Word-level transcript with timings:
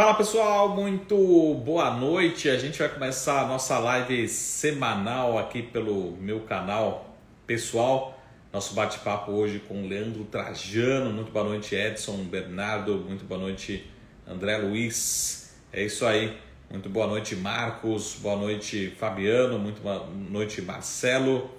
Fala 0.00 0.14
pessoal, 0.14 0.74
muito 0.74 1.14
boa 1.62 1.90
noite. 1.90 2.48
A 2.48 2.56
gente 2.56 2.78
vai 2.78 2.88
começar 2.88 3.42
a 3.42 3.46
nossa 3.46 3.78
live 3.78 4.26
semanal 4.28 5.38
aqui 5.38 5.62
pelo 5.62 6.12
meu 6.12 6.40
canal 6.40 7.14
pessoal. 7.46 8.18
Nosso 8.50 8.72
bate-papo 8.72 9.30
hoje 9.30 9.58
com 9.58 9.86
Leandro 9.86 10.24
Trajano. 10.24 11.12
Muito 11.12 11.30
boa 11.30 11.44
noite, 11.44 11.74
Edson 11.74 12.16
Bernardo. 12.24 12.96
Muito 12.96 13.26
boa 13.26 13.38
noite, 13.38 13.90
André 14.26 14.56
Luiz. 14.56 15.54
É 15.70 15.84
isso 15.84 16.06
aí. 16.06 16.34
Muito 16.70 16.88
boa 16.88 17.06
noite, 17.06 17.36
Marcos. 17.36 18.16
Boa 18.22 18.36
noite, 18.36 18.94
Fabiano. 18.98 19.58
Muito 19.58 19.82
boa 19.82 20.08
noite, 20.30 20.62
Marcelo. 20.62 21.50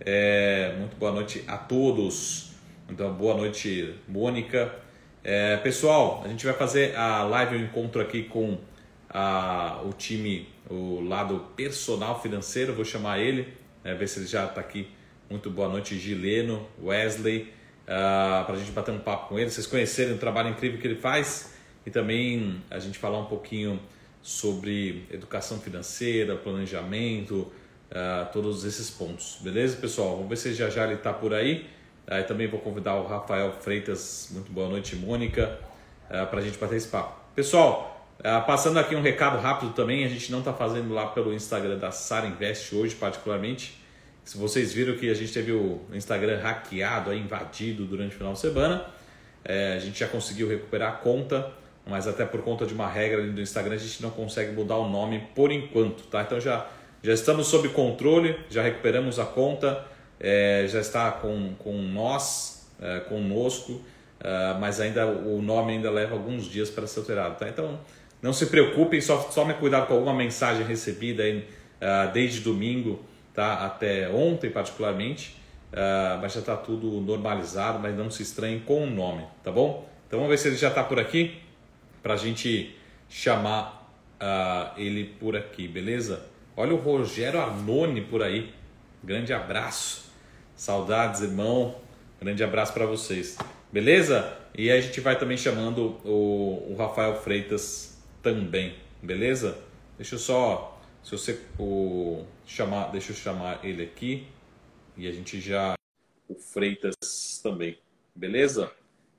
É, 0.00 0.74
muito 0.80 0.96
boa 0.96 1.12
noite 1.12 1.44
a 1.46 1.56
todos. 1.56 2.50
Então, 2.90 3.12
boa 3.12 3.36
noite, 3.36 3.94
Mônica. 4.08 4.82
É, 5.26 5.56
pessoal, 5.56 6.20
a 6.22 6.28
gente 6.28 6.44
vai 6.44 6.52
fazer 6.52 6.94
a 6.94 7.22
live, 7.22 7.56
o 7.56 7.58
um 7.58 7.62
encontro 7.62 7.98
aqui 7.98 8.24
com 8.24 8.58
a, 9.08 9.80
o 9.82 9.94
time, 9.94 10.46
o 10.68 11.00
lado 11.00 11.46
personal 11.56 12.20
financeiro, 12.20 12.74
vou 12.74 12.84
chamar 12.84 13.20
ele, 13.20 13.48
né, 13.82 13.94
ver 13.94 14.06
se 14.06 14.18
ele 14.18 14.26
já 14.26 14.44
está 14.44 14.60
aqui. 14.60 14.86
Muito 15.30 15.48
boa 15.48 15.66
noite, 15.66 15.98
Gileno, 15.98 16.68
Wesley, 16.78 17.44
uh, 17.44 17.46
ah, 17.88 18.42
para 18.44 18.56
a 18.56 18.58
gente 18.58 18.70
bater 18.72 18.92
um 18.92 18.98
papo 18.98 19.30
com 19.30 19.38
ele, 19.38 19.50
vocês 19.50 19.66
conhecerem 19.66 20.12
o 20.12 20.18
trabalho 20.18 20.50
incrível 20.50 20.78
que 20.78 20.86
ele 20.86 21.00
faz 21.00 21.54
e 21.86 21.90
também 21.90 22.62
a 22.70 22.78
gente 22.78 22.98
falar 22.98 23.18
um 23.18 23.24
pouquinho 23.24 23.80
sobre 24.20 25.06
educação 25.10 25.58
financeira, 25.58 26.36
planejamento, 26.36 27.50
uh, 27.90 28.30
todos 28.30 28.66
esses 28.66 28.90
pontos. 28.90 29.38
Beleza, 29.40 29.78
pessoal? 29.78 30.16
Vamos 30.16 30.28
ver 30.28 30.36
se 30.36 30.52
já 30.52 30.68
já 30.68 30.84
ele 30.84 30.96
está 30.96 31.14
por 31.14 31.32
aí. 31.32 31.66
Aí 32.06 32.22
também 32.22 32.46
vou 32.46 32.60
convidar 32.60 32.96
o 32.96 33.06
Rafael 33.06 33.52
Freitas, 33.60 34.28
muito 34.30 34.52
boa 34.52 34.68
noite, 34.68 34.94
Mônica, 34.94 35.58
eh, 36.10 36.24
para 36.26 36.40
a 36.40 36.42
gente 36.42 36.58
papo. 36.58 37.18
Pessoal, 37.34 38.06
eh, 38.22 38.40
passando 38.40 38.78
aqui 38.78 38.94
um 38.94 39.00
recado 39.00 39.40
rápido 39.40 39.72
também, 39.72 40.04
a 40.04 40.08
gente 40.08 40.30
não 40.30 40.40
está 40.40 40.52
fazendo 40.52 40.92
lá 40.92 41.06
pelo 41.06 41.32
Instagram 41.32 41.78
da 41.78 41.90
Sara 41.90 42.26
Invest 42.26 42.74
hoje, 42.74 42.94
particularmente. 42.94 43.80
Se 44.22 44.36
vocês 44.36 44.72
viram 44.72 44.96
que 44.96 45.10
a 45.10 45.14
gente 45.14 45.32
teve 45.32 45.52
o 45.52 45.80
Instagram 45.94 46.40
hackeado, 46.40 47.12
invadido 47.14 47.86
durante 47.86 48.14
o 48.14 48.18
final 48.18 48.34
de 48.34 48.38
semana, 48.38 48.84
é, 49.42 49.72
a 49.72 49.78
gente 49.78 49.98
já 49.98 50.06
conseguiu 50.06 50.46
recuperar 50.46 50.92
a 50.92 50.96
conta, 50.96 51.52
mas 51.86 52.06
até 52.06 52.26
por 52.26 52.42
conta 52.42 52.66
de 52.66 52.74
uma 52.74 52.88
regra 52.88 53.22
do 53.22 53.40
Instagram 53.40 53.76
a 53.76 53.78
gente 53.78 54.02
não 54.02 54.10
consegue 54.10 54.52
mudar 54.52 54.76
o 54.76 54.90
nome 54.90 55.26
por 55.34 55.50
enquanto, 55.50 56.04
tá? 56.04 56.20
Então 56.20 56.38
já, 56.38 56.66
já 57.02 57.14
estamos 57.14 57.46
sob 57.46 57.70
controle, 57.70 58.38
já 58.50 58.62
recuperamos 58.62 59.18
a 59.18 59.24
conta 59.24 59.93
é, 60.24 60.66
já 60.66 60.80
está 60.80 61.12
com, 61.12 61.54
com 61.58 61.76
nós, 61.82 62.66
é, 62.80 63.00
conosco, 63.00 63.82
é, 64.18 64.56
mas 64.58 64.80
ainda 64.80 65.06
o 65.06 65.42
nome 65.42 65.72
ainda 65.72 65.90
leva 65.90 66.14
alguns 66.14 66.46
dias 66.46 66.70
para 66.70 66.86
ser 66.86 67.00
alterado. 67.00 67.36
Tá? 67.36 67.46
Então, 67.46 67.78
não 68.22 68.32
se 68.32 68.46
preocupem, 68.46 69.02
só 69.02 69.18
tome 69.18 69.52
cuidado 69.52 69.86
com 69.86 69.92
alguma 69.92 70.14
mensagem 70.14 70.64
recebida 70.64 71.22
é, 71.22 71.42
desde 72.10 72.40
domingo 72.40 73.04
tá? 73.34 73.66
até 73.66 74.08
ontem, 74.08 74.48
particularmente, 74.48 75.36
é, 75.70 76.18
mas 76.22 76.32
já 76.32 76.40
está 76.40 76.56
tudo 76.56 77.02
normalizado, 77.02 77.78
mas 77.78 77.94
não 77.94 78.10
se 78.10 78.22
estranhe 78.22 78.60
com 78.60 78.84
o 78.84 78.90
nome, 78.90 79.24
tá 79.42 79.52
bom? 79.52 79.86
Então 80.06 80.20
vamos 80.20 80.30
ver 80.30 80.38
se 80.38 80.48
ele 80.48 80.56
já 80.56 80.68
está 80.68 80.82
por 80.82 80.98
aqui 80.98 81.38
para 82.02 82.14
a 82.14 82.16
gente 82.16 82.74
chamar 83.08 83.90
uh, 84.20 84.80
ele 84.80 85.04
por 85.04 85.36
aqui, 85.36 85.66
beleza? 85.66 86.24
Olha 86.56 86.72
o 86.72 86.76
Rogério 86.76 87.40
Arnone 87.40 88.00
por 88.02 88.22
aí. 88.22 88.52
Grande 89.02 89.32
abraço. 89.32 90.03
Saudades, 90.56 91.20
irmão. 91.20 91.74
Grande 92.20 92.44
abraço 92.44 92.72
para 92.72 92.86
vocês. 92.86 93.36
Beleza? 93.72 94.38
E 94.56 94.70
a 94.70 94.80
gente 94.80 95.00
vai 95.00 95.18
também 95.18 95.36
chamando 95.36 95.98
o, 96.04 96.70
o, 96.70 96.76
Rafael 96.78 97.16
Freitas 97.20 98.00
também. 98.22 98.76
Beleza? 99.02 99.58
Deixa 99.96 100.14
eu 100.14 100.18
só. 100.18 100.80
Se 101.02 101.10
você 101.10 101.44
o, 101.58 102.24
chamar, 102.46 102.92
deixa 102.92 103.10
eu 103.10 103.16
chamar 103.16 103.64
ele 103.64 103.82
aqui. 103.82 104.28
E 104.96 105.08
a 105.08 105.12
gente 105.12 105.40
já. 105.40 105.74
O 106.28 106.36
Freitas 106.36 107.40
também. 107.42 107.78
Beleza? 108.14 108.72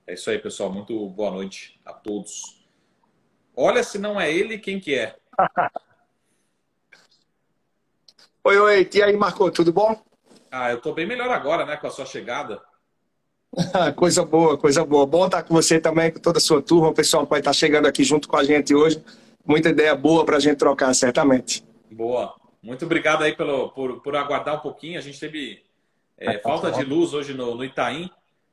É 0.08 0.14
isso 0.14 0.30
aí, 0.30 0.40
pessoal. 0.40 0.72
Muito 0.72 1.08
boa 1.10 1.32
noite 1.32 1.80
a 1.86 1.92
todos. 1.92 2.66
Olha, 3.54 3.84
se 3.84 4.00
não 4.00 4.20
é 4.20 4.34
ele, 4.34 4.58
quem 4.58 4.80
que 4.80 4.96
é? 4.96 5.18
oi, 8.44 8.58
oi. 8.58 8.90
E 8.94 9.04
aí, 9.04 9.18
Marco, 9.18 9.52
tudo 9.52 9.74
bom? 9.74 10.02
Ah, 10.58 10.72
eu 10.72 10.78
estou 10.78 10.94
bem 10.94 11.06
melhor 11.06 11.30
agora, 11.32 11.66
né, 11.66 11.76
com 11.76 11.86
a 11.86 11.90
sua 11.90 12.06
chegada. 12.06 12.62
coisa 13.98 14.24
boa, 14.24 14.58
coisa 14.58 14.86
boa. 14.86 15.06
Bom 15.06 15.26
estar 15.26 15.44
com 15.44 15.54
você 15.54 15.82
também, 15.82 16.10
com 16.10 16.20
toda 16.22 16.38
a 16.38 16.42
sua 16.42 16.62
turma. 16.62 16.88
O 16.88 16.94
pessoal 16.94 17.26
vai 17.26 17.40
estar 17.40 17.52
chegando 17.52 17.88
aqui 17.88 18.06
junto 18.06 18.30
com 18.30 18.38
a 18.38 18.44
gente 18.46 18.74
hoje. 18.74 19.04
Muita 19.46 19.68
ideia 19.68 19.94
boa 19.94 20.24
para 20.24 20.38
a 20.38 20.40
gente 20.40 20.56
trocar, 20.56 20.94
certamente. 20.94 21.62
Boa. 21.92 22.34
Muito 22.64 22.86
obrigado 22.86 23.24
aí 23.24 23.36
pelo, 23.36 23.70
por, 23.72 24.02
por 24.02 24.16
aguardar 24.16 24.56
um 24.56 24.62
pouquinho. 24.62 24.98
A 24.98 25.02
gente 25.02 25.20
teve 25.20 25.62
é, 26.18 26.38
falta 26.38 26.72
de 26.72 26.86
luz 26.86 27.14
hoje 27.14 27.34
no, 27.34 27.54
no 27.54 27.66
Itaim, 27.66 28.10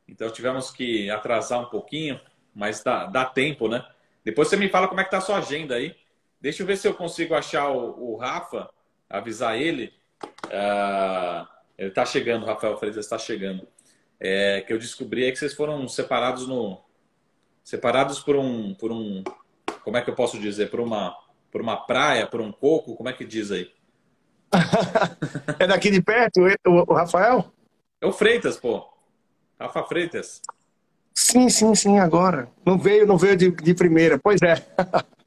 então 0.09 0.29
tivemos 0.29 0.73
que 0.73 1.09
atrasar 1.09 1.61
um 1.61 1.67
pouquinho, 1.67 2.21
mas 2.53 2.83
dá, 2.83 3.07
dá 3.07 3.25
tempo, 3.25 3.69
né? 3.69 3.87
Depois 4.25 4.49
você 4.49 4.57
me 4.57 4.69
fala 4.69 4.89
como 4.89 5.01
é 5.01 5.05
que 5.05 5.11
tá 5.13 5.19
a 5.19 5.21
sua 5.21 5.37
agenda 5.37 5.77
aí. 5.77 5.95
Deixa 6.41 6.65
eu 6.65 6.67
ver 6.67 6.77
se 6.79 6.89
eu 6.89 6.95
consigo 6.95 7.33
achar 7.33 7.71
o, 7.71 8.15
o 8.15 8.17
Rafa, 8.17 8.69
avisar 9.09 9.57
ele. 9.57 9.93
Uh, 10.47 11.52
ele 11.83 11.89
está 11.89 12.07
chegando, 12.07 12.47
Rafael 12.47 12.79
Freitas 12.79 13.05
está 13.05 13.19
chegando. 13.19 13.67
É, 14.21 14.61
que 14.61 14.73
eu 14.73 14.79
descobri 14.79 15.25
é 15.25 15.33
que 15.33 15.39
vocês 15.39 15.53
foram 15.53 15.89
separados 15.89 16.47
no 16.47 16.81
separados 17.65 18.21
por 18.21 18.37
um 18.37 18.73
por 18.75 18.93
um 18.93 19.25
como 19.83 19.97
é 19.97 20.03
que 20.03 20.09
eu 20.09 20.15
posso 20.15 20.39
dizer? 20.39 20.71
Por 20.71 20.79
uma 20.79 21.17
por 21.51 21.61
uma 21.61 21.77
praia 21.77 22.25
por 22.27 22.41
um 22.41 22.53
coco? 22.53 22.95
Como 22.95 23.09
é 23.09 23.13
que 23.13 23.25
diz 23.25 23.51
aí? 23.51 23.69
É 25.59 25.67
daqui 25.67 25.91
de 25.91 26.01
perto 26.01 26.41
o, 26.67 26.93
o 26.93 26.95
Rafael? 26.95 27.53
É 28.01 28.07
o 28.07 28.13
Freitas 28.13 28.57
pô. 28.57 28.89
Rafa 29.59 29.83
Freitas. 29.83 30.41
Sim 31.13 31.49
sim 31.49 31.75
sim 31.75 31.99
agora. 31.99 32.49
Não 32.65 32.79
veio 32.79 33.05
não 33.05 33.19
veio 33.19 33.37
de, 33.37 33.51
de 33.51 33.75
primeira 33.75 34.21
pois 34.23 34.41
é 34.41 34.55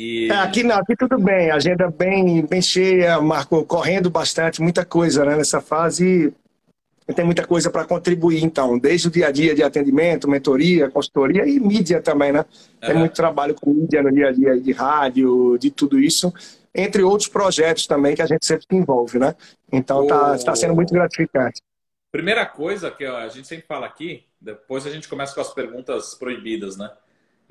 E... 0.00 0.30
É, 0.30 0.36
aqui, 0.36 0.62
não, 0.62 0.76
aqui 0.76 0.96
tudo 0.96 1.18
bem, 1.18 1.50
agenda 1.50 1.90
bem, 1.90 2.46
bem 2.46 2.62
cheia, 2.62 3.20
Marco, 3.20 3.62
correndo 3.66 4.08
bastante, 4.08 4.62
muita 4.62 4.82
coisa 4.82 5.26
né, 5.26 5.36
nessa 5.36 5.60
fase. 5.60 6.32
Tem 7.14 7.22
muita 7.22 7.46
coisa 7.46 7.68
para 7.68 7.84
contribuir, 7.84 8.42
então, 8.42 8.78
desde 8.78 9.08
o 9.08 9.10
dia 9.10 9.26
a 9.26 9.30
dia 9.30 9.54
de 9.54 9.62
atendimento, 9.62 10.26
mentoria, 10.26 10.88
consultoria 10.88 11.44
e 11.44 11.60
mídia 11.60 12.00
também, 12.00 12.32
né? 12.32 12.46
Tem 12.80 12.94
muito 12.94 13.14
trabalho 13.14 13.54
com 13.54 13.74
mídia 13.74 14.02
no 14.02 14.10
dia 14.10 14.28
a 14.28 14.32
dia, 14.32 14.58
de 14.58 14.72
rádio, 14.72 15.58
de 15.58 15.70
tudo 15.70 15.98
isso, 15.98 16.32
entre 16.74 17.02
outros 17.02 17.28
projetos 17.28 17.86
também 17.86 18.14
que 18.14 18.22
a 18.22 18.26
gente 18.26 18.46
sempre 18.46 18.64
se 18.70 18.76
envolve, 18.76 19.18
né? 19.18 19.34
Então, 19.70 20.04
está 20.04 20.38
tá 20.38 20.56
sendo 20.56 20.74
muito 20.74 20.94
gratificante. 20.94 21.60
Primeira 22.12 22.46
coisa 22.46 22.90
que 22.90 23.04
a 23.04 23.28
gente 23.28 23.46
sempre 23.46 23.66
fala 23.66 23.86
aqui, 23.86 24.24
depois 24.40 24.86
a 24.86 24.90
gente 24.90 25.08
começa 25.08 25.34
com 25.34 25.40
as 25.42 25.52
perguntas 25.52 26.14
proibidas, 26.14 26.76
né? 26.78 26.88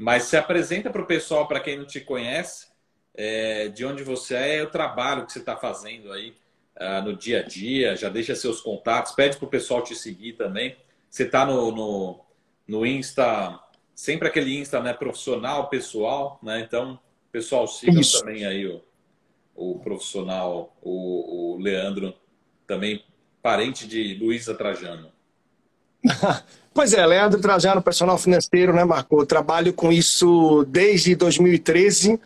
Mas 0.01 0.23
se 0.23 0.37
apresenta 0.37 0.89
para 0.89 1.01
o 1.01 1.05
pessoal, 1.05 1.45
para 1.45 1.59
quem 1.59 1.77
não 1.77 1.83
te 1.83 1.99
conhece, 1.99 2.67
é, 3.13 3.67
de 3.67 3.83
onde 3.85 4.01
você 4.01 4.33
é, 4.33 4.63
o 4.63 4.69
trabalho 4.69 5.25
que 5.25 5.33
você 5.33 5.39
está 5.39 5.57
fazendo 5.57 6.13
aí 6.13 6.33
uh, 6.79 7.03
no 7.03 7.17
dia 7.17 7.41
a 7.41 7.43
dia, 7.43 7.97
já 7.97 8.07
deixa 8.07 8.33
seus 8.33 8.61
contatos, 8.61 9.11
pede 9.11 9.35
para 9.35 9.45
o 9.45 9.49
pessoal 9.49 9.83
te 9.83 9.93
seguir 9.93 10.37
também. 10.37 10.77
Você 11.09 11.23
está 11.23 11.45
no, 11.45 11.69
no, 11.73 12.21
no, 12.65 12.85
Insta, 12.85 13.59
sempre 13.93 14.29
aquele 14.29 14.57
Insta 14.57 14.81
né, 14.81 14.93
profissional, 14.93 15.67
pessoal, 15.67 16.39
né? 16.41 16.61
Então, 16.61 16.97
pessoal, 17.29 17.67
siga 17.67 17.99
também 18.17 18.45
aí 18.45 18.67
o, 18.67 18.81
o 19.53 19.79
profissional, 19.79 20.77
o, 20.81 21.55
o 21.55 21.57
Leandro, 21.57 22.15
também 22.65 23.03
parente 23.41 23.85
de 23.85 24.13
Luísa 24.13 24.55
Trajano. 24.55 25.11
Pois 26.71 26.93
é, 26.93 27.05
Leandro 27.05 27.41
Trajano, 27.41 27.81
personal 27.81 28.17
financeiro, 28.17 28.71
né, 28.73 28.85
Marco? 28.85 29.19
Eu 29.19 29.25
trabalho 29.25 29.73
com 29.73 29.91
isso 29.91 30.63
desde 30.69 31.15
2013 31.15 32.19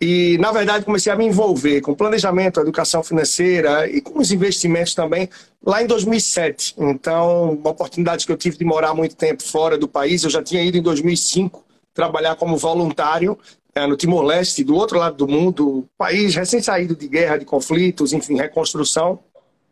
e, 0.00 0.38
na 0.38 0.52
verdade, 0.52 0.84
comecei 0.84 1.12
a 1.12 1.16
me 1.16 1.26
envolver 1.26 1.80
com 1.80 1.94
planejamento, 1.94 2.60
educação 2.60 3.02
financeira 3.02 3.88
e 3.90 4.00
com 4.00 4.20
os 4.20 4.30
investimentos 4.30 4.94
também 4.94 5.28
lá 5.64 5.82
em 5.82 5.86
2007. 5.86 6.76
Então, 6.78 7.52
uma 7.52 7.70
oportunidade 7.70 8.24
que 8.24 8.30
eu 8.30 8.36
tive 8.36 8.56
de 8.56 8.64
morar 8.64 8.94
muito 8.94 9.16
tempo 9.16 9.42
fora 9.42 9.76
do 9.76 9.88
país, 9.88 10.22
eu 10.22 10.30
já 10.30 10.42
tinha 10.42 10.62
ido 10.62 10.78
em 10.78 10.82
2005 10.82 11.64
trabalhar 11.92 12.36
como 12.36 12.56
voluntário 12.56 13.36
é, 13.74 13.86
no 13.86 13.96
Timor-Leste, 13.96 14.62
do 14.62 14.76
outro 14.76 14.98
lado 14.98 15.16
do 15.16 15.28
mundo, 15.28 15.84
país 15.98 16.34
recém-saído 16.34 16.94
de 16.94 17.08
guerra, 17.08 17.36
de 17.36 17.44
conflitos, 17.44 18.12
enfim, 18.12 18.36
reconstrução. 18.36 19.18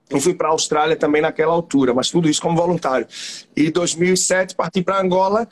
Eu 0.08 0.20
fui 0.20 0.34
para 0.34 0.48
a 0.48 0.50
Austrália 0.52 0.96
também 0.96 1.20
naquela 1.20 1.52
altura, 1.52 1.92
mas 1.92 2.10
tudo 2.10 2.28
isso 2.28 2.40
como 2.40 2.56
voluntário. 2.56 3.06
E 3.56 3.66
em 3.66 3.70
2007 3.70 4.54
parti 4.54 4.82
para 4.82 5.00
Angola, 5.00 5.48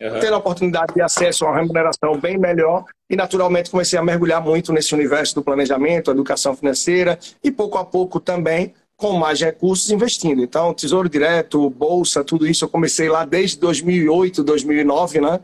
uhum. 0.00 0.20
tendo 0.20 0.34
a 0.34 0.38
oportunidade 0.38 0.94
de 0.94 1.00
acesso 1.00 1.44
a 1.44 1.48
uma 1.50 1.60
remuneração 1.60 2.18
bem 2.20 2.38
melhor 2.38 2.84
e 3.08 3.16
naturalmente 3.16 3.70
comecei 3.70 3.98
a 3.98 4.02
mergulhar 4.02 4.42
muito 4.42 4.72
nesse 4.72 4.94
universo 4.94 5.34
do 5.34 5.42
planejamento, 5.42 6.10
educação 6.10 6.54
financeira 6.54 7.18
e 7.42 7.50
pouco 7.50 7.78
a 7.78 7.84
pouco 7.84 8.20
também 8.20 8.74
com 8.96 9.12
mais 9.12 9.40
recursos 9.40 9.90
investindo. 9.90 10.42
Então, 10.42 10.72
Tesouro 10.72 11.08
Direto, 11.08 11.68
Bolsa, 11.68 12.24
tudo 12.24 12.46
isso 12.46 12.64
eu 12.64 12.68
comecei 12.68 13.08
lá 13.08 13.24
desde 13.24 13.58
2008, 13.58 14.42
2009, 14.42 15.20
né? 15.20 15.40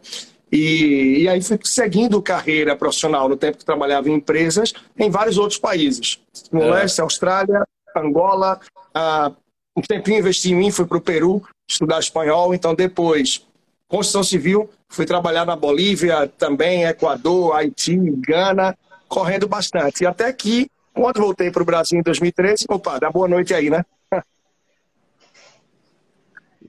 E, 0.51 1.23
e 1.23 1.29
aí 1.29 1.41
fui 1.43 1.59
seguindo 1.65 2.21
carreira 2.21 2.77
profissional 2.77 3.29
no 3.29 3.37
tempo 3.37 3.59
que 3.59 3.65
trabalhava 3.65 4.09
em 4.11 4.15
empresas 4.15 4.73
em 4.99 5.11
vários 5.11 5.39
outros 5.39 5.59
países. 5.59 6.19
No 6.51 6.63
é. 6.63 6.71
leste, 6.71 7.01
Austrália, 7.01 7.67
Angola, 8.01 8.61
ah, 8.95 9.33
um 9.77 9.81
tempinho 9.81 10.19
investi 10.19 10.53
em 10.53 10.57
mim, 10.57 10.71
fui 10.71 10.87
para 10.87 10.99
o 10.99 11.01
Peru 11.01 11.43
estudar 11.69 11.99
espanhol, 11.99 12.55
então 12.55 12.75
depois 12.75 13.47
construção 13.89 14.23
civil, 14.23 14.71
fui 14.89 15.05
trabalhar 15.05 15.45
na 15.45 15.55
Bolívia, 15.55 16.27
também 16.27 16.85
Equador, 16.85 17.55
Haiti, 17.55 17.99
Gana, 18.27 18.77
correndo 19.07 19.47
bastante. 19.47 20.03
E 20.03 20.07
até 20.07 20.33
que, 20.33 20.71
quando 20.95 21.21
voltei 21.21 21.51
para 21.51 21.63
o 21.63 21.67
Brasil 21.67 21.99
em 21.99 22.03
2013, 22.03 22.65
opa, 22.71 22.99
dá 22.99 23.11
boa 23.11 23.29
noite 23.29 23.53
aí, 23.53 23.69
né? 23.69 23.85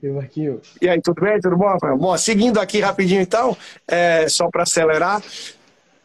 E 0.02 0.08
Marquinhos? 0.08 0.74
E 0.82 0.88
aí, 0.88 1.00
tudo 1.00 1.22
bem? 1.22 1.40
Tudo 1.40 1.56
bom? 1.56 1.78
Bom, 1.96 2.14
seguindo 2.18 2.60
aqui 2.60 2.78
rapidinho 2.78 3.22
então, 3.22 3.56
é, 3.88 4.28
só 4.28 4.50
para 4.50 4.64
acelerar. 4.64 5.22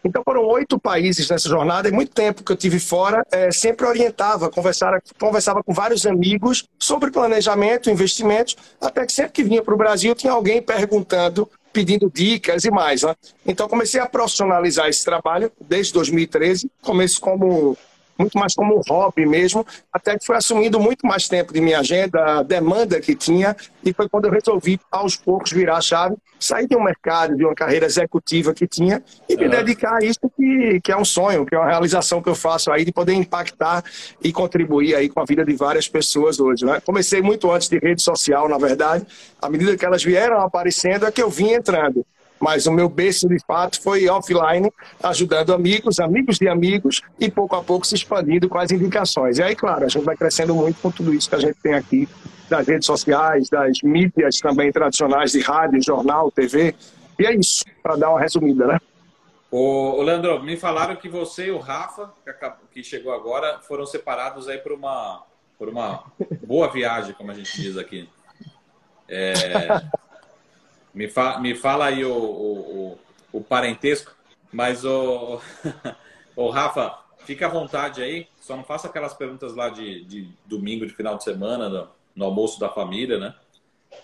Então 0.04 0.22
foram 0.24 0.46
oito 0.46 0.80
países 0.80 1.30
nessa 1.30 1.50
jornada 1.50 1.90
e 1.90 1.92
muito 1.92 2.12
tempo 2.12 2.44
que 2.44 2.52
eu 2.52 2.56
tive 2.56 2.80
fora, 2.80 3.26
é, 3.32 3.52
sempre 3.52 3.86
orientava, 3.86 4.50
conversava, 4.50 5.02
conversava 5.20 5.64
com 5.64 5.74
vários 5.74 6.06
amigos 6.06 6.66
sobre 6.78 7.12
planejamento, 7.12 7.90
investimentos, 7.90 8.56
até 8.80 9.06
que 9.06 9.12
sempre 9.12 9.34
que 9.34 9.44
vinha 9.44 9.62
para 9.62 9.74
o 9.74 9.78
Brasil 9.78 10.16
tinha 10.16 10.34
alguém 10.34 10.62
perguntando, 10.62 11.50
pedindo 11.74 12.10
dicas 12.14 12.64
e 12.64 12.72
mais. 12.72 13.04
Né? 13.04 13.16
Então 13.46 13.68
comecei 13.68 14.00
a 14.00 14.08
profissionalizar 14.08 14.88
esse 14.88 15.04
trabalho 15.04 15.52
desde 15.60 15.94
2013, 15.94 16.72
começo 16.82 17.20
como 17.20 17.78
muito 18.20 18.38
mais 18.38 18.54
como 18.54 18.78
um 18.78 18.82
hobby 18.88 19.26
mesmo, 19.26 19.66
até 19.92 20.18
que 20.18 20.26
foi 20.26 20.36
assumindo 20.36 20.80
muito 20.80 21.08
mais 21.08 21.28
tempo 21.30 21.54
de 21.54 21.62
minha 21.62 21.80
agenda, 21.80 22.40
a 22.40 22.44
demanda 22.44 23.00
que 23.00 23.16
tinha, 23.16 23.56
e 23.84 23.94
foi 23.94 24.10
quando 24.10 24.26
eu 24.26 24.32
resolvi, 24.32 24.80
aos 24.92 25.16
poucos, 25.16 25.52
virar 25.52 25.78
a 25.78 25.82
chave, 25.82 26.16
sair 26.38 26.68
de 26.68 26.76
um 26.76 26.84
mercado, 26.84 27.36
de 27.36 27.46
uma 27.46 27.56
carreira 27.56 27.86
executiva 27.86 28.54
que 28.54 28.68
tinha, 28.68 29.02
e 29.28 29.38
me 29.38 29.48
dedicar 29.48 29.98
a 30.02 30.06
isso 30.06 30.20
que, 30.36 30.82
que 30.84 30.92
é 30.92 30.98
um 30.98 31.06
sonho, 31.06 31.46
que 31.46 31.56
é 31.56 31.58
uma 31.58 31.68
realização 31.68 32.22
que 32.22 32.30
eu 32.30 32.36
faço 32.36 32.72
aí, 32.72 32.84
de 32.84 32.92
poder 32.92 33.14
impactar 33.14 33.84
e 34.22 34.34
contribuir 34.34 34.96
aí 34.96 35.08
com 35.08 35.22
a 35.22 35.26
vida 35.26 35.46
de 35.46 35.54
várias 35.56 35.88
pessoas 35.88 36.40
hoje. 36.40 36.66
Né? 36.66 36.82
Comecei 36.86 37.22
muito 37.22 37.50
antes 37.50 37.70
de 37.70 37.80
rede 37.80 38.02
social, 38.02 38.50
na 38.50 38.58
verdade, 38.58 39.06
à 39.42 39.50
medida 39.50 39.78
que 39.78 39.86
elas 39.86 40.04
vieram 40.04 40.42
aparecendo, 40.42 41.06
é 41.06 41.12
que 41.12 41.22
eu 41.22 41.30
vim 41.30 41.52
entrando 41.52 42.06
mas 42.40 42.66
o 42.66 42.72
meu 42.72 42.88
berço 42.88 43.28
de 43.28 43.38
fato 43.46 43.82
foi 43.82 44.08
offline, 44.08 44.72
ajudando 45.04 45.54
amigos, 45.54 46.00
amigos 46.00 46.38
de 46.38 46.48
amigos 46.48 47.02
e 47.20 47.30
pouco 47.30 47.56
a 47.56 47.64
pouco 47.64 47.86
se 47.86 47.96
expandindo 47.96 48.48
com 48.48 48.58
as 48.58 48.72
indicações. 48.72 49.38
E 49.38 49.44
aí, 49.44 49.56
claro, 49.56 49.86
a 49.86 49.90
gente 49.90 50.06
vai 50.06 50.16
crescendo 50.16 50.56
muito 50.56 50.82
com 50.82 50.92
tudo 50.92 51.14
isso 51.14 51.30
que 51.30 51.36
a 51.36 51.40
gente 51.40 51.58
tem 51.62 51.74
aqui, 51.74 52.08
das 52.50 52.68
redes 52.68 52.86
sociais, 52.86 53.50
das 53.50 53.82
mídias 53.84 54.38
também 54.38 54.72
tradicionais 54.72 55.32
de 55.32 55.42
rádio, 55.42 55.84
jornal, 55.84 56.32
TV. 56.32 56.74
E 57.20 57.26
é 57.26 57.36
isso, 57.36 57.64
para 57.84 57.96
dar 57.96 58.10
uma 58.10 58.20
resumida, 58.20 58.66
né? 58.66 58.80
Ô, 59.52 60.02
Leandro, 60.02 60.44
me 60.44 60.56
falaram 60.56 60.96
que 60.96 61.10
você 61.10 61.48
e 61.48 61.52
o 61.52 61.58
Rafa, 61.58 62.12
que 62.72 62.84
chegou 62.84 63.12
agora, 63.12 63.60
foram 63.62 63.86
separados 63.86 64.48
aí 64.48 64.60
por 64.60 64.72
uma, 64.72 65.24
por 65.58 65.70
uma 65.70 66.04
boa 66.46 66.72
viagem, 66.72 67.14
como 67.14 67.32
a 67.32 67.34
gente 67.34 67.60
diz 67.60 67.78
aqui. 67.78 68.08
É, 69.08 69.34
me, 70.94 71.08
fa 71.08 71.40
me 71.40 71.56
fala 71.56 71.86
aí 71.86 72.04
o, 72.04 72.14
o, 72.14 73.00
o, 73.32 73.42
parentesco, 73.42 74.16
mas 74.52 74.86
o, 74.86 75.42
o 76.36 76.50
Rafa, 76.50 76.98
fica 77.26 77.46
à 77.46 77.50
vontade 77.50 78.02
aí, 78.02 78.28
só 78.40 78.56
não 78.56 78.64
faça 78.64 78.88
aquelas 78.88 79.14
perguntas 79.14 79.56
lá 79.56 79.70
de, 79.70 80.04
de 80.06 80.30
domingo, 80.46 80.86
de 80.86 80.94
final 80.94 81.18
de 81.18 81.24
semana, 81.24 81.70
no, 81.70 81.88
no 82.16 82.26
almoço 82.26 82.60
da 82.60 82.70
família, 82.70 83.18
né? 83.18 83.36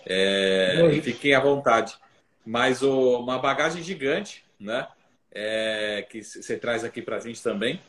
É, 0.04 1.00
fiquem 1.02 1.34
à 1.34 1.40
vontade. 1.40 1.96
Mas 2.44 2.82
o, 2.82 3.18
uma 3.18 3.38
bagagem 3.38 3.82
gigante, 3.82 4.44
né? 4.58 4.86
É, 5.32 6.06
que 6.08 6.22
você 6.22 6.56
traz 6.56 6.84
aqui 6.84 7.02
para 7.02 7.16
a 7.16 7.20
gente 7.20 7.42
também. 7.42 7.80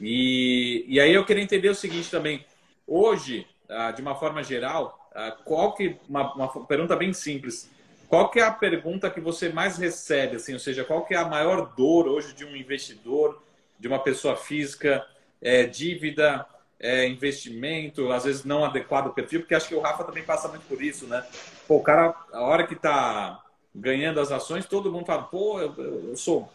E, 0.00 0.84
e 0.86 1.00
aí 1.00 1.12
eu 1.12 1.24
queria 1.24 1.42
entender 1.42 1.68
o 1.68 1.74
seguinte 1.74 2.10
também. 2.10 2.44
Hoje, 2.86 3.46
ah, 3.68 3.90
de 3.90 4.02
uma 4.02 4.14
forma 4.14 4.42
geral, 4.42 5.10
ah, 5.14 5.32
qual 5.44 5.74
que 5.74 5.96
uma, 6.08 6.34
uma 6.34 6.66
pergunta 6.66 6.96
bem 6.96 7.12
simples. 7.12 7.70
Qual 8.12 8.28
que 8.28 8.38
é 8.38 8.42
a 8.42 8.52
pergunta 8.52 9.08
que 9.08 9.22
você 9.22 9.48
mais 9.48 9.78
recebe, 9.78 10.36
assim, 10.36 10.52
ou 10.52 10.58
seja, 10.58 10.84
qual 10.84 11.02
que 11.06 11.14
é 11.14 11.16
a 11.16 11.24
maior 11.24 11.72
dor 11.74 12.06
hoje 12.06 12.34
de 12.34 12.44
um 12.44 12.54
investidor, 12.54 13.42
de 13.78 13.88
uma 13.88 13.98
pessoa 13.98 14.36
física, 14.36 15.02
é, 15.40 15.64
dívida, 15.64 16.44
é, 16.78 17.08
investimento, 17.08 18.12
às 18.12 18.24
vezes 18.24 18.44
não 18.44 18.66
adequado 18.66 19.06
ao 19.06 19.14
perfil, 19.14 19.40
porque 19.40 19.54
acho 19.54 19.66
que 19.66 19.74
o 19.74 19.80
Rafa 19.80 20.04
também 20.04 20.22
passa 20.22 20.46
muito 20.46 20.60
por 20.68 20.82
isso, 20.82 21.06
né? 21.06 21.24
Pô, 21.66 21.76
o 21.76 21.82
cara, 21.82 22.14
a 22.34 22.42
hora 22.42 22.66
que 22.66 22.76
tá 22.76 23.42
ganhando 23.74 24.20
as 24.20 24.30
ações, 24.30 24.66
todo 24.66 24.92
mundo 24.92 25.06
fala, 25.06 25.22
pô, 25.22 25.58
eu, 25.58 25.74
eu 26.10 26.14
sou 26.14 26.52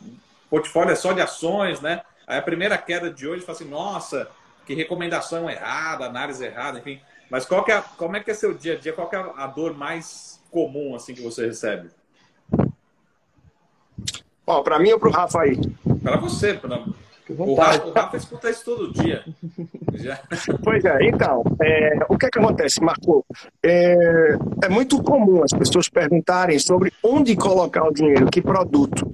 portfólio 0.51 0.91
é 0.91 0.95
só 0.95 1.11
de 1.11 1.21
ações, 1.21 1.81
né? 1.81 2.03
Aí 2.27 2.37
a 2.37 2.43
primeira 2.43 2.77
queda 2.77 3.09
de 3.09 3.27
hoje 3.27 3.41
fala 3.41 3.55
assim, 3.55 3.67
nossa, 3.67 4.29
que 4.63 4.75
recomendação 4.75 5.49
errada, 5.49 6.05
análise 6.05 6.45
errada, 6.45 6.77
enfim. 6.77 7.01
Mas 7.31 7.45
qual 7.47 7.63
que 7.63 7.71
é, 7.71 7.83
como 7.97 8.15
é 8.15 8.19
que 8.19 8.29
é 8.29 8.35
seu 8.35 8.53
dia 8.53 8.73
a 8.73 8.77
dia? 8.77 8.93
Qual 8.93 9.09
que 9.09 9.15
é 9.15 9.19
a 9.19 9.47
dor 9.47 9.75
mais 9.75 10.36
comum 10.49 10.95
assim 10.95 11.13
que 11.13 11.21
você 11.21 11.45
recebe? 11.45 11.89
Bom, 14.45 14.63
para 14.63 14.79
mim 14.79 14.91
ou 14.91 14.99
para 14.99 15.09
o 15.09 15.11
Rafa 15.11 15.41
aí? 15.41 15.59
Para 16.01 16.17
você, 16.17 16.53
para 16.53 16.85
o 17.29 17.55
Rafa, 17.55 17.85
o 17.85 17.91
Rafa 17.91 18.17
escuta 18.17 18.49
isso 18.49 18.63
todo 18.63 18.93
dia. 18.93 19.25
Já. 19.93 20.19
Pois 20.63 20.85
é, 20.85 21.03
então, 21.03 21.43
é, 21.61 21.99
o 22.07 22.17
que 22.17 22.27
é 22.27 22.29
que 22.29 22.39
acontece, 22.39 22.81
Marco? 22.81 23.25
É, 23.61 24.37
é, 24.63 24.69
muito 24.69 25.03
comum 25.03 25.43
as 25.43 25.51
pessoas 25.51 25.89
perguntarem 25.89 26.57
sobre 26.59 26.93
onde 27.03 27.35
colocar 27.35 27.85
o 27.85 27.93
dinheiro, 27.93 28.27
que 28.27 28.41
produto. 28.41 29.05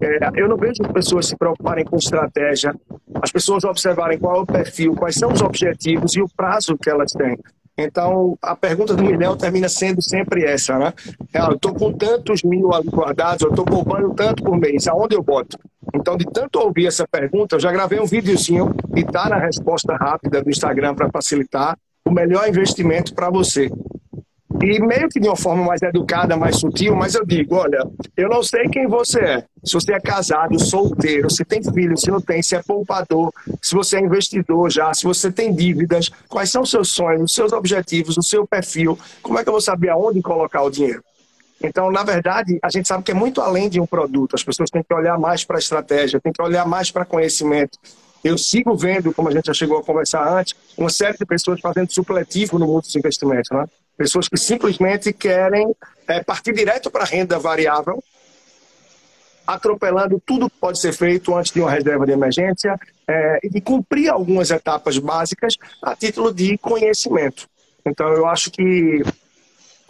É, 0.00 0.40
eu 0.40 0.48
não 0.48 0.56
vejo 0.56 0.82
as 0.84 0.92
pessoas 0.92 1.26
se 1.26 1.36
preocuparem 1.36 1.84
com 1.84 1.96
estratégia, 1.96 2.74
as 3.20 3.32
pessoas 3.32 3.64
observarem 3.64 4.18
qual 4.18 4.36
é 4.36 4.40
o 4.40 4.46
perfil, 4.46 4.94
quais 4.94 5.16
são 5.16 5.32
os 5.32 5.42
objetivos 5.42 6.14
e 6.14 6.22
o 6.22 6.28
prazo 6.28 6.78
que 6.78 6.88
elas 6.88 7.10
têm. 7.10 7.36
Então, 7.76 8.36
a 8.42 8.54
pergunta 8.54 8.94
do 8.94 9.02
milhão 9.02 9.36
termina 9.36 9.68
sendo 9.68 10.02
sempre 10.02 10.44
essa, 10.44 10.78
né? 10.78 10.92
É, 11.32 11.40
eu 11.40 11.52
estou 11.52 11.74
com 11.74 11.92
tantos 11.92 12.42
mil 12.42 12.68
guardados, 12.86 13.42
eu 13.42 13.50
estou 13.50 13.64
poupando 13.64 14.12
tanto 14.14 14.42
por 14.42 14.56
mês, 14.58 14.86
aonde 14.86 15.14
eu 15.14 15.22
boto? 15.22 15.58
Então, 15.94 16.16
de 16.16 16.24
tanto 16.26 16.58
ouvir 16.58 16.86
essa 16.86 17.06
pergunta, 17.08 17.56
eu 17.56 17.60
já 17.60 17.72
gravei 17.72 17.98
um 17.98 18.06
videozinho 18.06 18.74
e 18.94 19.00
está 19.00 19.28
na 19.28 19.38
resposta 19.38 19.96
rápida 19.96 20.42
do 20.42 20.50
Instagram 20.50 20.94
para 20.94 21.10
facilitar 21.10 21.76
o 22.04 22.10
melhor 22.10 22.48
investimento 22.48 23.14
para 23.14 23.30
você. 23.30 23.70
E 24.62 24.78
meio 24.78 25.08
que 25.08 25.18
de 25.18 25.26
uma 25.26 25.36
forma 25.36 25.64
mais 25.64 25.80
educada, 25.80 26.36
mais 26.36 26.56
sutil, 26.56 26.94
mas 26.94 27.14
eu 27.14 27.24
digo, 27.24 27.54
olha, 27.54 27.82
eu 28.14 28.28
não 28.28 28.42
sei 28.42 28.68
quem 28.68 28.86
você 28.86 29.20
é. 29.20 29.44
Se 29.64 29.72
você 29.72 29.94
é 29.94 30.00
casado, 30.00 30.58
solteiro, 30.58 31.30
se 31.30 31.44
tem 31.44 31.62
filho, 31.62 31.96
se 31.96 32.10
não 32.10 32.20
tem, 32.20 32.42
se 32.42 32.54
é 32.54 32.62
poupador, 32.62 33.32
se 33.62 33.74
você 33.74 33.96
é 33.96 34.00
investidor 34.00 34.70
já, 34.70 34.92
se 34.92 35.04
você 35.04 35.32
tem 35.32 35.52
dívidas, 35.52 36.10
quais 36.28 36.50
são 36.50 36.62
os 36.62 36.70
seus 36.70 36.90
sonhos, 36.92 37.22
os 37.22 37.34
seus 37.34 37.52
objetivos, 37.52 38.18
o 38.18 38.22
seu 38.22 38.46
perfil, 38.46 38.98
como 39.22 39.38
é 39.38 39.42
que 39.42 39.48
eu 39.48 39.52
vou 39.52 39.62
saber 39.62 39.88
aonde 39.88 40.20
colocar 40.20 40.62
o 40.62 40.70
dinheiro? 40.70 41.02
Então, 41.62 41.90
na 41.90 42.02
verdade, 42.02 42.58
a 42.62 42.70
gente 42.70 42.88
sabe 42.88 43.02
que 43.02 43.10
é 43.10 43.14
muito 43.14 43.40
além 43.40 43.68
de 43.68 43.80
um 43.80 43.86
produto. 43.86 44.34
As 44.34 44.42
pessoas 44.42 44.70
têm 44.70 44.82
que 44.82 44.94
olhar 44.94 45.18
mais 45.18 45.44
para 45.44 45.56
a 45.56 45.58
estratégia, 45.58 46.20
têm 46.20 46.32
que 46.32 46.42
olhar 46.42 46.66
mais 46.66 46.90
para 46.90 47.04
conhecimento. 47.04 47.78
Eu 48.24 48.36
sigo 48.36 48.74
vendo, 48.76 49.12
como 49.12 49.28
a 49.28 49.32
gente 49.32 49.46
já 49.46 49.54
chegou 49.54 49.78
a 49.78 49.84
conversar 49.84 50.26
antes, 50.38 50.54
uma 50.76 50.90
série 50.90 51.16
de 51.16 51.26
pessoas 51.26 51.60
fazendo 51.60 51.90
supletivo 51.90 52.58
no 52.58 52.66
mundo 52.66 52.82
dos 52.82 52.96
investimentos. 52.96 53.50
Né? 53.50 53.64
Pessoas 54.00 54.30
que 54.30 54.38
simplesmente 54.38 55.12
querem 55.12 55.76
é, 56.08 56.24
partir 56.24 56.54
direto 56.54 56.90
para 56.90 57.02
a 57.02 57.06
renda 57.06 57.38
variável, 57.38 58.02
atropelando 59.46 60.18
tudo 60.24 60.48
que 60.48 60.56
pode 60.56 60.80
ser 60.80 60.94
feito 60.94 61.36
antes 61.36 61.52
de 61.52 61.60
uma 61.60 61.70
reserva 61.70 62.06
de 62.06 62.12
emergência 62.12 62.80
é, 63.06 63.40
e 63.42 63.60
cumprir 63.60 64.08
algumas 64.08 64.50
etapas 64.50 64.96
básicas 64.96 65.54
a 65.82 65.94
título 65.94 66.32
de 66.32 66.56
conhecimento. 66.56 67.46
Então, 67.84 68.08
eu 68.08 68.26
acho 68.26 68.50
que 68.50 69.02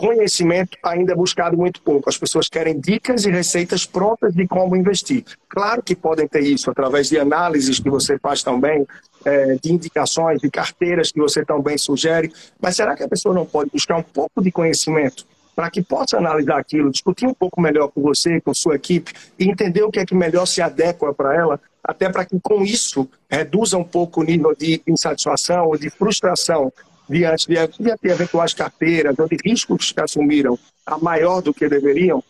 conhecimento 0.00 0.78
ainda 0.82 1.12
é 1.12 1.14
buscado 1.14 1.58
muito 1.58 1.82
pouco. 1.82 2.08
As 2.08 2.16
pessoas 2.16 2.48
querem 2.48 2.80
dicas 2.80 3.26
e 3.26 3.30
receitas 3.30 3.84
prontas 3.84 4.32
de 4.34 4.48
como 4.48 4.74
investir. 4.74 5.24
Claro 5.46 5.82
que 5.82 5.94
podem 5.94 6.26
ter 6.26 6.40
isso 6.40 6.70
através 6.70 7.10
de 7.10 7.18
análises 7.18 7.78
que 7.78 7.90
você 7.90 8.18
faz 8.18 8.42
também, 8.42 8.86
é, 9.26 9.58
de 9.62 9.70
indicações, 9.70 10.40
de 10.40 10.50
carteiras 10.50 11.12
que 11.12 11.20
você 11.20 11.44
também 11.44 11.76
sugere, 11.76 12.32
mas 12.58 12.76
será 12.76 12.96
que 12.96 13.02
a 13.02 13.08
pessoa 13.08 13.34
não 13.34 13.44
pode 13.44 13.70
buscar 13.70 13.98
um 13.98 14.02
pouco 14.02 14.42
de 14.42 14.50
conhecimento 14.50 15.26
para 15.54 15.70
que 15.70 15.82
possa 15.82 16.16
analisar 16.16 16.58
aquilo, 16.58 16.90
discutir 16.90 17.26
um 17.26 17.34
pouco 17.34 17.60
melhor 17.60 17.88
com 17.88 18.00
você, 18.00 18.40
com 18.40 18.54
sua 18.54 18.76
equipe 18.76 19.12
e 19.38 19.50
entender 19.50 19.82
o 19.82 19.90
que 19.90 20.00
é 20.00 20.06
que 20.06 20.14
melhor 20.14 20.46
se 20.46 20.62
adequa 20.62 21.12
para 21.12 21.36
ela, 21.36 21.60
até 21.84 22.08
para 22.08 22.24
que 22.24 22.40
com 22.40 22.62
isso 22.62 23.06
reduza 23.28 23.76
um 23.76 23.84
pouco 23.84 24.22
o 24.22 24.24
nível 24.24 24.54
de 24.56 24.80
insatisfação 24.86 25.66
ou 25.66 25.76
de 25.76 25.90
frustração 25.90 26.72
diante 27.10 27.48
de, 27.48 28.08
eventuais 28.08 28.54
carteiras 28.54 29.18
ou 29.18 29.28
de 29.28 29.36
riscos 29.44 29.90
que 29.90 30.00
assumiram 30.00 30.56
a 30.86 30.96
maior 30.96 31.42
do 31.42 31.52
que 31.52 31.68
deveriam. 31.68 32.22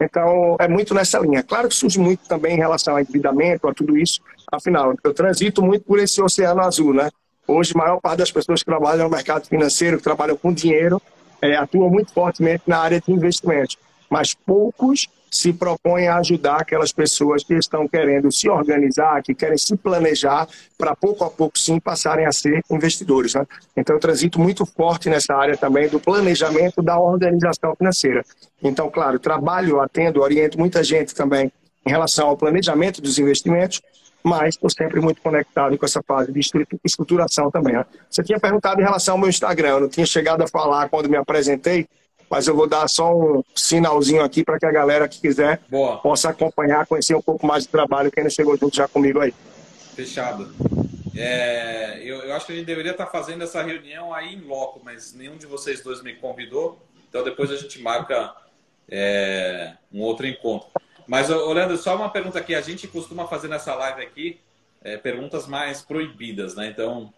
Então, 0.00 0.56
é 0.58 0.66
muito 0.66 0.94
nessa 0.94 1.18
linha. 1.18 1.42
Claro 1.42 1.68
que 1.68 1.74
surge 1.74 1.98
muito 1.98 2.26
também 2.26 2.54
em 2.54 2.58
relação 2.58 2.94
ao 2.94 3.00
endividamento, 3.00 3.68
a 3.68 3.74
tudo 3.74 3.96
isso. 3.96 4.20
Afinal, 4.50 4.94
eu 5.04 5.14
transito 5.14 5.62
muito 5.62 5.84
por 5.84 5.98
esse 5.98 6.20
oceano 6.20 6.62
azul, 6.62 6.94
né? 6.94 7.10
Hoje, 7.46 7.72
a 7.74 7.78
maior 7.78 8.00
parte 8.00 8.18
das 8.18 8.32
pessoas 8.32 8.60
que 8.60 8.66
trabalham 8.66 9.04
no 9.04 9.10
mercado 9.10 9.46
financeiro, 9.46 9.98
que 9.98 10.02
trabalham 10.02 10.36
com 10.36 10.52
dinheiro, 10.52 11.00
é, 11.40 11.56
atuam 11.56 11.90
muito 11.90 12.12
fortemente 12.12 12.62
na 12.66 12.78
área 12.78 13.00
de 13.00 13.12
investimentos. 13.12 13.76
Mas 14.08 14.34
poucos 14.34 15.08
se 15.32 15.50
propõe 15.50 16.08
a 16.08 16.18
ajudar 16.18 16.60
aquelas 16.60 16.92
pessoas 16.92 17.42
que 17.42 17.54
estão 17.54 17.88
querendo 17.88 18.30
se 18.30 18.50
organizar, 18.50 19.22
que 19.22 19.34
querem 19.34 19.56
se 19.56 19.74
planejar 19.76 20.46
para 20.76 20.94
pouco 20.94 21.24
a 21.24 21.30
pouco 21.30 21.58
sim 21.58 21.80
passarem 21.80 22.26
a 22.26 22.32
ser 22.32 22.62
investidores. 22.70 23.34
Né? 23.34 23.46
Então 23.74 23.96
eu 23.96 24.00
transito 24.00 24.38
muito 24.38 24.66
forte 24.66 25.08
nessa 25.08 25.34
área 25.34 25.56
também 25.56 25.88
do 25.88 25.98
planejamento 25.98 26.82
da 26.82 26.98
organização 26.98 27.74
financeira. 27.74 28.22
Então, 28.62 28.90
claro, 28.90 29.18
trabalho, 29.18 29.80
atendo, 29.80 30.20
oriento 30.20 30.58
muita 30.58 30.84
gente 30.84 31.14
também 31.14 31.50
em 31.84 31.90
relação 31.90 32.28
ao 32.28 32.36
planejamento 32.36 33.00
dos 33.00 33.18
investimentos, 33.18 33.80
mas 34.22 34.54
estou 34.54 34.70
sempre 34.70 35.00
muito 35.00 35.20
conectado 35.22 35.76
com 35.78 35.84
essa 35.84 36.02
fase 36.02 36.30
de 36.30 36.40
estruturação 36.84 37.50
também. 37.50 37.74
Né? 37.74 37.86
Você 38.08 38.22
tinha 38.22 38.38
perguntado 38.38 38.80
em 38.80 38.84
relação 38.84 39.14
ao 39.14 39.18
meu 39.18 39.30
Instagram, 39.30 39.68
eu 39.70 39.80
não 39.80 39.88
tinha 39.88 40.06
chegado 40.06 40.42
a 40.42 40.46
falar 40.46 40.90
quando 40.90 41.08
me 41.08 41.16
apresentei, 41.16 41.88
mas 42.32 42.48
eu 42.48 42.56
vou 42.56 42.66
dar 42.66 42.88
só 42.88 43.14
um 43.14 43.44
sinalzinho 43.54 44.24
aqui 44.24 44.42
para 44.42 44.58
que 44.58 44.64
a 44.64 44.72
galera 44.72 45.06
que 45.06 45.20
quiser 45.20 45.60
Boa. 45.68 45.98
possa 45.98 46.30
acompanhar, 46.30 46.86
conhecer 46.86 47.14
um 47.14 47.20
pouco 47.20 47.46
mais 47.46 47.66
do 47.66 47.70
trabalho 47.70 48.10
que 48.10 48.18
ainda 48.18 48.30
chegou 48.30 48.56
junto 48.56 48.74
já 48.74 48.88
comigo 48.88 49.20
aí. 49.20 49.34
Fechado. 49.94 50.50
É, 51.14 52.00
eu, 52.02 52.20
eu, 52.20 52.34
acho 52.34 52.46
que 52.46 52.52
a 52.52 52.56
gente 52.56 52.64
deveria 52.64 52.92
estar 52.92 53.04
fazendo 53.04 53.44
essa 53.44 53.62
reunião 53.62 54.14
aí 54.14 54.34
em 54.34 54.40
loco, 54.40 54.80
mas 54.82 55.12
nenhum 55.12 55.36
de 55.36 55.44
vocês 55.44 55.82
dois 55.82 56.02
me 56.02 56.14
convidou, 56.14 56.80
então 57.06 57.22
depois 57.22 57.50
a 57.50 57.56
gente 57.56 57.78
marca 57.82 58.34
é, 58.88 59.74
um 59.92 60.00
outro 60.00 60.26
encontro. 60.26 60.68
Mas, 61.06 61.28
Orlando, 61.28 61.76
só 61.76 61.94
uma 61.94 62.08
pergunta 62.08 62.38
aqui. 62.38 62.54
A 62.54 62.62
gente 62.62 62.88
costuma 62.88 63.26
fazer 63.26 63.48
nessa 63.48 63.74
live 63.74 64.00
aqui 64.00 64.40
é, 64.82 64.96
perguntas 64.96 65.46
mais 65.46 65.82
proibidas, 65.82 66.54
né? 66.54 66.68
Então, 66.68 67.12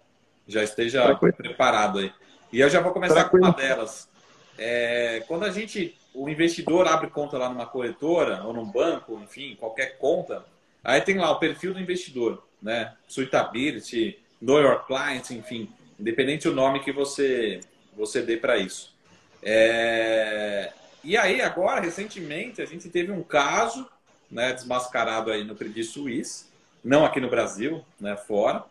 já 0.49 0.65
esteja 0.65 1.05
Tranquilo. 1.05 1.37
preparado 1.37 2.01
aí. 2.01 2.13
E 2.53 2.59
eu 2.59 2.69
já 2.69 2.81
vou 2.81 2.91
começar 2.93 3.29
Tranquilo. 3.29 3.53
com 3.53 3.61
uma 3.61 3.69
delas. 3.69 4.13
É, 4.59 5.23
quando 5.27 5.45
a 5.45 5.51
gente, 5.51 5.97
o 6.15 6.29
investidor 6.29 6.87
abre 6.87 7.11
conta 7.11 7.37
lá 7.37 7.49
numa 7.49 7.67
corretora 7.67 8.43
ou 8.45 8.53
num 8.53 8.65
banco, 8.65 9.21
enfim, 9.23 9.57
qualquer 9.59 9.99
conta, 9.99 10.45
aí 10.83 11.01
tem 11.01 11.19
lá 11.19 11.31
o 11.31 11.39
perfil 11.39 11.75
do 11.75 11.81
investidor, 11.81 12.45
né? 12.63 12.95
Suitability, 13.09 14.19
Know 14.41 14.61
Your 14.61 14.87
Clients, 14.87 15.31
enfim, 15.31 15.71
independente 15.99 16.49
do 16.49 16.55
nome 16.55 16.81
que 16.81 16.93
você, 16.93 17.61
você 17.97 18.23
dê 18.23 18.37
para 18.37 18.57
isso. 18.57 18.95
É, 19.43 20.73
e 21.03 21.17
aí, 21.17 21.43
agora, 21.43 21.81
recentemente, 21.81 22.63
a 22.63 22.65
gente 22.65 22.89
teve 22.89 23.13
um 23.13 23.23
caso 23.23 23.89
né, 24.31 24.53
desmascarado 24.53 25.31
aí 25.31 25.45
no 25.45 25.55
Credit 25.55 25.85
Suisse, 25.85 26.47
não 26.83 27.05
aqui 27.05 27.21
no 27.21 27.29
Brasil, 27.29 27.85
né, 28.01 28.17
fora, 28.17 28.65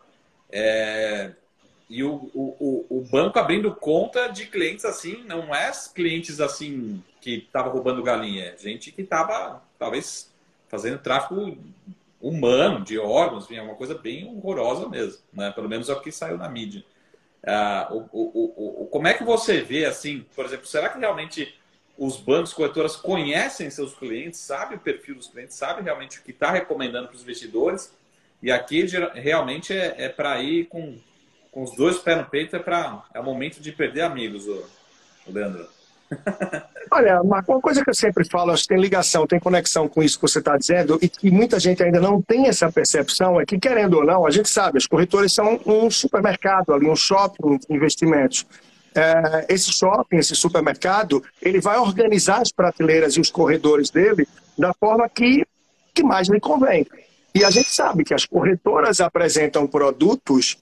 é, 0.50 1.32
e 1.94 2.02
o, 2.02 2.28
o, 2.34 2.86
o, 2.90 3.00
banco 3.08 3.38
abrindo 3.38 3.72
conta 3.72 4.26
de 4.26 4.46
clientes 4.46 4.84
assim, 4.84 5.22
não 5.24 5.54
é 5.54 5.70
clientes 5.94 6.40
assim 6.40 7.00
que 7.20 7.36
estavam 7.36 7.72
roubando 7.72 8.02
galinha, 8.02 8.46
é 8.46 8.56
gente 8.58 8.90
que 8.90 9.02
estava, 9.02 9.62
talvez, 9.78 10.28
fazendo 10.68 10.98
tráfico 10.98 11.56
humano, 12.20 12.84
de 12.84 12.98
órgãos, 12.98 13.44
enfim, 13.44 13.56
é 13.56 13.62
uma 13.62 13.76
coisa 13.76 13.94
bem 13.94 14.26
horrorosa 14.26 14.88
mesmo, 14.88 15.22
né? 15.32 15.52
pelo 15.52 15.68
menos 15.68 15.88
é 15.88 15.92
o 15.92 16.00
que 16.00 16.10
saiu 16.10 16.36
na 16.36 16.48
mídia. 16.48 16.84
Ah, 17.46 17.88
o, 17.92 18.08
o, 18.10 18.82
o, 18.82 18.86
como 18.86 19.06
é 19.06 19.14
que 19.14 19.22
você 19.22 19.60
vê, 19.60 19.84
assim, 19.84 20.26
por 20.34 20.46
exemplo, 20.46 20.66
será 20.66 20.88
que 20.88 20.98
realmente 20.98 21.54
os 21.96 22.16
bancos, 22.16 22.52
corretoras 22.52 22.96
conhecem 22.96 23.70
seus 23.70 23.94
clientes, 23.94 24.40
sabe 24.40 24.74
o 24.74 24.80
perfil 24.80 25.14
dos 25.14 25.28
clientes, 25.28 25.56
sabe 25.56 25.82
realmente 25.82 26.18
o 26.18 26.22
que 26.22 26.32
está 26.32 26.50
recomendando 26.50 27.06
para 27.06 27.14
os 27.14 27.22
investidores. 27.22 27.94
E 28.42 28.50
aqui 28.50 28.84
realmente 29.14 29.72
é, 29.72 29.94
é 29.98 30.08
para 30.08 30.42
ir 30.42 30.66
com, 30.66 30.98
com 31.54 31.62
os 31.62 31.74
dois 31.76 31.98
pés 31.98 32.18
no 32.18 32.24
peito, 32.24 32.56
é, 32.56 32.58
pra, 32.58 33.04
é 33.14 33.20
o 33.20 33.24
momento 33.24 33.60
de 33.60 33.70
perder 33.70 34.02
amigos, 34.02 34.46
o 34.46 34.64
Leandro. 35.32 35.66
Olha, 36.90 37.22
uma 37.22 37.42
coisa 37.42 37.82
que 37.82 37.88
eu 37.88 37.94
sempre 37.94 38.28
falo, 38.28 38.50
acho 38.50 38.64
que 38.64 38.68
tem 38.68 38.80
ligação, 38.80 39.26
tem 39.26 39.40
conexão 39.40 39.88
com 39.88 40.02
isso 40.02 40.18
que 40.18 40.22
você 40.22 40.40
está 40.40 40.56
dizendo, 40.56 40.98
e 41.00 41.08
que 41.08 41.30
muita 41.30 41.58
gente 41.58 41.82
ainda 41.82 42.00
não 42.00 42.20
tem 42.20 42.48
essa 42.48 42.70
percepção, 42.70 43.40
é 43.40 43.46
que, 43.46 43.58
querendo 43.58 43.94
ou 43.94 44.04
não, 44.04 44.26
a 44.26 44.30
gente 44.30 44.48
sabe, 44.48 44.78
as 44.78 44.86
corretoras 44.86 45.32
são 45.32 45.60
um 45.64 45.88
supermercado 45.88 46.74
ali, 46.74 46.88
um 46.88 46.96
shopping 46.96 47.56
de 47.56 47.74
investimentos 47.74 48.44
é, 48.94 49.46
esse 49.48 49.72
shopping, 49.72 50.16
esse 50.16 50.36
supermercado, 50.36 51.22
ele 51.42 51.60
vai 51.60 51.78
organizar 51.78 52.40
as 52.40 52.52
prateleiras 52.52 53.16
e 53.16 53.20
os 53.20 53.30
corredores 53.30 53.90
dele 53.90 54.26
da 54.56 54.72
forma 54.72 55.08
que, 55.08 55.44
que 55.92 56.02
mais 56.02 56.28
lhe 56.28 56.38
convém. 56.38 56.86
E 57.34 57.44
a 57.44 57.50
gente 57.50 57.68
sabe 57.70 58.04
que 58.04 58.14
as 58.14 58.24
corretoras 58.24 59.00
apresentam 59.00 59.66
produtos 59.66 60.56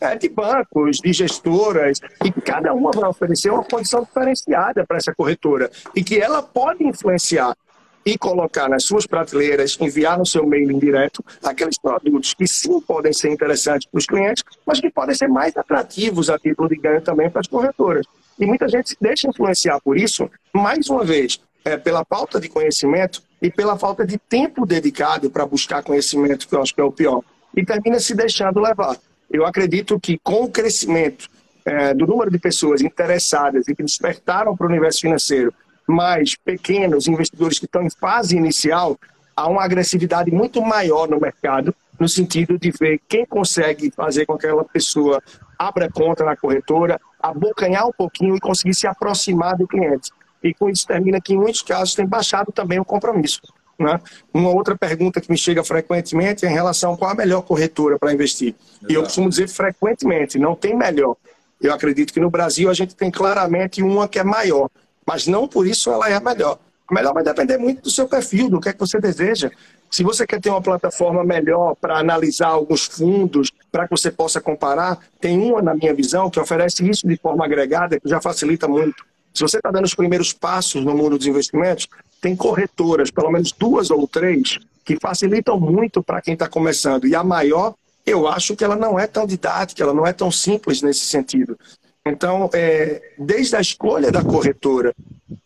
é, 0.00 0.16
de 0.16 0.28
bancos, 0.28 0.98
de 0.98 1.12
gestoras, 1.12 2.00
e 2.24 2.32
cada 2.32 2.72
uma 2.74 2.90
vai 2.90 3.08
oferecer 3.08 3.50
uma 3.50 3.64
condição 3.64 4.02
diferenciada 4.02 4.84
para 4.86 4.96
essa 4.96 5.14
corretora 5.14 5.70
e 5.94 6.02
que 6.02 6.18
ela 6.18 6.42
pode 6.42 6.84
influenciar 6.84 7.56
e 8.04 8.18
colocar 8.18 8.68
nas 8.68 8.84
suas 8.84 9.06
prateleiras, 9.06 9.78
enviar 9.80 10.18
no 10.18 10.26
seu 10.26 10.46
mailing 10.46 10.78
direto 10.78 11.24
aqueles 11.42 11.78
produtos 11.78 12.34
que 12.34 12.46
sim 12.46 12.80
podem 12.80 13.12
ser 13.12 13.32
interessantes 13.32 13.88
para 13.88 13.98
os 13.98 14.06
clientes, 14.06 14.44
mas 14.66 14.80
que 14.80 14.90
podem 14.90 15.14
ser 15.14 15.28
mais 15.28 15.56
atrativos 15.56 16.28
a 16.28 16.38
título 16.38 16.68
de 16.68 16.76
ganho 16.76 17.00
também 17.00 17.30
para 17.30 17.40
as 17.40 17.46
corretoras. 17.46 18.06
E 18.38 18.44
muita 18.44 18.68
gente 18.68 18.90
se 18.90 18.96
deixa 19.00 19.28
influenciar 19.28 19.80
por 19.80 19.96
isso, 19.96 20.28
mais 20.52 20.88
uma 20.90 21.04
vez, 21.04 21.40
é, 21.64 21.76
pela 21.76 22.04
falta 22.04 22.38
de 22.38 22.48
conhecimento 22.48 23.22
e 23.40 23.50
pela 23.50 23.78
falta 23.78 24.06
de 24.06 24.18
tempo 24.18 24.66
dedicado 24.66 25.30
para 25.30 25.46
buscar 25.46 25.82
conhecimento, 25.82 26.46
que 26.46 26.54
eu 26.54 26.60
acho 26.60 26.74
que 26.74 26.80
é 26.80 26.84
o 26.84 26.92
pior, 26.92 27.22
e 27.56 27.64
termina 27.64 27.98
se 27.98 28.14
deixando 28.14 28.60
levar. 28.60 28.96
Eu 29.34 29.44
acredito 29.44 29.98
que 29.98 30.16
com 30.16 30.44
o 30.44 30.48
crescimento 30.48 31.28
é, 31.64 31.92
do 31.92 32.06
número 32.06 32.30
de 32.30 32.38
pessoas 32.38 32.80
interessadas 32.80 33.66
e 33.66 33.74
que 33.74 33.82
despertaram 33.82 34.56
para 34.56 34.64
o 34.64 34.70
universo 34.70 35.00
financeiro 35.00 35.52
mais 35.88 36.36
pequenos, 36.36 37.08
investidores 37.08 37.58
que 37.58 37.64
estão 37.64 37.82
em 37.82 37.90
fase 37.90 38.36
inicial, 38.36 38.96
há 39.34 39.48
uma 39.48 39.64
agressividade 39.64 40.30
muito 40.30 40.62
maior 40.62 41.08
no 41.08 41.18
mercado, 41.18 41.74
no 41.98 42.08
sentido 42.08 42.56
de 42.56 42.70
ver 42.70 43.00
quem 43.08 43.26
consegue 43.26 43.90
fazer 43.90 44.24
com 44.24 44.38
que 44.38 44.46
aquela 44.46 44.64
pessoa 44.64 45.20
abra 45.58 45.90
conta 45.90 46.24
na 46.24 46.36
corretora, 46.36 47.00
abocanhar 47.20 47.88
um 47.88 47.92
pouquinho 47.92 48.36
e 48.36 48.40
conseguir 48.40 48.74
se 48.74 48.86
aproximar 48.86 49.56
do 49.56 49.66
cliente. 49.66 50.12
E 50.44 50.54
com 50.54 50.70
isso 50.70 50.86
termina 50.86 51.20
que, 51.20 51.34
em 51.34 51.38
muitos 51.38 51.62
casos, 51.62 51.96
tem 51.96 52.06
baixado 52.06 52.52
também 52.52 52.78
o 52.78 52.84
compromisso. 52.84 53.40
Né? 53.78 54.00
Uma 54.32 54.50
outra 54.50 54.76
pergunta 54.76 55.20
que 55.20 55.30
me 55.30 55.36
chega 55.36 55.64
frequentemente 55.64 56.46
é 56.46 56.50
em 56.50 56.52
relação 56.52 56.94
a 56.94 56.96
qual 56.96 57.10
a 57.10 57.14
melhor 57.14 57.42
corretora 57.42 57.98
para 57.98 58.12
investir. 58.12 58.54
Exato. 58.68 58.92
E 58.92 58.94
eu 58.94 59.02
costumo 59.02 59.28
dizer 59.28 59.48
frequentemente, 59.48 60.38
não 60.38 60.54
tem 60.54 60.76
melhor. 60.76 61.16
Eu 61.60 61.72
acredito 61.72 62.12
que 62.12 62.20
no 62.20 62.30
Brasil 62.30 62.70
a 62.70 62.74
gente 62.74 62.94
tem 62.94 63.10
claramente 63.10 63.82
uma 63.82 64.06
que 64.06 64.18
é 64.18 64.24
maior, 64.24 64.68
mas 65.06 65.26
não 65.26 65.48
por 65.48 65.66
isso 65.66 65.90
ela 65.90 66.08
é 66.08 66.14
a 66.14 66.20
melhor. 66.20 66.58
A 66.86 66.94
melhor 66.94 67.14
vai 67.14 67.24
depender 67.24 67.56
muito 67.56 67.82
do 67.82 67.90
seu 67.90 68.06
perfil, 68.06 68.50
do 68.50 68.60
que 68.60 68.68
é 68.68 68.72
que 68.72 68.78
você 68.78 69.00
deseja. 69.00 69.50
Se 69.90 70.02
você 70.02 70.26
quer 70.26 70.40
ter 70.40 70.50
uma 70.50 70.60
plataforma 70.60 71.24
melhor 71.24 71.74
para 71.76 71.98
analisar 71.98 72.48
alguns 72.48 72.84
fundos, 72.84 73.50
para 73.72 73.84
que 73.84 73.90
você 73.90 74.10
possa 74.10 74.40
comparar, 74.40 74.98
tem 75.20 75.40
uma, 75.40 75.62
na 75.62 75.74
minha 75.74 75.94
visão, 75.94 76.28
que 76.28 76.38
oferece 76.38 76.88
isso 76.88 77.06
de 77.06 77.16
forma 77.16 77.44
agregada, 77.44 77.98
que 77.98 78.08
já 78.08 78.20
facilita 78.20 78.68
muito. 78.68 79.04
Se 79.34 79.42
você 79.42 79.56
está 79.56 79.70
dando 79.70 79.84
os 79.84 79.94
primeiros 79.94 80.32
passos 80.32 80.84
no 80.84 80.96
mundo 80.96 81.18
dos 81.18 81.26
investimentos, 81.26 81.88
tem 82.20 82.36
corretoras, 82.36 83.10
pelo 83.10 83.30
menos 83.30 83.50
duas 83.50 83.90
ou 83.90 84.06
três, 84.06 84.60
que 84.84 84.96
facilitam 85.00 85.58
muito 85.58 86.02
para 86.02 86.22
quem 86.22 86.34
está 86.34 86.48
começando. 86.48 87.06
E 87.06 87.16
a 87.16 87.24
maior, 87.24 87.74
eu 88.06 88.28
acho 88.28 88.54
que 88.54 88.62
ela 88.62 88.76
não 88.76 88.98
é 88.98 89.08
tão 89.08 89.26
didática, 89.26 89.82
ela 89.82 89.92
não 89.92 90.06
é 90.06 90.12
tão 90.12 90.30
simples 90.30 90.80
nesse 90.80 91.00
sentido. 91.00 91.58
Então, 92.06 92.48
é, 92.52 93.14
desde 93.18 93.56
a 93.56 93.60
escolha 93.60 94.12
da 94.12 94.22
corretora 94.22 94.94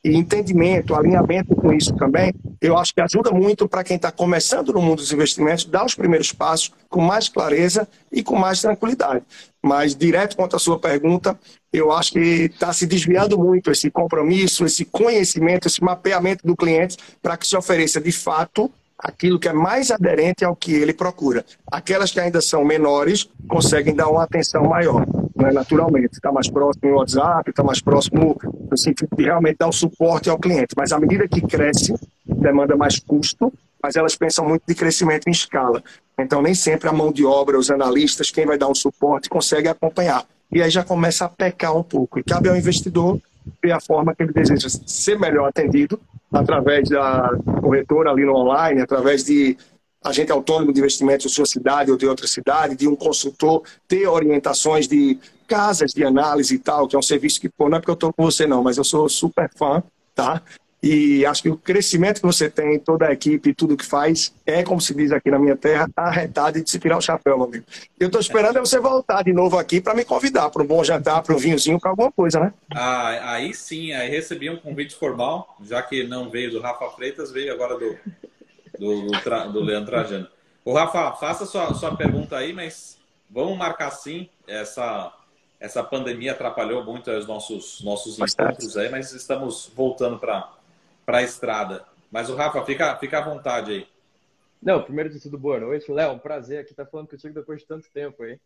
e 0.04 0.16
entendimento, 0.16 0.95
alinhamento 0.95 1.54
com 1.54 1.73
isso 1.73 1.95
também, 1.95 2.33
eu 2.61 2.76
acho 2.76 2.95
que 2.95 3.00
ajuda 3.00 3.30
muito 3.30 3.68
para 3.68 3.85
quem 3.85 3.97
está 3.97 4.11
começando 4.11 4.73
no 4.73 4.80
mundo 4.80 4.99
dos 4.99 5.12
investimentos, 5.12 5.64
dar 5.64 5.85
os 5.85 5.95
primeiros 5.95 6.33
passos 6.33 6.73
com 6.88 7.00
mais 7.00 7.28
clareza 7.28 7.88
e 8.11 8.23
com 8.23 8.37
mais 8.37 8.61
tranquilidade. 8.61 9.23
Mas, 9.62 9.95
direto 9.95 10.37
quanto 10.37 10.57
à 10.57 10.59
sua 10.59 10.78
pergunta, 10.78 11.38
eu 11.73 11.92
acho 11.92 12.12
que 12.12 12.18
está 12.18 12.73
se 12.73 12.87
desviando 12.87 13.38
muito 13.38 13.71
esse 13.71 13.90
compromisso, 13.90 14.64
esse 14.64 14.85
conhecimento, 14.85 15.66
esse 15.66 15.83
mapeamento 15.83 16.47
do 16.47 16.57
cliente 16.57 16.97
para 17.21 17.37
que 17.37 17.47
se 17.47 17.57
ofereça 17.57 18.00
de 18.00 18.12
fato 18.12 18.71
aquilo 18.99 19.38
que 19.38 19.49
é 19.49 19.52
mais 19.52 19.90
aderente 19.90 20.45
ao 20.45 20.57
que 20.57 20.73
ele 20.73 20.92
procura. 20.92 21.45
Aquelas 21.71 22.11
que 22.11 22.18
ainda 22.18 22.40
são 22.40 22.64
menores 22.64 23.28
conseguem 23.49 23.95
dar 23.95 24.09
uma 24.09 24.25
atenção 24.25 24.64
maior, 24.64 25.07
né, 25.38 25.52
naturalmente. 25.52 26.14
Está 26.14 26.33
mais 26.33 26.50
próximo 26.50 26.90
no 26.90 26.97
WhatsApp, 26.99 27.50
está 27.50 27.62
mais 27.62 27.80
próximo 27.80 28.37
no 28.71 28.76
sentido 28.76 29.09
de 29.16 29.25
realmente 29.25 29.57
dar 29.59 29.68
o 29.68 29.73
suporte 29.73 30.28
ao 30.28 30.38
cliente. 30.38 30.75
Mas 30.76 30.92
à 30.92 30.99
medida 30.99 31.26
que 31.28 31.40
cresce, 31.40 31.95
demanda 32.26 32.76
mais 32.76 32.99
custo, 32.99 33.52
mas 33.83 33.97
elas 33.97 34.16
pensam 34.16 34.47
muito 34.47 34.62
de 34.66 34.75
crescimento 34.75 35.28
em 35.28 35.30
escala. 35.30 35.83
Então, 36.18 36.42
nem 36.42 36.54
sempre 36.54 36.88
a 36.88 36.92
mão 36.92 37.12
de 37.12 37.25
obra, 37.25 37.59
os 37.59 37.71
analistas, 37.71 38.30
quem 38.30 38.45
vai 38.45 38.59
dar 38.59 38.68
um 38.68 38.75
suporte, 38.75 39.28
consegue 39.28 39.68
acompanhar. 39.68 40.25
E 40.50 40.61
aí 40.61 40.71
já 40.71 40.83
começa 40.83 41.25
a 41.25 41.28
pecar 41.28 41.76
um 41.76 41.83
pouco. 41.83 42.18
E 42.18 42.25
cabe 42.25 42.49
ao 42.49 42.57
investidor 42.57 43.21
ver 43.62 43.73
a 43.73 43.80
forma 43.80 44.14
que 44.14 44.23
ele 44.23 44.33
deseja 44.33 44.68
ser 44.68 45.18
melhor 45.18 45.49
atendido 45.49 45.99
através 46.33 46.88
da 46.88 47.30
corretora 47.61 48.11
ali 48.11 48.25
no 48.25 48.35
online, 48.35 48.80
através 48.80 49.25
de 49.25 49.57
agente 50.02 50.33
autônomo 50.33 50.73
de 50.73 50.81
investimentos 50.81 51.26
de 51.26 51.35
sua 51.35 51.47
cidade 51.47 51.90
ou 51.90 51.97
de 51.97 52.07
outra 52.07 52.26
cidade, 52.26 52.76
de 52.76 52.87
um 52.87 52.97
consultor, 52.97 53.62
ter 53.87 54.07
orientações 54.07 54.87
de 54.87 55.19
casas 55.47 55.93
de 55.93 56.05
análise 56.05 56.55
e 56.55 56.59
tal, 56.59 56.87
que 56.87 56.95
é 56.95 56.99
um 56.99 57.02
serviço 57.02 57.40
que, 57.40 57.49
pô, 57.49 57.69
não 57.69 57.78
é 57.78 57.81
porque 57.81 57.90
eu 57.90 57.95
estou 57.95 58.12
com 58.12 58.25
você 58.25 58.47
não, 58.47 58.62
mas 58.62 58.76
eu 58.76 58.85
sou 58.85 59.09
super 59.09 59.50
fã, 59.57 59.83
tá? 60.14 60.43
E 60.81 61.26
acho 61.26 61.43
que 61.43 61.50
o 61.50 61.57
crescimento 61.57 62.21
que 62.21 62.26
você 62.26 62.49
tem, 62.49 62.78
toda 62.78 63.09
a 63.09 63.12
equipe, 63.12 63.52
tudo 63.52 63.76
que 63.76 63.85
faz, 63.85 64.33
é, 64.47 64.62
como 64.62 64.81
se 64.81 64.95
diz 64.95 65.11
aqui 65.11 65.28
na 65.28 65.38
minha 65.38 65.57
terra, 65.57 65.90
arretado 65.97 66.62
de 66.62 66.71
se 66.71 66.78
tirar 66.78 66.97
o 66.97 67.00
chapéu, 67.00 67.37
meu 67.37 67.47
amigo. 67.47 67.64
Eu 67.99 68.07
estou 68.07 68.21
esperando 68.21 68.59
é 68.59 68.61
você 68.61 68.78
voltar 68.78 69.25
de 69.25 69.33
novo 69.33 69.59
aqui 69.59 69.81
para 69.81 69.93
me 69.93 70.05
convidar 70.05 70.50
para 70.50 70.62
um 70.62 70.67
bom 70.67 70.85
jantar, 70.85 71.21
para 71.23 71.35
um 71.35 71.38
vinhozinho, 71.38 71.81
para 71.81 71.90
alguma 71.90 72.12
coisa, 72.12 72.38
né? 72.38 72.55
Ah, 72.73 73.33
aí 73.33 73.52
sim, 73.52 73.93
aí 73.93 74.09
recebi 74.09 74.49
um 74.49 74.57
convite 74.57 74.95
formal, 74.95 75.57
já 75.64 75.83
que 75.83 76.05
não 76.05 76.31
veio 76.31 76.52
do 76.52 76.61
Rafa 76.61 76.88
Freitas, 76.90 77.33
veio 77.33 77.52
agora 77.52 77.76
do, 77.76 77.97
do, 78.78 79.06
do, 79.06 79.52
do 79.52 79.61
Leandro 79.61 79.90
Trajano. 79.90 80.28
O 80.64 80.73
Rafa, 80.73 81.12
faça 81.12 81.47
sua, 81.47 81.73
sua 81.75 81.97
pergunta 81.97 82.37
aí, 82.37 82.52
mas 82.52 82.99
vamos 83.28 83.56
marcar 83.56 83.90
sim. 83.90 84.28
Essa, 84.47 85.12
essa 85.58 85.82
pandemia 85.82 86.32
atrapalhou 86.32 86.85
muito 86.85 87.11
os 87.11 87.26
nossos, 87.26 87.82
nossos 87.82 88.18
encontros 88.18 88.76
aí, 88.76 88.88
mas 88.88 89.12
estamos 89.12 89.70
voltando 89.75 90.18
para 90.18 90.58
para 91.08 91.18
a 91.18 91.23
estrada. 91.23 91.87
Mas 92.11 92.28
o 92.28 92.35
Rafa, 92.35 92.62
fica, 92.66 92.94
fica 92.97 93.18
à 93.18 93.23
vontade 93.23 93.73
aí. 93.73 93.87
Não, 94.61 94.82
primeiro 94.82 95.08
de 95.08 95.18
tudo, 95.18 95.38
boa 95.38 95.58
noite. 95.58 95.90
Léo, 95.90 96.12
um 96.12 96.18
prazer 96.18 96.61
aqui 96.61 96.73
estar 96.73 96.85
falando 96.85 97.08
contigo 97.08 97.32
depois 97.32 97.62
de 97.62 97.66
tanto 97.66 97.90
tempo 97.90 98.23
aí. 98.23 98.38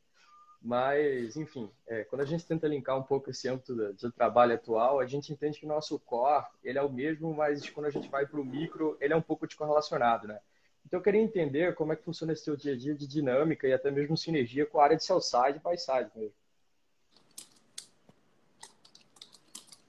Mas, 0.65 1.37
enfim, 1.37 1.69
é, 1.89 2.05
quando 2.05 2.21
a 2.21 2.25
gente 2.25 2.47
tenta 2.47 2.69
linkar 2.69 2.97
um 2.97 3.03
pouco 3.03 3.31
esse 3.31 3.49
âmbito 3.49 3.75
de, 3.75 3.93
de, 3.95 4.13
trabalho 4.13 4.55
atual, 4.55 5.01
a 5.01 5.07
gente 5.07 5.33
entende 5.33 5.59
que 5.59 5.67
o 5.67 5.69
nosso 5.69 5.99
core, 5.99 6.47
ele 6.63 6.79
é 6.79 6.83
o 6.83 6.93
mesmo, 6.93 7.35
mas 7.35 7.69
quando 7.69 7.87
a 7.87 7.91
gente 7.91 8.09
vai 8.09 8.27
para 8.27 8.41
o 8.41 8.45
micro, 8.45 8.97
ele 9.01 9.13
é 9.13 9.17
um 9.17 9.23
pouco 9.23 9.45
descorrelacionado, 9.45 10.29
né? 10.29 10.39
Então, 10.87 11.01
eu 11.01 11.03
queria 11.03 11.21
entender 11.21 11.75
como 11.75 11.93
é 11.93 11.97
que 11.97 12.05
funciona 12.05 12.33
esse 12.33 12.45
seu 12.45 12.57
dia 12.57 12.75
a 12.75 12.77
dia 12.77 12.95
de 12.95 13.09
dinâmica 13.09 13.67
e 13.67 13.73
até 13.73 13.91
mesmo 13.91 14.17
sinergia 14.17 14.65
com 14.65 14.79
a 14.79 14.85
área 14.85 14.97
de 14.97 15.05
sell 15.05 15.21
side 15.21 15.57
e 15.57 15.61
buy 15.61 15.77
side 15.77 16.11
mesmo. 16.15 16.35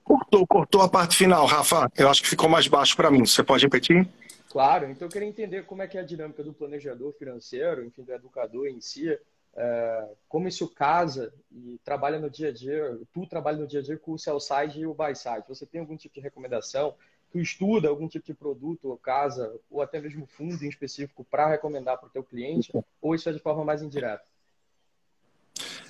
Cortou, 0.03 0.48
cortou 0.48 0.82
a 0.82 0.89
parte 0.89 1.15
final, 1.15 1.46
Rafa. 1.46 1.92
Eu 1.96 2.10
acho 2.10 2.22
que 2.22 2.30
ficou 2.30 2.50
mais 2.50 2.68
baixo 2.68 2.96
para 2.96 3.12
mim. 3.12 3.25
Você 3.25 3.44
pode 3.44 3.63
repetir? 3.63 4.08
Claro. 4.50 4.89
Então, 4.89 5.08
eu 5.08 5.12
queria 5.12 5.27
entender 5.27 5.65
como 5.65 5.82
é 5.82 5.88
que 5.88 5.98
é 5.98 6.01
a 6.01 6.06
dinâmica 6.06 6.44
do 6.44 6.53
planejador 6.53 7.13
financeiro, 7.13 7.86
enfim, 7.86 8.03
do 8.03 8.12
educador 8.12 8.68
em 8.68 8.82
si, 8.82 9.18
é, 9.55 10.07
como 10.27 10.48
isso 10.48 10.67
casa 10.67 11.33
e 11.51 11.79
trabalha 11.83 12.19
no 12.19 12.29
dia 12.29 12.50
a 12.50 12.51
dia, 12.51 13.00
tu 13.13 13.27
trabalha 13.27 13.57
no 13.57 13.67
dia 13.67 13.79
a 13.79 13.83
dia 13.83 13.98
com 13.98 14.13
o 14.13 14.19
sell 14.19 14.39
side 14.39 14.79
e 14.79 14.88
o 14.88 14.93
buy 14.93 15.15
side. 15.15 15.43
Você 15.48 15.65
tem 15.65 15.81
algum 15.81 15.95
tipo 15.95 16.15
de 16.15 16.22
recomendação? 16.22 16.95
Tu 17.31 17.39
estuda 17.39 17.88
algum 17.88 18.07
tipo 18.07 18.25
de 18.25 18.33
produto 18.33 18.89
ou 18.89 18.98
casa, 18.98 19.53
ou 19.69 19.81
até 19.81 20.00
mesmo 20.00 20.25
fundo 20.25 20.63
em 20.63 20.69
específico 20.69 21.24
para 21.24 21.48
recomendar 21.48 21.98
para 21.98 22.07
o 22.07 22.12
teu 22.12 22.24
cliente? 22.24 22.72
Ou 23.01 23.15
isso 23.15 23.29
é 23.29 23.33
de 23.33 23.39
forma 23.39 23.63
mais 23.63 23.81
indireta? 23.81 24.24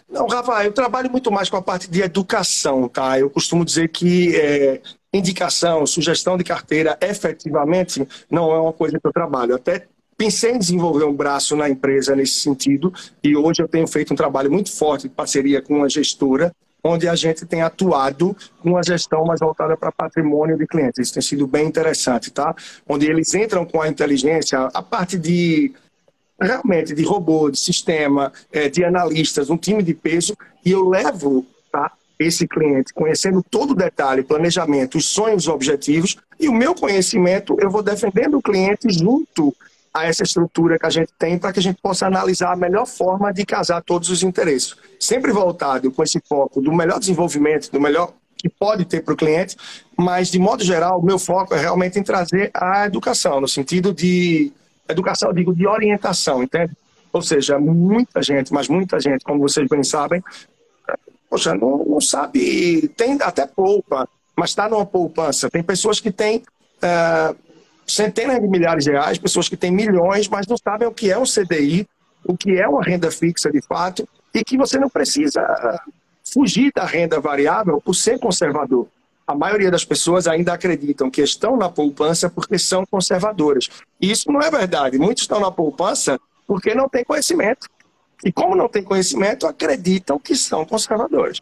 Não, 0.09 0.27
Rafa, 0.27 0.63
eu 0.65 0.73
trabalho 0.73 1.09
muito 1.09 1.31
mais 1.31 1.49
com 1.49 1.57
a 1.57 1.61
parte 1.61 1.89
de 1.89 2.01
educação, 2.01 2.87
tá? 2.89 3.17
Eu 3.19 3.29
costumo 3.29 3.63
dizer 3.63 3.89
que 3.89 4.35
é, 4.35 4.81
indicação, 5.13 5.85
sugestão 5.85 6.37
de 6.37 6.43
carteira, 6.43 6.97
efetivamente, 7.01 8.07
não 8.29 8.51
é 8.51 8.59
uma 8.59 8.73
coisa 8.73 8.99
que 8.99 9.07
eu 9.07 9.13
trabalho. 9.13 9.55
Até 9.55 9.87
pensei 10.17 10.51
em 10.51 10.59
desenvolver 10.59 11.05
um 11.05 11.13
braço 11.13 11.55
na 11.55 11.69
empresa 11.69 12.15
nesse 12.15 12.39
sentido, 12.39 12.93
e 13.23 13.35
hoje 13.35 13.61
eu 13.61 13.67
tenho 13.67 13.87
feito 13.87 14.13
um 14.13 14.15
trabalho 14.15 14.51
muito 14.51 14.71
forte 14.71 15.03
de 15.03 15.09
parceria 15.09 15.61
com 15.61 15.77
uma 15.77 15.89
gestora, 15.89 16.53
onde 16.83 17.07
a 17.07 17.15
gente 17.15 17.45
tem 17.45 17.61
atuado 17.61 18.35
com 18.61 18.71
uma 18.71 18.83
gestão 18.83 19.23
mais 19.23 19.39
voltada 19.39 19.77
para 19.77 19.91
patrimônio 19.91 20.57
de 20.57 20.67
clientes. 20.67 20.99
Isso 20.99 21.13
tem 21.13 21.21
sido 21.21 21.47
bem 21.47 21.65
interessante, 21.65 22.29
tá? 22.29 22.53
Onde 22.87 23.05
eles 23.05 23.33
entram 23.33 23.65
com 23.65 23.81
a 23.81 23.87
inteligência, 23.87 24.59
a 24.73 24.81
parte 24.81 25.17
de 25.17 25.73
realmente 26.39 26.93
de 26.93 27.03
robô, 27.03 27.49
de 27.49 27.57
sistema, 27.57 28.33
é, 28.51 28.67
de 28.67 28.83
analistas, 28.83 29.49
um 29.49 29.57
time 29.57 29.81
de 29.81 29.93
peso, 29.93 30.35
e 30.65 30.71
eu 30.71 30.89
levo 30.89 31.45
tá, 31.71 31.91
esse 32.19 32.45
cliente 32.47 32.93
conhecendo 32.93 33.41
todo 33.41 33.71
o 33.71 33.75
detalhe, 33.75 34.23
planejamento, 34.23 34.97
os 34.97 35.05
sonhos, 35.05 35.43
os 35.43 35.53
objetivos, 35.53 36.17
e 36.37 36.49
o 36.49 36.53
meu 36.53 36.75
conhecimento 36.75 37.55
eu 37.61 37.69
vou 37.69 37.81
defendendo 37.81 38.37
o 38.37 38.41
cliente 38.41 38.89
junto 38.89 39.55
a 39.93 40.05
essa 40.05 40.23
estrutura 40.23 40.79
que 40.79 40.85
a 40.85 40.89
gente 40.89 41.13
tem 41.19 41.37
para 41.37 41.53
que 41.53 41.59
a 41.59 41.61
gente 41.61 41.79
possa 41.81 42.07
analisar 42.07 42.51
a 42.51 42.55
melhor 42.55 42.85
forma 42.85 43.31
de 43.31 43.45
casar 43.45 43.81
todos 43.83 44.09
os 44.09 44.23
interesses. 44.23 44.75
Sempre 44.99 45.31
voltado 45.31 45.91
com 45.91 46.01
esse 46.01 46.19
foco 46.27 46.61
do 46.61 46.73
melhor 46.73 46.99
desenvolvimento, 46.99 47.71
do 47.71 47.79
melhor 47.79 48.11
que 48.35 48.49
pode 48.49 48.85
ter 48.85 49.01
para 49.01 49.13
o 49.13 49.17
cliente, 49.17 49.55
mas 49.97 50.29
de 50.29 50.39
modo 50.39 50.63
geral, 50.63 50.99
o 50.99 51.05
meu 51.05 51.19
foco 51.19 51.53
é 51.53 51.59
realmente 51.59 51.99
em 51.99 52.03
trazer 52.03 52.49
a 52.53 52.87
educação, 52.87 53.39
no 53.39 53.47
sentido 53.47 53.93
de 53.93 54.51
educação, 54.89 55.29
eu 55.29 55.33
digo, 55.33 55.55
de 55.55 55.65
orientação, 55.67 56.43
entende? 56.43 56.75
Ou 57.11 57.21
seja, 57.21 57.59
muita 57.59 58.21
gente, 58.21 58.51
mas 58.51 58.67
muita 58.67 58.99
gente, 58.99 59.23
como 59.23 59.39
vocês 59.39 59.67
bem 59.69 59.83
sabem, 59.83 60.21
poxa, 61.29 61.53
não, 61.53 61.85
não 61.85 62.01
sabe, 62.01 62.87
tem 62.97 63.17
até 63.21 63.45
poupa, 63.45 64.09
mas 64.35 64.49
está 64.49 64.67
numa 64.67 64.85
poupança. 64.85 65.49
Tem 65.49 65.63
pessoas 65.63 65.99
que 65.99 66.11
têm 66.11 66.43
é, 66.81 67.35
centenas 67.85 68.39
de 68.39 68.47
milhares 68.47 68.83
de 68.83 68.91
reais, 68.91 69.17
pessoas 69.17 69.49
que 69.49 69.57
têm 69.57 69.71
milhões, 69.71 70.27
mas 70.27 70.47
não 70.47 70.57
sabem 70.57 70.87
o 70.87 70.91
que 70.91 71.11
é 71.11 71.17
um 71.17 71.23
CDI, 71.23 71.87
o 72.25 72.35
que 72.35 72.57
é 72.59 72.67
uma 72.67 72.81
renda 72.81 73.11
fixa 73.11 73.51
de 73.51 73.61
fato, 73.61 74.07
e 74.33 74.43
que 74.43 74.57
você 74.57 74.79
não 74.79 74.89
precisa 74.89 75.41
fugir 76.33 76.71
da 76.73 76.85
renda 76.85 77.19
variável 77.19 77.81
por 77.81 77.93
ser 77.93 78.17
conservador 78.19 78.87
a 79.25 79.35
maioria 79.35 79.71
das 79.71 79.85
pessoas 79.85 80.27
ainda 80.27 80.53
acreditam 80.53 81.09
que 81.09 81.21
estão 81.21 81.55
na 81.55 81.69
poupança 81.69 82.29
porque 82.29 82.59
são 82.59 82.85
conservadoras. 82.85 83.69
E 83.99 84.11
isso 84.11 84.31
não 84.31 84.41
é 84.41 84.51
verdade. 84.51 84.97
Muitos 84.97 85.23
estão 85.23 85.39
na 85.39 85.51
poupança 85.51 86.19
porque 86.45 86.75
não 86.75 86.89
têm 86.89 87.03
conhecimento. 87.03 87.67
E 88.23 88.31
como 88.31 88.55
não 88.55 88.67
têm 88.67 88.83
conhecimento, 88.83 89.47
acreditam 89.47 90.19
que 90.19 90.35
são 90.35 90.65
conservadores. 90.65 91.41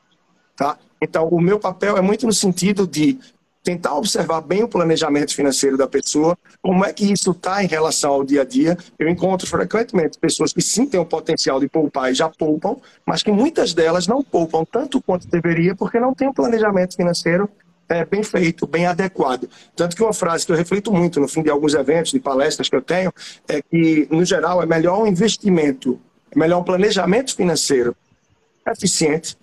Tá? 0.55 0.77
Então, 1.01 1.27
o 1.27 1.41
meu 1.41 1.59
papel 1.59 1.97
é 1.97 2.01
muito 2.01 2.25
no 2.25 2.33
sentido 2.33 2.87
de 2.87 3.19
tentar 3.63 3.95
observar 3.95 4.41
bem 4.41 4.63
o 4.63 4.67
planejamento 4.67 5.35
financeiro 5.35 5.77
da 5.77 5.87
pessoa, 5.87 6.37
como 6.61 6.83
é 6.83 6.91
que 6.91 7.11
isso 7.11 7.31
está 7.31 7.63
em 7.63 7.67
relação 7.67 8.11
ao 8.11 8.23
dia 8.23 8.41
a 8.41 8.45
dia. 8.45 8.77
Eu 8.97 9.07
encontro 9.07 9.47
frequentemente 9.47 10.17
pessoas 10.17 10.51
que 10.51 10.61
sim 10.61 10.85
têm 10.85 10.99
o 10.99 11.05
potencial 11.05 11.59
de 11.59 11.67
poupar 11.67 12.11
e 12.11 12.15
já 12.15 12.27
poupam, 12.29 12.77
mas 13.05 13.21
que 13.21 13.31
muitas 13.31 13.73
delas 13.73 14.07
não 14.07 14.23
poupam 14.23 14.65
tanto 14.65 15.01
quanto 15.01 15.27
deveria 15.27 15.75
porque 15.75 15.99
não 15.99 16.13
têm 16.13 16.29
um 16.29 16.33
planejamento 16.33 16.95
financeiro 16.95 17.49
é, 17.87 18.05
bem 18.05 18.23
feito, 18.23 18.65
bem 18.65 18.85
adequado. 18.85 19.49
Tanto 19.75 19.95
que 19.95 20.01
uma 20.01 20.13
frase 20.13 20.45
que 20.45 20.51
eu 20.51 20.55
reflito 20.55 20.91
muito 20.91 21.19
no 21.19 21.27
fim 21.27 21.43
de 21.43 21.49
alguns 21.49 21.73
eventos, 21.73 22.11
de 22.11 22.19
palestras 22.19 22.69
que 22.69 22.75
eu 22.75 22.81
tenho, 22.81 23.13
é 23.47 23.61
que, 23.61 24.07
no 24.09 24.23
geral, 24.23 24.63
é 24.63 24.65
melhor 24.65 24.99
um 25.03 25.05
investimento, 25.05 25.99
é 26.33 26.39
melhor 26.39 26.59
um 26.59 26.63
planejamento 26.63 27.35
financeiro 27.35 27.95
eficiente 28.65 29.37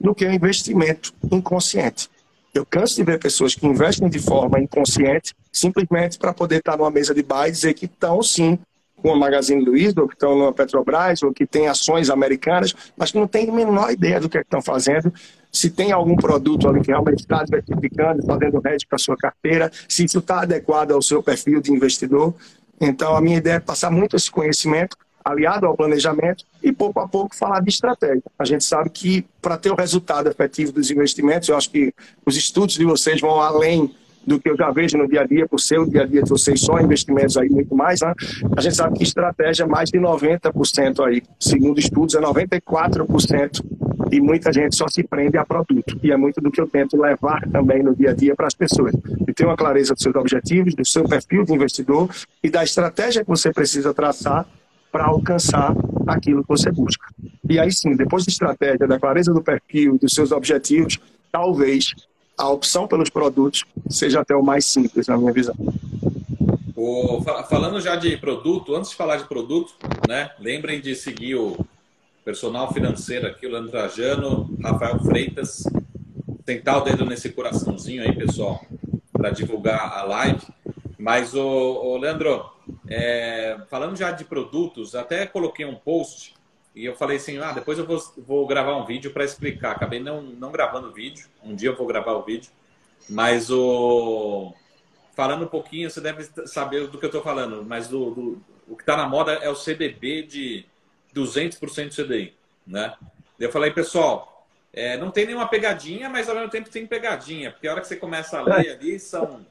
do 0.00 0.14
que 0.14 0.26
um 0.26 0.32
investimento 0.32 1.14
inconsciente. 1.30 2.10
Eu 2.54 2.64
canso 2.64 2.94
de 2.94 3.02
ver 3.02 3.18
pessoas 3.18 3.56
que 3.56 3.66
investem 3.66 4.08
de 4.08 4.20
forma 4.20 4.60
inconsciente 4.60 5.34
simplesmente 5.52 6.16
para 6.16 6.32
poder 6.32 6.58
estar 6.58 6.76
numa 6.76 6.90
mesa 6.90 7.12
de 7.12 7.20
bar 7.20 7.48
e 7.48 7.50
dizer 7.50 7.74
que 7.74 7.86
estão, 7.86 8.22
sim, 8.22 8.56
com 9.02 9.12
a 9.12 9.16
Magazine 9.16 9.64
Luiza, 9.64 10.00
ou 10.00 10.06
que 10.06 10.14
estão 10.14 10.38
numa 10.38 10.52
Petrobras, 10.52 11.20
ou 11.24 11.32
que 11.32 11.44
tem 11.44 11.66
ações 11.66 12.08
americanas, 12.08 12.72
mas 12.96 13.10
que 13.10 13.18
não 13.18 13.26
têm 13.26 13.50
a 13.50 13.52
menor 13.52 13.90
ideia 13.90 14.20
do 14.20 14.28
que, 14.28 14.38
é 14.38 14.40
estão 14.40 14.62
fazendo, 14.62 15.12
se 15.50 15.68
tem 15.68 15.90
algum 15.90 16.14
produto 16.14 16.68
ali 16.68 16.80
que 16.80 16.92
realmente 16.92 17.20
está 17.20 17.42
diversificando, 17.42 18.24
fazendo 18.24 18.62
hedge 18.64 18.86
para 18.86 18.98
sua 18.98 19.16
carteira, 19.16 19.70
se 19.88 20.04
isso 20.04 20.20
está 20.20 20.42
adequado 20.42 20.92
ao 20.92 21.02
seu 21.02 21.22
perfil 21.22 21.60
de 21.60 21.72
investidor. 21.72 22.34
Então, 22.80 23.16
a 23.16 23.20
minha 23.20 23.38
ideia 23.38 23.56
é 23.56 23.60
passar 23.60 23.90
muito 23.90 24.14
esse 24.14 24.30
conhecimento 24.30 24.96
aliado 25.24 25.66
ao 25.66 25.76
planejamento 25.76 26.44
e 26.62 26.70
pouco 26.70 27.00
a 27.00 27.08
pouco 27.08 27.34
falar 27.34 27.60
de 27.60 27.70
estratégia. 27.70 28.22
A 28.38 28.44
gente 28.44 28.64
sabe 28.64 28.90
que 28.90 29.24
para 29.40 29.56
ter 29.56 29.70
o 29.70 29.74
resultado 29.74 30.28
efetivo 30.28 30.72
dos 30.72 30.90
investimentos, 30.90 31.48
eu 31.48 31.56
acho 31.56 31.70
que 31.70 31.94
os 32.26 32.36
estudos 32.36 32.74
de 32.74 32.84
vocês 32.84 33.20
vão 33.20 33.40
além 33.40 33.90
do 34.26 34.40
que 34.40 34.48
eu 34.48 34.56
já 34.56 34.70
vejo 34.70 34.96
no 34.96 35.08
dia 35.08 35.22
a 35.22 35.26
dia, 35.26 35.46
por 35.46 35.60
ser 35.60 35.78
o 35.78 35.88
dia 35.88 36.02
a 36.02 36.06
dia 36.06 36.22
de 36.22 36.30
vocês 36.30 36.60
só 36.60 36.80
investimentos 36.80 37.36
aí 37.36 37.48
muito 37.48 37.74
mais, 37.74 38.00
né? 38.00 38.12
a 38.56 38.60
gente 38.60 38.74
sabe 38.74 38.96
que 38.96 39.02
estratégia 39.02 39.64
é 39.64 39.66
mais 39.66 39.90
de 39.90 39.98
90% 39.98 41.04
aí. 41.06 41.22
Segundo 41.38 41.78
estudos, 41.78 42.14
é 42.14 42.20
94% 42.20 43.62
e 44.10 44.20
muita 44.20 44.52
gente 44.52 44.76
só 44.76 44.88
se 44.88 45.02
prende 45.02 45.36
a 45.36 45.44
produto. 45.44 45.98
E 46.02 46.10
é 46.10 46.16
muito 46.16 46.40
do 46.40 46.50
que 46.50 46.60
eu 46.60 46.66
tento 46.66 46.96
levar 46.96 47.42
também 47.50 47.82
no 47.82 47.94
dia 47.94 48.10
a 48.10 48.14
dia 48.14 48.34
para 48.34 48.46
as 48.46 48.54
pessoas. 48.54 48.94
E 49.26 49.32
ter 49.32 49.44
uma 49.44 49.56
clareza 49.56 49.94
dos 49.94 50.02
seus 50.02 50.14
objetivos, 50.14 50.74
do 50.74 50.86
seu 50.86 51.04
perfil 51.04 51.44
de 51.44 51.52
investidor 51.52 52.08
e 52.42 52.48
da 52.48 52.64
estratégia 52.64 53.22
que 53.22 53.28
você 53.28 53.52
precisa 53.52 53.92
traçar 53.92 54.46
para 54.94 55.06
alcançar 55.06 55.74
aquilo 56.06 56.42
que 56.42 56.48
você 56.48 56.70
busca. 56.70 57.08
E 57.50 57.58
aí 57.58 57.72
sim, 57.72 57.96
depois 57.96 58.24
da 58.24 58.30
estratégia, 58.30 58.86
da 58.86 58.96
clareza 58.96 59.34
do 59.34 59.42
perfil, 59.42 59.98
dos 59.98 60.14
seus 60.14 60.30
objetivos, 60.30 61.00
talvez 61.32 61.96
a 62.38 62.48
opção 62.48 62.86
pelos 62.86 63.10
produtos 63.10 63.64
seja 63.90 64.20
até 64.20 64.36
o 64.36 64.42
mais 64.42 64.66
simples, 64.66 65.08
na 65.08 65.16
minha 65.18 65.32
visão. 65.32 65.56
O, 66.76 67.20
falando 67.48 67.80
já 67.80 67.96
de 67.96 68.16
produto, 68.18 68.76
antes 68.76 68.90
de 68.90 68.96
falar 68.96 69.16
de 69.16 69.24
produto, 69.24 69.74
né, 70.08 70.30
lembrem 70.38 70.80
de 70.80 70.94
seguir 70.94 71.34
o 71.34 71.58
personal 72.24 72.72
financeiro 72.72 73.26
aqui, 73.26 73.48
o 73.48 73.50
Leandro 73.50 73.72
Trajano, 73.72 74.48
Rafael 74.62 75.00
Freitas, 75.00 75.64
tentar 76.46 76.78
o 76.78 76.82
dedo 76.82 77.04
nesse 77.04 77.30
coraçãozinho 77.30 78.00
aí, 78.00 78.14
pessoal, 78.14 78.64
para 79.12 79.30
divulgar 79.30 79.92
a 79.92 80.04
live. 80.04 80.46
Mas, 80.96 81.34
o, 81.34 81.42
o 81.42 81.96
Leandro, 81.96 82.53
é, 82.88 83.58
falando 83.68 83.96
já 83.96 84.10
de 84.10 84.24
produtos, 84.24 84.94
até 84.94 85.26
coloquei 85.26 85.64
um 85.64 85.74
post 85.74 86.34
e 86.74 86.84
eu 86.84 86.96
falei 86.96 87.18
assim, 87.18 87.38
ah, 87.38 87.52
depois 87.52 87.78
eu 87.78 87.86
vou, 87.86 87.98
vou 88.18 88.46
gravar 88.46 88.76
um 88.76 88.84
vídeo 88.84 89.12
para 89.12 89.24
explicar. 89.24 89.72
Acabei 89.72 90.00
não, 90.00 90.20
não 90.22 90.50
gravando 90.50 90.88
o 90.88 90.92
vídeo. 90.92 91.28
Um 91.42 91.54
dia 91.54 91.68
eu 91.68 91.76
vou 91.76 91.86
gravar 91.86 92.12
o 92.14 92.22
vídeo. 92.22 92.50
Mas 93.08 93.48
o 93.50 94.52
falando 95.14 95.44
um 95.44 95.48
pouquinho, 95.48 95.88
você 95.88 96.00
deve 96.00 96.24
saber 96.46 96.88
do 96.88 96.98
que 96.98 97.04
eu 97.04 97.08
estou 97.08 97.22
falando, 97.22 97.64
mas 97.64 97.86
do, 97.86 98.10
do, 98.10 98.42
o 98.66 98.76
que 98.76 98.82
está 98.82 98.96
na 98.96 99.08
moda 99.08 99.32
é 99.34 99.48
o 99.48 99.54
CDB 99.54 100.22
de 100.22 100.66
200% 101.14 101.94
CDI, 101.94 102.34
né? 102.66 102.94
Eu 103.38 103.50
falei, 103.50 103.70
pessoal, 103.70 104.46
é, 104.72 104.96
não 104.96 105.10
tem 105.10 105.26
nenhuma 105.26 105.46
pegadinha, 105.46 106.08
mas 106.10 106.28
ao 106.28 106.34
mesmo 106.34 106.50
tempo 106.50 106.68
tem 106.68 106.84
pegadinha, 106.84 107.52
porque 107.52 107.68
a 107.68 107.72
hora 107.72 107.80
que 107.80 107.86
você 107.86 107.96
começa 107.96 108.38
a 108.38 108.42
ler 108.42 108.72
ali, 108.72 108.98
são 108.98 109.46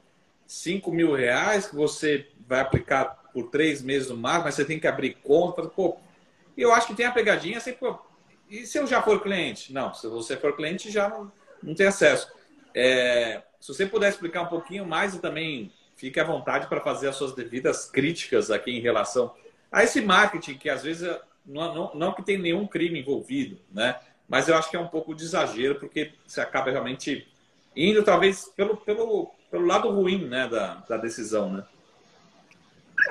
5 0.46 0.92
mil 0.92 1.14
reais 1.14 1.66
que 1.66 1.74
você 1.74 2.26
vai 2.46 2.60
aplicar 2.60 3.04
por 3.32 3.50
três 3.50 3.82
meses 3.82 4.10
no 4.10 4.16
máximo, 4.16 4.44
mas 4.44 4.54
você 4.54 4.64
tem 4.64 4.78
que 4.78 4.86
abrir 4.86 5.14
conta. 5.22 5.62
Pô, 5.62 5.96
eu 6.56 6.72
acho 6.72 6.88
que 6.88 6.94
tem 6.94 7.06
a 7.06 7.12
pegadinha, 7.12 7.58
assim, 7.58 7.72
pô, 7.72 7.98
e 8.48 8.66
se 8.66 8.78
eu 8.78 8.86
já 8.86 9.02
for 9.02 9.22
cliente? 9.22 9.72
Não, 9.72 9.92
se 9.94 10.06
você 10.06 10.36
for 10.36 10.54
cliente, 10.54 10.90
já 10.90 11.08
não, 11.08 11.32
não 11.62 11.74
tem 11.74 11.86
acesso. 11.86 12.30
É, 12.74 13.42
se 13.60 13.68
você 13.68 13.86
puder 13.86 14.08
explicar 14.08 14.42
um 14.42 14.48
pouquinho 14.48 14.86
mais 14.86 15.14
e 15.14 15.18
também 15.18 15.72
fique 15.96 16.20
à 16.20 16.24
vontade 16.24 16.66
para 16.66 16.80
fazer 16.80 17.08
as 17.08 17.16
suas 17.16 17.34
devidas 17.34 17.90
críticas 17.90 18.50
aqui 18.50 18.70
em 18.70 18.80
relação 18.80 19.34
a 19.70 19.82
esse 19.82 20.00
marketing 20.00 20.54
que 20.58 20.68
às 20.68 20.82
vezes 20.82 21.08
não, 21.44 21.74
não, 21.74 21.94
não 21.94 22.12
que 22.12 22.22
tem 22.22 22.38
nenhum 22.38 22.66
crime 22.66 23.00
envolvido, 23.00 23.58
né? 23.72 23.98
Mas 24.28 24.48
eu 24.48 24.56
acho 24.56 24.70
que 24.70 24.76
é 24.76 24.80
um 24.80 24.88
pouco 24.88 25.14
de 25.14 25.24
exagero 25.24 25.76
porque 25.76 26.12
você 26.26 26.40
acaba 26.40 26.70
realmente 26.70 27.26
indo 27.76 28.02
talvez 28.02 28.46
pelo, 28.56 28.76
pelo, 28.76 29.30
pelo 29.50 29.66
lado 29.66 29.90
ruim, 29.90 30.26
né, 30.26 30.48
da, 30.48 30.76
da 30.88 30.96
decisão, 30.96 31.52
né? 31.52 31.64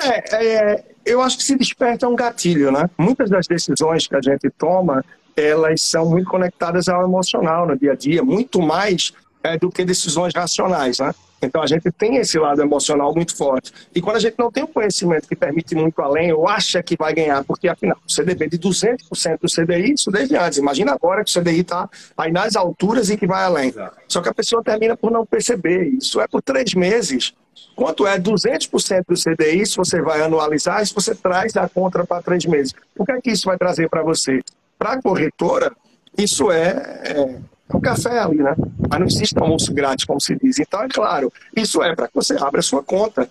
É, 0.02 0.46
é, 0.46 0.84
eu 1.06 1.22
acho 1.22 1.38
que 1.38 1.44
se 1.44 1.56
desperta 1.56 2.08
um 2.08 2.16
gatilho, 2.16 2.72
né? 2.72 2.90
Muitas 2.98 3.30
das 3.30 3.48
decisões 3.48 4.08
que 4.08 4.16
a 4.16 4.22
gente 4.22 4.50
toma, 4.50 5.04
elas 5.36 5.82
são 5.82 6.10
muito 6.10 6.30
conectadas 6.30 6.88
ao 6.88 7.04
emocional 7.04 7.68
no 7.68 7.78
dia 7.78 7.92
a 7.92 7.96
dia, 7.96 8.24
muito 8.24 8.62
mais 8.62 9.14
é, 9.44 9.58
do 9.58 9.70
que 9.70 9.84
decisões 9.84 10.34
racionais, 10.34 11.00
né? 11.00 11.14
Então 11.46 11.62
a 11.62 11.68
gente 11.68 11.92
tem 11.92 12.16
esse 12.18 12.40
lado 12.40 12.62
emocional 12.62 13.14
muito 13.14 13.36
forte. 13.36 13.74
E 13.94 14.02
quando 14.02 14.16
a 14.16 14.20
gente 14.20 14.36
não 14.40 14.52
tem 14.52 14.64
um 14.64 14.68
conhecimento 14.68 15.28
que 15.28 15.36
permite 15.36 15.76
muito 15.76 16.02
além, 16.02 16.32
ou 16.32 16.48
acha 16.48 16.82
que 16.82 16.96
vai 16.98 17.14
ganhar, 17.14 17.44
porque 17.44 17.68
afinal 17.68 17.98
o 18.08 18.12
CDB 18.12 18.48
de 18.48 18.58
200% 18.58 19.40
do 19.42 19.48
CDI, 19.50 19.94
isso 19.94 20.10
desde 20.10 20.36
antes. 20.38 20.58
Imagina 20.58 20.94
agora 20.94 21.24
que 21.24 21.38
o 21.38 21.42
CDI 21.42 21.60
está 21.60 21.90
aí 22.18 22.32
nas 22.32 22.56
alturas 22.56 23.10
e 23.10 23.18
que 23.18 23.28
vai 23.28 23.44
além. 23.44 23.74
Só 24.08 24.22
que 24.22 24.30
a 24.30 24.34
pessoa 24.34 24.64
termina 24.64 24.96
por 24.96 25.12
não 25.12 25.26
perceber. 25.26 25.90
Isso 25.90 26.22
é 26.22 26.28
por 26.28 26.42
três 26.42 26.74
meses. 26.74 27.34
Quanto 27.76 28.06
é 28.06 28.20
200% 28.20 29.04
do 29.08 29.16
CDI, 29.16 29.66
se 29.66 29.78
você 29.78 30.02
vai 30.02 30.22
anualizar, 30.22 30.86
se 30.86 30.94
você 30.94 31.16
traz 31.16 31.54
da 31.54 31.68
conta 31.68 32.06
para 32.06 32.22
três 32.22 32.46
meses. 32.46 32.74
O 32.98 33.06
que 33.06 33.12
é 33.12 33.22
que 33.22 33.32
isso 33.32 33.46
vai 33.46 33.58
trazer 33.58 33.90
para 33.90 34.04
você? 34.04 34.42
Para 34.78 34.94
a 34.94 35.02
corretora, 35.02 35.72
isso 36.18 36.52
é, 36.52 37.02
é 37.04 37.40
é 37.74 37.78
um 37.78 37.82
café 37.82 38.20
ali, 38.20 38.38
né? 38.38 38.56
Mas 38.90 39.00
não 39.00 39.08
existe 39.08 39.38
almoço 39.40 39.74
grátis, 39.74 40.06
como 40.06 40.22
se 40.22 40.36
diz. 40.36 40.60
Então, 40.60 40.84
é 40.84 40.88
claro, 40.88 41.32
isso 41.56 41.82
é 41.82 41.96
para 41.96 42.08
que 42.08 42.14
você 42.14 42.36
abra 42.36 42.60
a 42.60 42.64
sua 42.64 42.84
conta. 42.84 43.28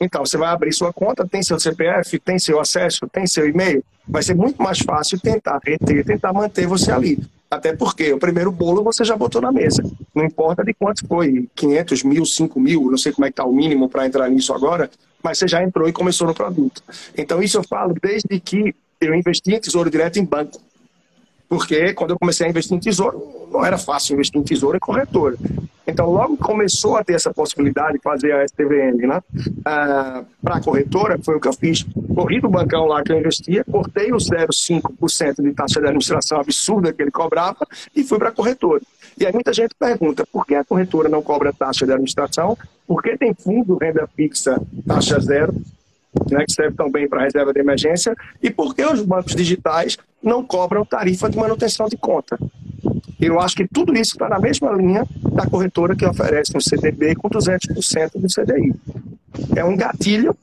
Então, 0.00 0.24
você 0.24 0.36
vai 0.36 0.48
abrir 0.48 0.72
sua 0.72 0.92
conta, 0.92 1.26
tem 1.26 1.42
seu 1.42 1.58
CPF, 1.58 2.18
tem 2.20 2.38
seu 2.38 2.60
acesso, 2.60 3.08
tem 3.10 3.26
seu 3.26 3.48
e-mail. 3.48 3.82
Vai 4.06 4.22
ser 4.22 4.34
muito 4.34 4.62
mais 4.62 4.78
fácil 4.78 5.18
tentar 5.20 5.58
reter, 5.64 6.04
tentar 6.04 6.32
manter 6.32 6.66
você 6.66 6.92
ali. 6.92 7.18
Até 7.50 7.74
porque 7.74 8.12
o 8.12 8.18
primeiro 8.18 8.52
bolo 8.52 8.84
você 8.84 9.04
já 9.04 9.16
botou 9.16 9.40
na 9.40 9.50
mesa. 9.50 9.82
Não 10.14 10.24
importa 10.24 10.62
de 10.62 10.74
quanto 10.74 11.06
foi, 11.06 11.48
500 11.54 12.02
mil, 12.02 12.26
5 12.26 12.60
mil, 12.60 12.90
não 12.90 12.98
sei 12.98 13.12
como 13.12 13.24
é 13.24 13.28
que 13.28 13.32
está 13.32 13.44
o 13.44 13.52
mínimo 13.52 13.88
para 13.88 14.06
entrar 14.06 14.28
nisso 14.28 14.52
agora, 14.52 14.90
mas 15.22 15.38
você 15.38 15.48
já 15.48 15.62
entrou 15.62 15.88
e 15.88 15.92
começou 15.92 16.26
no 16.26 16.34
produto. 16.34 16.82
Então, 17.16 17.42
isso 17.42 17.56
eu 17.56 17.64
falo 17.64 17.94
desde 18.00 18.38
que 18.38 18.74
eu 19.00 19.14
investi 19.14 19.54
em 19.54 19.60
tesouro 19.60 19.90
direto 19.90 20.18
em 20.18 20.24
banco. 20.24 20.60
Porque 21.48 21.94
quando 21.94 22.10
eu 22.10 22.18
comecei 22.18 22.46
a 22.46 22.50
investir 22.50 22.76
em 22.76 22.80
tesouro, 22.80 23.48
não 23.50 23.64
era 23.64 23.78
fácil 23.78 24.14
investir 24.14 24.40
em 24.40 24.44
tesouro 24.44 24.76
e 24.76 24.80
corretora. 24.80 25.36
Então, 25.86 26.10
logo 26.10 26.36
começou 26.36 26.98
a 26.98 27.02
ter 27.02 27.14
essa 27.14 27.32
possibilidade 27.32 27.94
de 27.94 28.02
fazer 28.02 28.32
a 28.32 28.46
STVM 28.46 29.06
né? 29.06 29.22
Ah, 29.64 30.22
para 30.42 30.56
a 30.56 30.60
corretora, 30.60 31.18
foi 31.24 31.36
o 31.36 31.40
que 31.40 31.48
eu 31.48 31.52
fiz. 31.54 31.86
Corri 32.14 32.40
do 32.40 32.48
bancão 32.50 32.84
lá 32.84 33.02
que 33.02 33.10
eu 33.10 33.18
investia, 33.18 33.64
cortei 33.64 34.12
os 34.12 34.28
0,5% 34.28 35.42
de 35.42 35.54
taxa 35.54 35.80
de 35.80 35.86
administração 35.86 36.40
absurda 36.40 36.92
que 36.92 37.00
ele 37.00 37.10
cobrava 37.10 37.66
e 37.96 38.04
fui 38.04 38.18
para 38.18 38.28
a 38.28 38.32
corretora. 38.32 38.82
E 39.18 39.24
aí 39.24 39.32
muita 39.32 39.52
gente 39.54 39.74
pergunta, 39.78 40.26
por 40.30 40.46
que 40.46 40.54
a 40.54 40.64
corretora 40.64 41.08
não 41.08 41.22
cobra 41.22 41.54
taxa 41.54 41.86
de 41.86 41.92
administração? 41.92 42.56
Por 42.86 43.02
que 43.02 43.16
tem 43.16 43.32
fundo 43.32 43.78
renda 43.78 44.06
fixa 44.14 44.60
taxa 44.86 45.18
zero? 45.20 45.54
Né, 46.30 46.44
que 46.44 46.52
serve 46.52 46.76
também 46.76 47.08
para 47.08 47.22
reserva 47.22 47.52
de 47.52 47.60
emergência, 47.60 48.14
e 48.42 48.50
por 48.50 48.74
que 48.74 48.84
os 48.84 49.02
bancos 49.02 49.34
digitais 49.34 49.96
não 50.22 50.44
cobram 50.44 50.84
tarifa 50.84 51.28
de 51.28 51.36
manutenção 51.36 51.88
de 51.88 51.96
conta. 51.96 52.38
Eu 53.20 53.40
acho 53.40 53.56
que 53.56 53.66
tudo 53.66 53.92
isso 53.94 54.12
está 54.12 54.28
na 54.28 54.38
mesma 54.38 54.72
linha 54.72 55.04
da 55.32 55.46
corretora 55.46 55.96
que 55.96 56.06
oferece 56.06 56.56
um 56.56 56.60
CDB 56.60 57.14
com 57.16 57.28
200% 57.28 58.12
do 58.14 58.28
CDI. 58.28 58.74
É 59.56 59.64
um 59.64 59.76
gatilho 59.76 60.36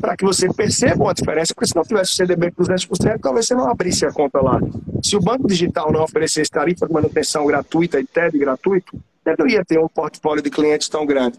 para 0.00 0.16
que 0.16 0.24
você 0.24 0.52
perceba 0.52 1.04
uma 1.04 1.14
diferença, 1.14 1.52
porque 1.54 1.66
se 1.66 1.74
não 1.74 1.82
tivesse 1.82 2.12
o 2.12 2.16
CDB 2.16 2.52
com 2.52 2.62
200%, 2.62 3.18
talvez 3.20 3.46
você 3.46 3.54
não 3.54 3.68
abrisse 3.68 4.06
a 4.06 4.12
conta 4.12 4.40
lá. 4.40 4.60
Se 5.02 5.16
o 5.16 5.20
banco 5.20 5.48
digital 5.48 5.92
não 5.92 6.02
oferecesse 6.02 6.50
tarifa 6.50 6.86
de 6.86 6.92
manutenção 6.92 7.44
gratuita 7.46 7.98
e 7.98 8.06
TED 8.06 8.38
gratuito, 8.38 8.96
deveria 9.24 9.64
ter 9.64 9.78
um 9.78 9.88
portfólio 9.88 10.42
de 10.42 10.50
clientes 10.50 10.88
tão 10.88 11.04
grande. 11.04 11.38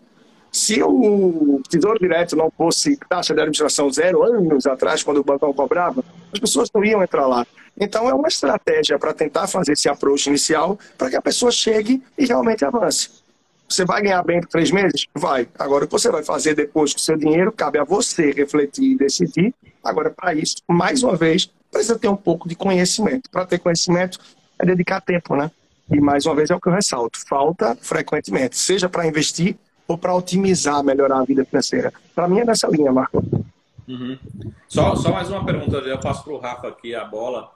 Se 0.52 0.84
o 0.84 1.62
Tesouro 1.70 1.98
Direto 1.98 2.36
não 2.36 2.52
fosse 2.52 2.98
taxa 3.10 3.34
de 3.34 3.40
administração 3.40 3.90
zero 3.90 4.22
anos 4.24 4.68
atrás, 4.68 5.02
quando 5.02 5.18
o 5.18 5.24
bancão 5.24 5.54
cobrava, 5.54 6.04
as 6.34 6.40
pessoas 6.40 6.70
não 6.74 6.84
iam 6.84 7.02
entrar 7.02 7.26
lá. 7.26 7.48
Então, 7.80 8.10
é 8.10 8.14
uma 8.14 8.28
estratégia 8.28 9.00
para 9.00 9.14
tentar 9.14 9.48
fazer 9.48 9.72
esse 9.72 9.88
approach 9.88 10.28
inicial 10.28 10.78
para 10.98 11.10
que 11.10 11.16
a 11.16 11.22
pessoa 11.22 11.52
chegue 11.52 12.04
e 12.18 12.26
realmente 12.26 12.66
avance. 12.66 13.10
Você 13.68 13.86
vai 13.86 14.02
ganhar 14.02 14.22
bem 14.24 14.42
por 14.42 14.50
três 14.50 14.70
meses? 14.70 15.08
Vai. 15.16 15.48
Agora, 15.58 15.86
o 15.86 15.88
que 15.88 15.94
você 15.94 16.12
vai 16.12 16.24
fazer 16.24 16.54
depois 16.54 16.92
com 16.92 17.00
o 17.00 17.02
seu 17.02 17.16
dinheiro, 17.16 17.54
cabe 17.54 17.80
a 17.80 17.86
você 17.86 18.32
refletir 18.32 18.92
e 18.92 18.98
decidir. 18.98 19.56
Agora, 19.82 20.10
para 20.10 20.34
isso, 20.34 20.58
mais 20.68 21.02
uma 21.02 21.16
vez, 21.16 21.50
precisa 21.72 21.98
ter 21.98 22.10
um 22.10 22.16
pouco 22.18 22.50
de 22.50 22.56
conhecimento. 22.56 23.30
Para 23.30 23.46
ter 23.46 23.60
conhecimento, 23.60 24.20
é 24.60 24.66
dedicar 24.66 25.00
tempo, 25.00 25.38
né? 25.38 25.50
E 25.90 26.02
mais 26.02 26.26
uma 26.26 26.36
vez 26.36 26.50
é 26.50 26.56
o 26.56 26.60
que 26.60 26.68
eu 26.68 26.74
ressalto: 26.74 27.18
falta 27.28 27.78
frequentemente, 27.82 28.58
seja 28.58 28.90
para 28.90 29.08
investir 29.08 29.56
ou 29.88 29.98
para 29.98 30.14
otimizar, 30.14 30.84
melhorar 30.84 31.20
a 31.20 31.24
vida 31.24 31.46
financeira. 31.46 31.94
Para 32.16 32.28
mim 32.28 32.40
é 32.40 32.46
nessa 32.46 32.68
linha, 32.68 32.92
Marco. 32.92 33.24
Uhum. 33.88 34.18
Só, 34.68 34.96
só 34.96 35.12
mais 35.12 35.30
uma 35.30 35.46
pergunta, 35.46 35.78
eu 35.78 36.00
passo 36.00 36.24
para 36.24 36.34
o 36.34 36.38
Rafa 36.38 36.68
aqui 36.68 36.96
a 36.96 37.04
bola, 37.04 37.52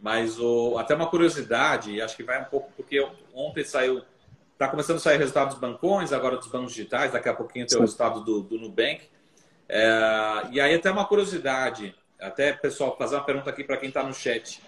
mas 0.00 0.38
o, 0.38 0.78
até 0.78 0.94
uma 0.94 1.06
curiosidade, 1.06 2.00
acho 2.00 2.16
que 2.16 2.22
vai 2.22 2.40
um 2.40 2.44
pouco, 2.44 2.70
porque 2.76 3.04
ontem 3.34 3.64
saiu, 3.64 4.02
está 4.52 4.68
começando 4.68 4.96
a 4.96 5.00
sair 5.00 5.18
resultados 5.18 5.54
dos 5.54 5.60
bancões, 5.60 6.12
agora 6.12 6.36
dos 6.36 6.46
bancos 6.46 6.72
digitais, 6.72 7.12
daqui 7.12 7.28
a 7.28 7.34
pouquinho 7.34 7.66
tem 7.66 7.76
o 7.76 7.80
resultado 7.80 8.20
do, 8.20 8.40
do 8.40 8.58
Nubank. 8.58 9.02
É, 9.68 10.46
e 10.50 10.60
aí 10.60 10.74
até 10.74 10.90
uma 10.90 11.04
curiosidade, 11.04 11.94
até 12.20 12.52
pessoal, 12.52 12.96
fazer 12.96 13.16
uma 13.16 13.24
pergunta 13.24 13.50
aqui 13.50 13.64
para 13.64 13.76
quem 13.76 13.88
está 13.88 14.02
no 14.02 14.14
chat. 14.14 14.60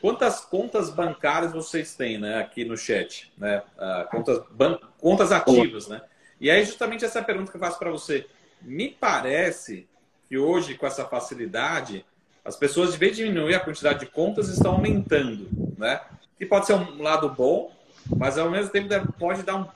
Quantas 0.00 0.40
contas 0.40 0.88
bancárias 0.88 1.52
vocês 1.52 1.94
têm 1.94 2.18
né, 2.18 2.40
aqui 2.40 2.64
no 2.64 2.76
chat? 2.76 3.30
Né? 3.36 3.62
Uh, 3.76 4.10
contas, 4.10 4.42
ban 4.50 4.78
contas 4.98 5.30
ativas, 5.30 5.88
né? 5.88 6.00
E 6.40 6.50
aí, 6.50 6.64
justamente 6.64 7.04
essa 7.04 7.22
pergunta 7.22 7.50
que 7.50 7.56
eu 7.56 7.60
faço 7.60 7.78
para 7.78 7.90
você. 7.90 8.26
Me 8.62 8.88
parece 8.88 9.86
que 10.28 10.38
hoje, 10.38 10.74
com 10.74 10.86
essa 10.86 11.04
facilidade, 11.04 12.04
as 12.44 12.56
pessoas, 12.56 12.92
de 12.92 12.98
vez 12.98 13.16
de 13.16 13.24
diminuir 13.24 13.54
a 13.54 13.60
quantidade 13.60 14.00
de 14.00 14.06
contas, 14.06 14.48
estão 14.48 14.72
aumentando, 14.72 15.48
né? 15.76 16.00
Que 16.38 16.46
pode 16.46 16.66
ser 16.66 16.74
um 16.74 17.02
lado 17.02 17.28
bom, 17.28 17.70
mas 18.16 18.38
ao 18.38 18.50
mesmo 18.50 18.70
tempo 18.70 19.12
pode 19.18 19.42
dar 19.42 19.56
um 19.56 19.68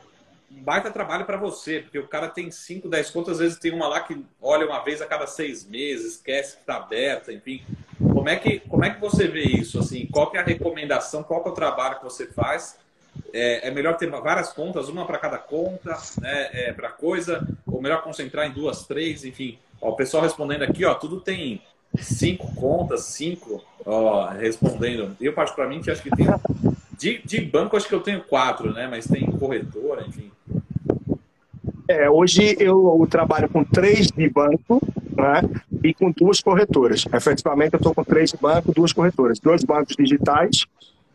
baita 0.50 0.90
trabalho 0.90 1.27
para 1.27 1.37
você, 1.37 1.81
porque 1.81 1.98
o 1.98 2.09
cara 2.09 2.29
tem 2.29 2.50
5, 2.50 2.88
10 2.88 3.11
contas, 3.11 3.35
às 3.35 3.38
vezes 3.40 3.59
tem 3.59 3.72
uma 3.72 3.88
lá 3.88 4.00
que 4.00 4.24
olha 4.40 4.66
uma 4.66 4.83
vez 4.83 5.03
a 5.03 5.07
cada 5.07 5.27
seis 5.27 5.66
meses, 5.66 6.14
esquece 6.14 6.55
que 6.55 6.62
está 6.62 6.77
aberta, 6.77 7.33
enfim. 7.33 7.62
Como 7.98 8.29
é, 8.29 8.37
que, 8.37 8.61
como 8.61 8.85
é 8.85 8.90
que 8.90 9.00
você 9.00 9.27
vê 9.27 9.42
isso? 9.42 9.79
Assim, 9.79 10.07
qual 10.07 10.33
é 10.35 10.38
a 10.38 10.42
recomendação, 10.42 11.22
qual 11.22 11.44
é 11.44 11.48
o 11.48 11.53
trabalho 11.53 11.98
que 11.98 12.05
você 12.05 12.27
faz 12.27 12.79
é, 13.33 13.68
é 13.68 13.70
melhor 13.70 13.96
ter 13.96 14.09
várias 14.09 14.53
contas, 14.53 14.88
uma 14.88 15.05
para 15.05 15.18
cada 15.18 15.38
conta, 15.38 15.96
né, 16.20 16.48
é, 16.53 16.72
para 16.72 16.88
coisa, 16.90 17.46
ou 17.66 17.83
melhor 17.83 18.03
concentrar 18.03 18.46
em 18.46 18.53
duas, 18.53 18.87
três, 18.87 19.24
enfim. 19.24 19.59
Ó, 19.81 19.90
o 19.90 19.96
pessoal 19.96 20.22
respondendo 20.22 20.62
aqui, 20.62 20.85
ó, 20.85 20.94
tudo 20.94 21.20
tem 21.20 21.61
cinco 21.98 22.55
contas, 22.55 23.03
cinco, 23.03 23.62
ó, 23.85 24.29
respondendo. 24.29 25.16
Eu, 25.20 25.33
particularmente, 25.33 25.90
acho 25.90 26.03
que 26.03 26.11
tem. 26.11 26.27
De, 26.96 27.20
de 27.24 27.40
banco, 27.40 27.77
acho 27.77 27.88
que 27.88 27.94
eu 27.94 28.00
tenho 28.00 28.22
quatro, 28.22 28.72
né? 28.72 28.87
Mas 28.88 29.07
tem 29.07 29.27
corretora, 29.33 30.07
enfim. 30.07 30.31
É, 31.88 32.09
hoje 32.09 32.57
eu, 32.59 33.07
trabalho 33.11 33.48
com 33.48 33.62
três 33.62 34.07
de 34.07 34.29
banco, 34.29 34.81
né? 35.16 35.42
E 35.83 35.92
com 35.92 36.11
duas 36.11 36.40
corretoras. 36.40 37.05
Efetivamente, 37.12 37.74
eu 37.74 37.79
estou 37.79 37.94
com 37.94 38.05
três 38.05 38.31
de 38.31 38.38
banco, 38.38 38.72
duas 38.72 38.92
corretoras. 38.92 39.38
Dois 39.38 39.64
bancos 39.64 39.96
digitais 39.96 40.66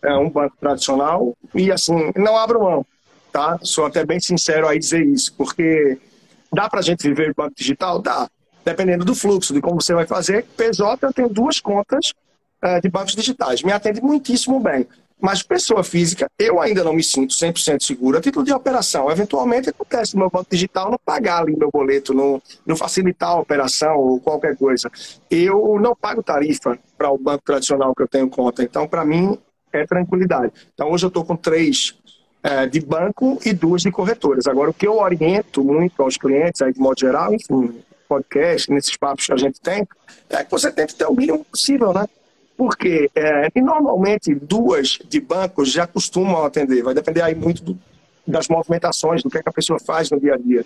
é 0.01 0.15
um 0.15 0.29
banco 0.29 0.55
tradicional 0.59 1.35
e 1.53 1.71
assim, 1.71 2.11
não 2.15 2.37
abro 2.37 2.61
mão, 2.61 2.85
tá? 3.31 3.57
Sou 3.61 3.85
até 3.85 4.05
bem 4.05 4.19
sincero 4.19 4.67
aí 4.67 4.79
dizer 4.79 5.05
isso, 5.05 5.33
porque 5.35 5.97
dá 6.51 6.69
para 6.69 6.79
a 6.79 6.83
gente 6.83 7.07
viver 7.07 7.33
banco 7.33 7.55
digital? 7.55 7.99
Dá. 7.99 8.29
Dependendo 8.63 9.05
do 9.05 9.15
fluxo, 9.15 9.53
de 9.53 9.61
como 9.61 9.81
você 9.81 9.93
vai 9.93 10.05
fazer. 10.05 10.45
PJ, 10.57 11.05
eu 11.05 11.13
tenho 11.13 11.29
duas 11.29 11.59
contas 11.59 12.13
uh, 12.63 12.81
de 12.81 12.89
bancos 12.89 13.15
digitais. 13.15 13.63
Me 13.63 13.71
atende 13.71 14.01
muitíssimo 14.01 14.59
bem. 14.59 14.85
Mas 15.21 15.43
pessoa 15.43 15.83
física, 15.83 16.29
eu 16.39 16.61
ainda 16.61 16.81
não 16.81 16.93
me 16.93 17.03
sinto 17.03 17.33
100% 17.33 17.83
seguro 17.83 18.17
a 18.17 18.21
título 18.21 18.45
de 18.45 18.53
operação. 18.53 19.11
Eventualmente 19.11 19.69
acontece 19.69 20.13
no 20.13 20.21
meu 20.21 20.29
banco 20.29 20.47
digital 20.49 20.89
não 20.89 20.97
pagar 21.03 21.41
ali 21.41 21.57
meu 21.57 21.69
boleto, 21.69 22.13
não, 22.13 22.41
não 22.65 22.75
facilitar 22.75 23.31
a 23.31 23.39
operação 23.39 23.97
ou 23.97 24.21
qualquer 24.21 24.55
coisa. 24.55 24.89
Eu 25.29 25.77
não 25.81 25.93
pago 25.93 26.23
tarifa 26.23 26.79
para 26.97 27.11
o 27.11 27.17
banco 27.17 27.43
tradicional 27.43 27.93
que 27.93 28.01
eu 28.01 28.07
tenho 28.07 28.29
conta. 28.29 28.63
Então, 28.63 28.87
para 28.87 29.03
mim, 29.03 29.37
é 29.73 29.85
tranquilidade. 29.85 30.51
Então, 30.73 30.91
hoje 30.91 31.05
eu 31.05 31.09
estou 31.09 31.23
com 31.23 31.35
três 31.35 31.95
é, 32.41 32.65
de 32.65 32.79
banco 32.79 33.39
e 33.45 33.53
duas 33.53 33.81
de 33.81 33.91
corretoras. 33.91 34.47
Agora, 34.47 34.69
o 34.69 34.73
que 34.73 34.87
eu 34.87 34.97
oriento 34.97 35.63
muito 35.63 36.01
aos 36.01 36.17
clientes, 36.17 36.61
aí, 36.61 36.73
de 36.73 36.79
modo 36.79 36.99
geral, 36.99 37.33
enfim, 37.33 37.81
podcast, 38.07 38.71
nesses 38.71 38.97
papos 38.97 39.27
que 39.27 39.33
a 39.33 39.37
gente 39.37 39.61
tem, 39.61 39.87
é 40.29 40.43
que 40.43 40.51
você 40.51 40.71
tente 40.71 40.95
ter 40.95 41.05
o 41.05 41.13
mínimo 41.13 41.45
possível, 41.45 41.93
né? 41.93 42.07
Porque 42.57 43.09
é, 43.15 43.47
e 43.55 43.61
normalmente 43.61 44.33
duas 44.35 44.99
de 45.07 45.21
bancos 45.21 45.71
já 45.71 45.87
costumam 45.87 46.43
atender, 46.43 46.83
vai 46.83 46.93
depender 46.93 47.21
aí 47.21 47.35
muito 47.35 47.63
do, 47.63 47.79
das 48.27 48.47
movimentações, 48.47 49.23
do 49.23 49.29
que, 49.29 49.37
é 49.37 49.43
que, 49.43 49.49
a 49.49 49.53
pessoa 49.53 49.79
faz 49.79 50.09
no 50.09 50.19
dia 50.19 50.33
a 50.33 50.37
dia. 50.37 50.65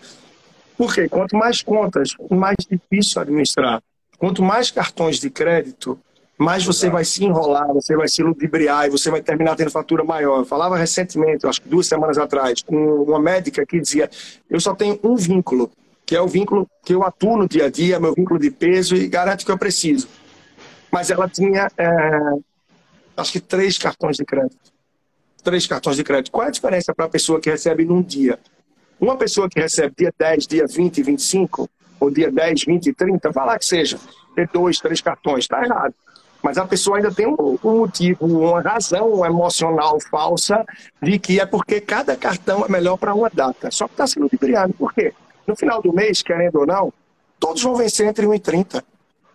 Porque 0.77 1.07
quanto 1.07 1.35
mais 1.35 1.61
contas, 1.61 2.15
mais 2.31 2.55
difícil 2.67 3.21
administrar. 3.21 3.81
Quanto 4.17 4.41
mais 4.41 4.71
cartões 4.71 5.19
de 5.19 5.29
crédito, 5.29 5.99
mais 6.37 6.65
você 6.65 6.89
vai 6.89 7.05
se 7.05 7.23
enrolar, 7.23 7.67
você 7.73 7.95
vai 7.95 8.07
se 8.07 8.21
ludibriar 8.23 8.87
e 8.87 8.89
você 8.89 9.11
vai 9.11 9.21
terminar 9.21 9.55
tendo 9.55 9.71
fatura 9.71 10.03
maior. 10.03 10.39
Eu 10.39 10.45
falava 10.45 10.77
recentemente, 10.77 11.45
acho 11.45 11.61
que 11.61 11.69
duas 11.69 11.87
semanas 11.87 12.17
atrás, 12.17 12.61
com 12.61 12.75
uma 13.03 13.19
médica 13.19 13.65
que 13.65 13.79
dizia: 13.79 14.09
eu 14.49 14.59
só 14.59 14.73
tenho 14.73 14.99
um 15.03 15.15
vínculo, 15.15 15.71
que 16.05 16.15
é 16.15 16.21
o 16.21 16.27
vínculo 16.27 16.67
que 16.83 16.93
eu 16.93 17.03
atuo 17.03 17.37
no 17.37 17.47
dia 17.47 17.65
a 17.65 17.69
dia, 17.69 17.99
meu 17.99 18.13
vínculo 18.13 18.39
de 18.39 18.49
peso 18.51 18.95
e 18.95 19.07
garanto 19.07 19.45
que 19.45 19.51
eu 19.51 19.57
preciso 19.57 20.07
mas 20.93 21.09
ela 21.09 21.27
tinha, 21.27 21.71
é, 21.75 22.19
acho 23.17 23.31
que 23.31 23.39
três 23.39 23.79
cartões 23.79 24.15
de 24.15 24.23
crédito. 24.23 24.71
Três 25.43 25.65
cartões 25.65 25.97
de 25.97 26.03
crédito. 26.03 26.31
Qual 26.31 26.45
é 26.45 26.49
a 26.49 26.51
diferença 26.51 26.93
para 26.93 27.05
a 27.05 27.09
pessoa 27.09 27.41
que 27.41 27.49
recebe 27.49 27.83
num 27.83 28.03
dia? 28.03 28.37
Uma 29.01 29.17
pessoa 29.17 29.49
que 29.49 29.59
recebe 29.59 29.95
dia 29.97 30.13
10, 30.15 30.45
dia 30.45 30.67
20, 30.67 31.01
25, 31.01 31.67
ou 31.99 32.11
dia 32.11 32.31
10, 32.31 32.65
20, 32.65 32.93
30, 32.93 33.31
vai 33.31 33.43
lá 33.43 33.57
que 33.57 33.65
seja, 33.65 33.99
ter 34.35 34.47
dois, 34.53 34.77
três 34.77 35.01
cartões, 35.01 35.45
está 35.45 35.65
errado. 35.65 35.95
Mas 36.43 36.57
a 36.57 36.65
pessoa 36.65 36.97
ainda 36.97 37.09
tem 37.09 37.25
um, 37.25 37.57
um, 37.63 37.77
motivo, 37.77 38.25
uma 38.25 38.61
razão 38.61 39.25
emocional 39.25 39.97
falsa 40.11 40.65
de 41.01 41.17
que 41.17 41.39
é 41.39 41.45
porque 41.45 41.79
cada 41.79 42.17
cartão 42.17 42.65
é 42.65 42.69
melhor 42.69 42.97
para 42.97 43.15
uma 43.15 43.29
data. 43.33 43.71
Só 43.71 43.87
que 43.87 43.93
está 43.93 44.05
sendo 44.05 44.23
ludibriado. 44.23 44.73
Por 44.73 44.93
quê? 44.93 45.13
No 45.47 45.55
final 45.55 45.81
do 45.81 45.93
mês, 45.93 46.21
querendo 46.21 46.59
ou 46.59 46.65
não, 46.65 46.91
todos 47.39 47.63
vão 47.63 47.75
vencer 47.75 48.05
entre 48.05 48.27
1 48.27 48.33
e 48.33 48.39
30. 48.39 48.83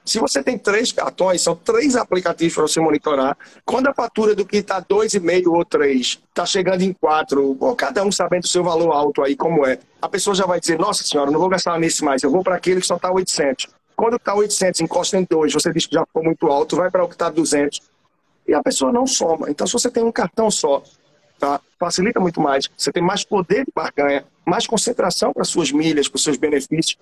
Se 0.05 0.19
você 0.19 0.43
tem 0.43 0.57
três 0.57 0.91
cartões, 0.91 1.43
são 1.43 1.55
três 1.55 1.95
aplicativos 1.95 2.55
para 2.55 2.63
você 2.63 2.81
monitorar. 2.81 3.37
Quando 3.65 3.89
a 3.89 3.95
fatura 3.95 4.35
do 4.35 4.45
que 4.45 4.59
está 4.59 4.81
dois 4.81 5.13
e 5.13 5.21
meio 5.21 5.53
ou 5.53 5.65
três 5.65 6.19
está 6.29 6.47
chegando 6.47 6.81
em 6.83 6.95
quatro, 6.95 7.57
ou 7.61 7.77
cada 7.77 8.03
um 8.03 8.11
sabendo 8.11 8.45
o 8.45 8.49
seu 8.49 8.65
valor 8.65 8.91
alto 8.93 9.23
aí, 9.23 9.37
como 9.37 9.67
é, 9.67 9.79
a 10.01 10.09
pessoa 10.09 10.35
já 10.35 10.47
vai 10.47 10.61
dizer, 10.61 10.79
nossa 10.79 11.05
senhora, 11.05 11.31
não 11.31 11.39
vou 11.39 11.49
gastar 11.51 11.79
nesse 11.79 12.03
mais, 12.03 12.23
eu 12.23 12.31
vou 12.31 12.43
para 12.43 12.57
aquele 12.57 12.81
que 12.81 12.87
só 12.87 12.97
está 12.97 13.13
800. 13.13 13.69
Quando 13.99 14.15
está 14.15 14.33
800, 14.33 14.81
encosta 14.81 15.19
em 15.19 15.27
dois, 15.29 15.53
você 15.53 15.73
diz 15.73 15.85
que 15.85 15.97
já 15.97 16.07
ficou 16.07 16.23
muito 16.23 16.47
alto, 16.47 16.77
vai 16.77 16.89
para 16.89 17.03
o 17.03 17.09
que 17.09 17.17
está 17.17 17.29
200. 17.29 17.81
E 18.47 18.55
a 18.55 18.63
pessoa 18.63 18.93
não 18.93 19.09
soma. 19.09 19.51
Então, 19.51 19.67
se 19.67 19.73
você 19.73 19.91
tem 19.91 20.05
um 20.05 20.13
cartão 20.13 20.49
só, 20.53 20.85
tá? 21.37 21.61
facilita 21.81 22.21
muito 22.21 22.41
mais. 22.41 22.71
Você 22.77 22.93
tem 22.93 23.03
mais 23.03 23.25
poder 23.25 23.65
de 23.65 23.73
barganha, 23.75 24.25
mais 24.47 24.69
concentração 24.69 25.33
para 25.33 25.43
suas 25.43 25.73
milhas, 25.73 26.07
para 26.07 26.21
seus 26.21 26.37
benefícios 26.37 26.97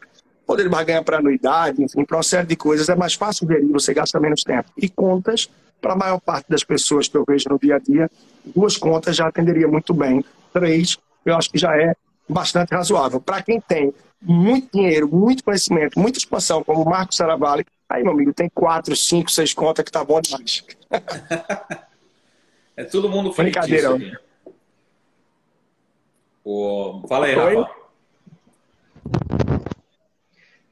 poder 0.47 0.63
de 0.63 0.71
barganha 0.71 1.03
para 1.03 1.19
anuidade, 1.19 1.83
enfim, 1.83 2.03
para 2.03 2.17
uma 2.17 2.23
série 2.23 2.47
de 2.47 2.57
coisas, 2.57 2.89
é 2.89 2.95
mais 2.95 3.13
fácil 3.13 3.47
gerir, 3.47 3.71
você 3.71 3.93
gasta 3.93 4.19
menos 4.19 4.43
tempo. 4.43 4.71
E 4.79 4.89
contas, 4.89 5.51
para 5.83 5.93
a 5.93 5.97
maior 5.97 6.19
parte 6.19 6.49
das 6.49 6.65
pessoas 6.65 7.09
que 7.09 7.17
eu 7.19 7.27
vejo 7.29 7.51
no 7.51 7.59
dia 7.59 7.77
a 7.77 7.79
dia, 7.79 8.11
duas 8.43 8.79
contas 8.79 9.17
já 9.17 9.27
atenderia 9.27 9.69
muito 9.69 9.93
bem. 9.93 10.25
Três, 10.51 10.97
eu 11.27 11.37
acho 11.37 11.51
que 11.51 11.59
já 11.59 11.77
é 11.77 11.95
bastante 12.29 12.75
razoável. 12.75 13.21
Para 13.21 13.43
quem 13.43 13.61
tem 13.61 13.95
muito 14.21 14.69
dinheiro, 14.73 15.09
muito 15.09 15.45
conhecimento, 15.45 15.99
muita 15.99 16.19
expansão, 16.19 16.65
como 16.65 16.83
o 16.83 16.89
Marcos 16.89 17.17
Saravalli, 17.17 17.65
aí, 17.89 18.03
meu 18.03 18.13
amigo, 18.13 18.33
tem 18.33 18.49
quatro, 18.49 18.97
cinco, 18.97 19.31
seis 19.31 19.55
contas 19.55 19.85
que 19.85 19.91
tá 19.91 20.05
bom 20.05 20.21
demais. 20.21 20.65
é 22.77 22.85
todo 22.85 23.09
mundo 23.09 23.33
Brincadeira. 23.33 23.97
O... 26.45 27.03
Fala 27.09 27.27
aí, 27.27 27.35
Rafa. 27.35 27.86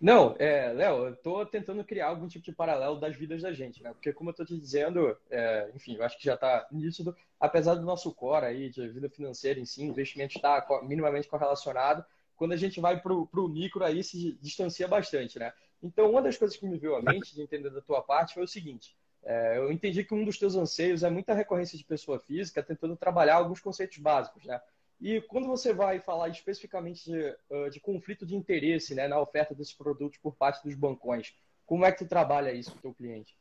Não, 0.05 0.37
é, 0.39 0.71
Léo, 0.71 1.07
eu 1.07 1.17
tô 1.17 1.47
tentando 1.47 1.83
criar 1.83 2.09
algum 2.09 2.29
tipo 2.29 2.45
de 2.45 2.53
paralelo 2.53 3.01
das 3.01 3.17
vidas 3.17 3.41
da 3.41 3.55
gente, 3.55 3.83
né? 3.83 3.91
Porque 3.95 4.13
como 4.13 4.29
eu 4.29 4.35
tô 4.35 4.45
te 4.45 4.55
dizendo, 4.55 5.17
é, 5.31 5.71
enfim, 5.75 5.95
eu 5.95 6.05
acho 6.05 6.19
que 6.19 6.27
já 6.27 6.37
tá 6.37 6.69
nítido, 6.71 7.17
apesar 7.41 7.75
do 7.75 7.87
nosso 7.87 8.13
core 8.13 8.45
aí, 8.45 8.69
de 8.69 8.87
vida 8.87 9.09
financeira 9.09 9.59
em 9.59 9.65
si, 9.65 9.83
investimento 9.83 10.37
está 10.37 10.63
minimamente 10.83 11.27
correlacionado, 11.27 12.05
quando 12.37 12.53
a 12.53 12.57
gente 12.59 12.83
vai 12.83 13.01
pro, 13.01 13.27
pro 13.29 13.49
micro 13.49 13.83
aí 13.83 14.05
se 14.05 14.37
distancia 14.43 14.87
bastante, 14.87 15.39
né? 15.39 15.55
Então, 15.83 16.11
uma 16.11 16.21
das 16.21 16.37
coisas 16.37 16.55
que 16.55 16.67
me 16.67 16.77
veio 16.77 16.97
à 16.97 17.01
mente 17.01 17.35
de 17.35 17.41
entender 17.41 17.71
da 17.71 17.81
tua 17.81 18.03
parte 18.03 18.35
foi 18.35 18.43
o 18.43 18.49
seguinte, 18.49 18.95
é, 19.23 19.57
eu 19.57 19.73
entendi 19.73 20.05
que 20.05 20.13
um 20.13 20.23
dos 20.23 20.39
teus 20.39 20.55
anseios 20.55 21.03
é 21.03 21.09
muita 21.09 21.33
recorrência 21.33 21.79
de 21.79 21.85
pessoa 21.85 22.19
física 22.19 22.63
tentando 22.63 22.95
trabalhar 22.95 23.37
alguns 23.37 23.59
conceitos 23.59 23.97
básicos, 23.97 24.45
né? 24.45 24.61
E 25.01 25.21
quando 25.23 25.47
você 25.47 25.73
vai 25.73 26.01
falar 26.01 26.29
especificamente 26.29 27.05
de, 27.05 27.71
de 27.71 27.81
conflito 27.81 28.25
de 28.25 28.35
interesse 28.35 28.95
né, 28.95 29.07
na 29.09 29.21
oferta 29.21 29.55
desses 29.55 29.75
produtos 29.75 30.19
por 30.23 30.35
parte 30.35 30.63
dos 30.65 30.75
bancões, 30.75 31.35
como 31.67 31.85
é 31.85 31.93
que 31.93 31.99
tu 31.99 32.07
trabalha 32.07 32.53
isso 32.53 32.73
com 32.73 32.79
o 32.79 32.83
teu 32.83 32.95
cliente? 32.95 33.35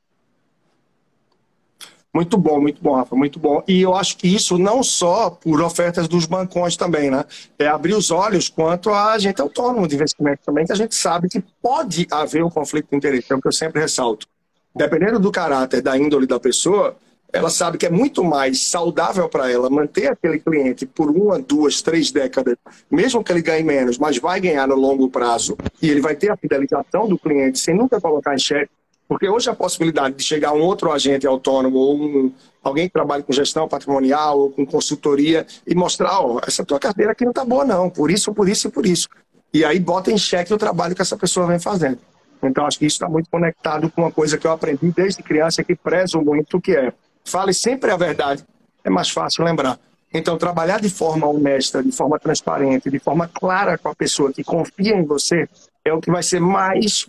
Muito 2.13 2.37
bom, 2.37 2.61
muito 2.61 2.79
bom, 2.79 2.93
Rafa, 2.93 3.15
muito 3.15 3.39
bom. 3.39 3.63
E 3.67 3.81
eu 3.81 3.95
acho 3.95 4.17
que 4.17 4.27
isso 4.27 4.55
não 4.59 4.83
só 4.83 5.31
por 5.31 5.59
ofertas 5.61 6.07
dos 6.07 6.27
bancões 6.27 6.77
também, 6.77 7.09
né? 7.09 7.25
É 7.57 7.65
abrir 7.65 7.95
os 7.95 8.11
olhos 8.11 8.49
quanto 8.49 8.91
a 8.91 9.17
gente 9.17 9.41
autônomo 9.41 9.87
de 9.87 9.95
investimento 9.95 10.41
também, 10.45 10.63
que 10.63 10.71
a 10.71 10.75
gente 10.75 10.93
sabe 10.93 11.27
que 11.27 11.43
pode 11.59 12.05
haver 12.11 12.43
um 12.43 12.51
conflito 12.51 12.87
de 12.91 12.95
interesse, 12.95 13.33
é 13.33 13.35
o 13.35 13.41
que 13.41 13.47
eu 13.47 13.51
sempre 13.51 13.81
ressalto. 13.81 14.27
Dependendo 14.75 15.19
do 15.19 15.31
caráter, 15.31 15.81
da 15.81 15.97
índole 15.97 16.27
da 16.27 16.39
pessoa, 16.39 16.95
ela 17.33 17.49
sabe 17.49 17.79
que 17.79 17.85
é 17.87 17.89
muito 17.89 18.23
mais 18.23 18.67
saudável 18.67 19.27
para 19.27 19.51
ela 19.51 19.67
manter 19.67 20.11
aquele 20.11 20.39
cliente 20.39 20.85
por 20.85 21.09
uma, 21.09 21.39
duas, 21.39 21.81
três 21.81 22.11
décadas, 22.11 22.55
mesmo 22.91 23.23
que 23.23 23.31
ele 23.31 23.41
ganhe 23.41 23.63
menos, 23.63 23.97
mas 23.97 24.19
vai 24.19 24.39
ganhar 24.39 24.67
no 24.67 24.75
longo 24.75 25.09
prazo 25.09 25.57
e 25.81 25.89
ele 25.89 25.99
vai 25.99 26.15
ter 26.15 26.29
a 26.29 26.37
fidelização 26.37 27.07
do 27.07 27.17
cliente 27.17 27.57
sem 27.57 27.75
nunca 27.75 27.99
colocar 27.99 28.35
em 28.35 28.37
xeque. 28.37 28.69
Porque 29.07 29.27
hoje 29.27 29.49
a 29.49 29.55
possibilidade 29.55 30.15
de 30.15 30.23
chegar 30.23 30.53
um 30.53 30.61
outro 30.61 30.91
agente 30.91 31.25
autônomo 31.25 31.77
ou 31.77 31.95
um, 31.95 32.31
alguém 32.63 32.87
que 32.87 32.93
trabalhe 32.93 33.23
com 33.23 33.33
gestão 33.33 33.67
patrimonial 33.67 34.39
ou 34.39 34.51
com 34.51 34.65
consultoria 34.65 35.45
e 35.65 35.73
mostrar, 35.73 36.21
ó, 36.21 36.39
essa 36.47 36.63
tua 36.63 36.79
carteira 36.79 37.11
aqui 37.11 37.23
não 37.23 37.31
está 37.31 37.43
boa 37.43 37.65
não, 37.65 37.89
por 37.89 38.11
isso, 38.11 38.31
por 38.31 38.47
isso 38.47 38.67
e 38.67 38.71
por 38.71 38.85
isso. 38.85 39.09
E 39.51 39.65
aí 39.65 39.79
bota 39.79 40.11
em 40.11 40.17
xeque 40.17 40.53
o 40.53 40.57
trabalho 40.57 40.95
que 40.95 41.01
essa 41.01 41.17
pessoa 41.17 41.47
vem 41.47 41.59
fazendo. 41.59 41.97
Então 42.43 42.65
acho 42.65 42.77
que 42.77 42.85
isso 42.85 42.95
está 42.95 43.09
muito 43.09 43.29
conectado 43.29 43.89
com 43.89 44.01
uma 44.01 44.11
coisa 44.11 44.37
que 44.37 44.45
eu 44.45 44.51
aprendi 44.51 44.91
desde 44.91 45.23
criança 45.23 45.63
que 45.63 45.75
prezo 45.75 46.21
muito, 46.21 46.61
que 46.61 46.75
é 46.75 46.93
Fale 47.23 47.53
sempre 47.53 47.91
a 47.91 47.97
verdade, 47.97 48.43
é 48.83 48.89
mais 48.89 49.09
fácil 49.09 49.43
lembrar. 49.43 49.79
Então, 50.13 50.37
trabalhar 50.37 50.79
de 50.79 50.89
forma 50.89 51.27
honesta, 51.27 51.81
de 51.81 51.91
forma 51.91 52.19
transparente, 52.19 52.89
de 52.89 52.99
forma 52.99 53.27
clara 53.27 53.77
com 53.77 53.89
a 53.89 53.95
pessoa 53.95 54.31
que 54.31 54.43
confia 54.43 54.95
em 54.95 55.03
você, 55.03 55.47
é 55.83 55.91
o 55.91 55.99
que 55.99 56.11
vai 56.11 56.21
ser 56.21 56.39
mais 56.39 57.07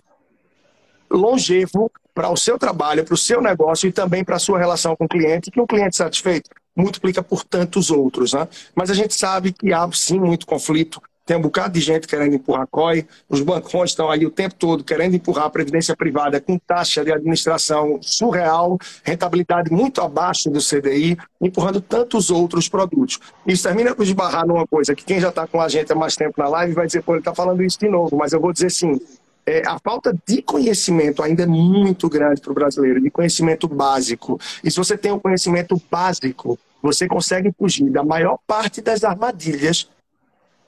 longevo 1.09 1.91
para 2.13 2.29
o 2.29 2.37
seu 2.37 2.57
trabalho, 2.57 3.03
para 3.03 3.13
o 3.13 3.17
seu 3.17 3.41
negócio 3.41 3.87
e 3.87 3.91
também 3.91 4.23
para 4.23 4.37
a 4.37 4.39
sua 4.39 4.57
relação 4.57 4.95
com 4.95 5.05
o 5.05 5.07
cliente, 5.07 5.51
que 5.51 5.61
um 5.61 5.67
cliente 5.67 5.95
satisfeito 5.95 6.49
multiplica 6.75 7.21
por 7.21 7.43
tantos 7.43 7.91
outros. 7.91 8.33
Né? 8.33 8.47
Mas 8.73 8.89
a 8.89 8.93
gente 8.93 9.13
sabe 9.13 9.51
que 9.51 9.71
há 9.71 9.87
sim 9.91 10.19
muito 10.19 10.45
conflito, 10.47 11.01
tem 11.25 11.35
um 11.35 11.41
bocado 11.41 11.73
de 11.73 11.81
gente 11.81 12.07
querendo 12.07 12.35
empurrar 12.35 12.67
COI, 12.67 13.07
os 13.27 13.41
bancões 13.41 13.89
estão 13.89 14.11
aí 14.11 14.25
o 14.25 14.29
tempo 14.29 14.53
todo 14.55 14.83
querendo 14.83 15.15
empurrar 15.15 15.45
a 15.45 15.49
previdência 15.49 15.95
privada 15.95 16.39
com 16.39 16.57
taxa 16.59 17.03
de 17.03 17.11
administração 17.11 17.97
surreal, 18.01 18.77
rentabilidade 19.03 19.71
muito 19.71 20.01
abaixo 20.01 20.51
do 20.51 20.59
CDI, 20.59 21.17
empurrando 21.41 21.81
tantos 21.81 22.29
outros 22.29 22.69
produtos. 22.69 23.19
Isso 23.45 23.63
termina 23.63 23.95
por 23.95 24.03
esbarrar 24.03 24.45
numa 24.45 24.67
coisa 24.67 24.93
que 24.93 25.03
quem 25.03 25.19
já 25.19 25.29
está 25.29 25.47
com 25.47 25.59
a 25.59 25.67
gente 25.67 25.91
há 25.91 25.95
mais 25.95 26.15
tempo 26.15 26.35
na 26.37 26.47
live 26.47 26.73
vai 26.73 26.85
dizer, 26.85 27.01
pô, 27.01 27.13
ele 27.13 27.19
está 27.19 27.33
falando 27.33 27.63
isso 27.63 27.79
de 27.79 27.89
novo, 27.89 28.15
mas 28.15 28.31
eu 28.31 28.39
vou 28.39 28.53
dizer 28.53 28.69
sim. 28.69 28.99
É, 29.47 29.61
a 29.67 29.77
falta 29.79 30.15
de 30.27 30.41
conhecimento 30.41 31.21
ainda 31.21 31.43
é 31.43 31.45
muito 31.45 32.09
grande 32.09 32.41
para 32.41 32.51
o 32.51 32.55
brasileiro, 32.55 33.01
de 33.01 33.11
conhecimento 33.11 33.67
básico. 33.67 34.39
E 34.63 34.69
se 34.69 34.77
você 34.77 34.97
tem 34.97 35.11
o 35.11 35.15
um 35.15 35.19
conhecimento 35.19 35.79
básico, 35.89 36.57
você 36.81 37.07
consegue 37.07 37.51
fugir 37.57 37.89
da 37.89 38.03
maior 38.03 38.37
parte 38.47 38.81
das 38.81 39.03
armadilhas 39.03 39.87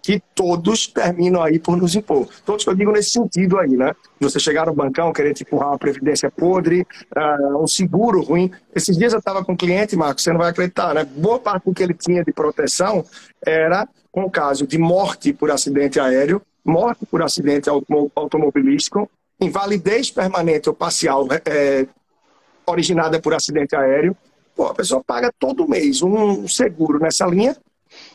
que 0.08 0.24
todos 0.34 0.88
terminam 0.88 1.43
aí 1.43 1.60
por 1.60 1.76
nos 1.76 1.93
impor. 1.93 2.30
Todos 2.46 2.63
que 2.63 2.70
eu 2.70 2.74
digo 2.74 2.93
nesse 2.93 3.10
sentido 3.10 3.60
aí, 3.60 3.76
né? 3.76 3.93
Você 4.22 4.39
chegar 4.39 4.65
no 4.65 4.74
bancão 4.74 5.12
querendo 5.12 5.41
empurrar 5.41 5.72
uma 5.72 5.78
previdência 5.78 6.32
podre, 6.32 6.88
uh, 7.13 7.62
um 7.62 7.67
seguro 7.67 8.22
ruim. 8.22 8.50
Esses 8.74 8.98
dias 8.98 9.12
eu 9.12 9.20
estava 9.20 9.43
com 9.43 9.52
um 9.52 9.58
cliente, 9.58 9.98
Marcos, 9.98 10.24
você 10.24 10.32
não 10.32 10.39
vai 10.39 10.52
acreditar, 10.52 10.93
né? 10.93 11.04
Boa 11.04 11.39
parte 11.39 11.65
do 11.65 11.74
que 11.74 11.84
ele 11.84 11.93
tinha 11.93 12.24
de 12.24 12.32
proteção 12.32 13.04
era 13.46 13.86
com 14.10 14.24
o 14.24 14.32
caso 14.32 14.65
de 14.65 14.78
morte 14.78 15.34
por 15.34 15.52
acidente 15.52 16.00
aéreo, 16.00 16.41
morte 16.63 17.06
por 17.06 17.22
acidente 17.22 17.70
automobilístico, 17.70 19.12
invalidez 19.41 20.10
permanente 20.10 20.70
ou 20.70 20.74
parcial 20.74 21.28
é, 21.43 21.86
originada 22.65 23.20
por 23.20 23.34
acidente 23.34 23.76
aéreo, 23.76 24.15
pô, 24.56 24.67
a 24.67 24.74
pessoa 24.74 25.04
paga 25.06 25.34
todo 25.38 25.67
mês 25.67 26.02
um 26.02 26.48
seguro 26.48 26.98
nessa 26.98 27.26
linha. 27.26 27.58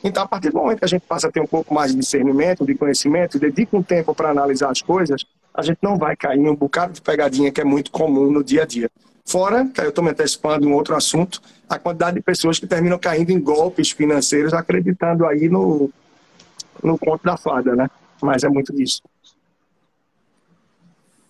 Então, 0.05 0.25
a 0.25 0.29
partir 0.29 0.51
do 0.51 0.57
momento 0.57 0.79
que 0.79 0.85
a 0.85 0.89
gente 0.89 1.03
passa 1.03 1.29
a 1.29 1.33
ter 1.33 1.41
um 1.41 1.47
pouco 1.47 1.73
mais 1.73 1.93
de 1.93 1.99
discernimento, 1.99 2.67
de 2.67 2.75
conhecimento, 2.75 3.39
dedica 3.39 3.77
um 3.77 3.83
tempo 3.83 4.15
para 4.15 4.31
analisar 4.31 4.71
as 4.71 4.83
coisas, 4.83 5.25
a 5.55 5.63
gente 5.63 5.79
não 5.81 5.97
vai 5.97 6.17
cair 6.17 6.39
em 6.39 6.49
um 6.49 6.57
bocado 6.57 6.93
de 6.93 7.01
pegadinha 7.01 7.53
que 7.53 7.61
é 7.61 7.65
muito 7.65 7.91
comum 7.91 8.31
no 8.31 8.43
dia 8.43 8.63
a 8.63 8.67
dia. 8.67 8.91
Fora, 9.25 9.67
que 9.67 9.81
eu 9.81 9.91
estou 9.91 10.03
me 10.03 10.11
antecipando 10.11 10.67
um 10.67 10.75
outro 10.75 10.97
assunto, 10.97 11.41
a 11.69 11.79
quantidade 11.79 12.17
de 12.17 12.23
pessoas 12.23 12.59
que 12.59 12.67
terminam 12.67 12.99
caindo 12.99 13.31
em 13.31 13.41
golpes 13.41 13.93
financeiros, 13.93 14.53
acreditando 14.53 15.25
aí 15.27 15.49
no, 15.49 15.91
no 16.83 16.99
conto 16.99 17.23
da 17.23 17.37
fada, 17.37 17.77
né? 17.77 17.89
Mas 18.21 18.43
é 18.43 18.49
muito 18.49 18.75
disso. 18.75 19.01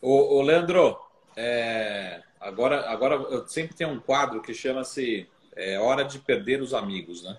Ô, 0.01 0.39
ô 0.39 0.43
Leandro, 0.43 0.97
é, 1.37 2.23
agora, 2.41 2.91
agora 2.91 3.15
eu 3.15 3.47
sempre 3.47 3.75
tenho 3.75 3.91
um 3.91 4.01
quadro 4.01 4.41
que 4.41 4.55
chama-se 4.55 5.29
é, 5.55 5.79
Hora 5.79 6.05
de 6.05 6.19
Perder 6.19 6.63
os 6.63 6.73
Amigos, 6.73 7.23
né? 7.23 7.37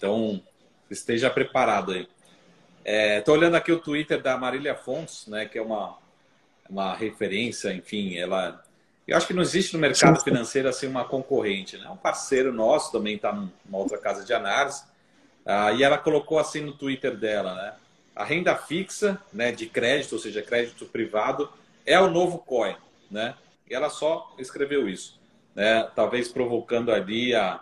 Então, 0.00 0.42
esteja 0.90 1.28
preparado 1.28 1.92
aí. 1.92 2.08
Estou 3.18 3.34
é, 3.34 3.38
olhando 3.38 3.56
aqui 3.56 3.70
o 3.70 3.78
Twitter 3.78 4.22
da 4.22 4.38
Marília 4.38 4.74
Fontes, 4.74 5.26
né, 5.26 5.44
que 5.44 5.58
é 5.58 5.62
uma, 5.62 5.98
uma 6.70 6.94
referência, 6.94 7.70
enfim, 7.70 8.16
ela 8.16 8.64
eu 9.10 9.16
acho 9.16 9.26
que 9.26 9.34
não 9.34 9.42
existe 9.42 9.74
no 9.74 9.80
mercado 9.80 10.22
financeiro 10.22 10.68
assim 10.68 10.86
uma 10.86 11.04
concorrente, 11.04 11.76
né? 11.76 11.88
Um 11.88 11.96
parceiro 11.96 12.52
nosso 12.52 12.92
também 12.92 13.16
está 13.16 13.32
numa 13.32 13.50
outra 13.78 13.98
casa 13.98 14.24
de 14.24 14.32
análise. 14.32 14.84
Ah, 15.44 15.72
e 15.72 15.82
ela 15.82 15.98
colocou 15.98 16.38
assim 16.38 16.60
no 16.60 16.72
Twitter 16.72 17.16
dela, 17.16 17.56
né? 17.56 17.74
A 18.14 18.22
renda 18.22 18.54
fixa, 18.54 19.20
né, 19.32 19.50
de 19.50 19.66
crédito, 19.66 20.12
ou 20.12 20.18
seja, 20.20 20.42
crédito 20.42 20.86
privado, 20.86 21.50
é 21.84 21.98
o 21.98 22.08
novo 22.08 22.38
COI, 22.38 22.76
né? 23.10 23.34
E 23.68 23.74
ela 23.74 23.90
só 23.90 24.32
escreveu 24.38 24.88
isso, 24.88 25.18
né? 25.56 25.90
Talvez 25.96 26.28
provocando 26.28 26.92
ali 26.92 27.34
a, 27.34 27.60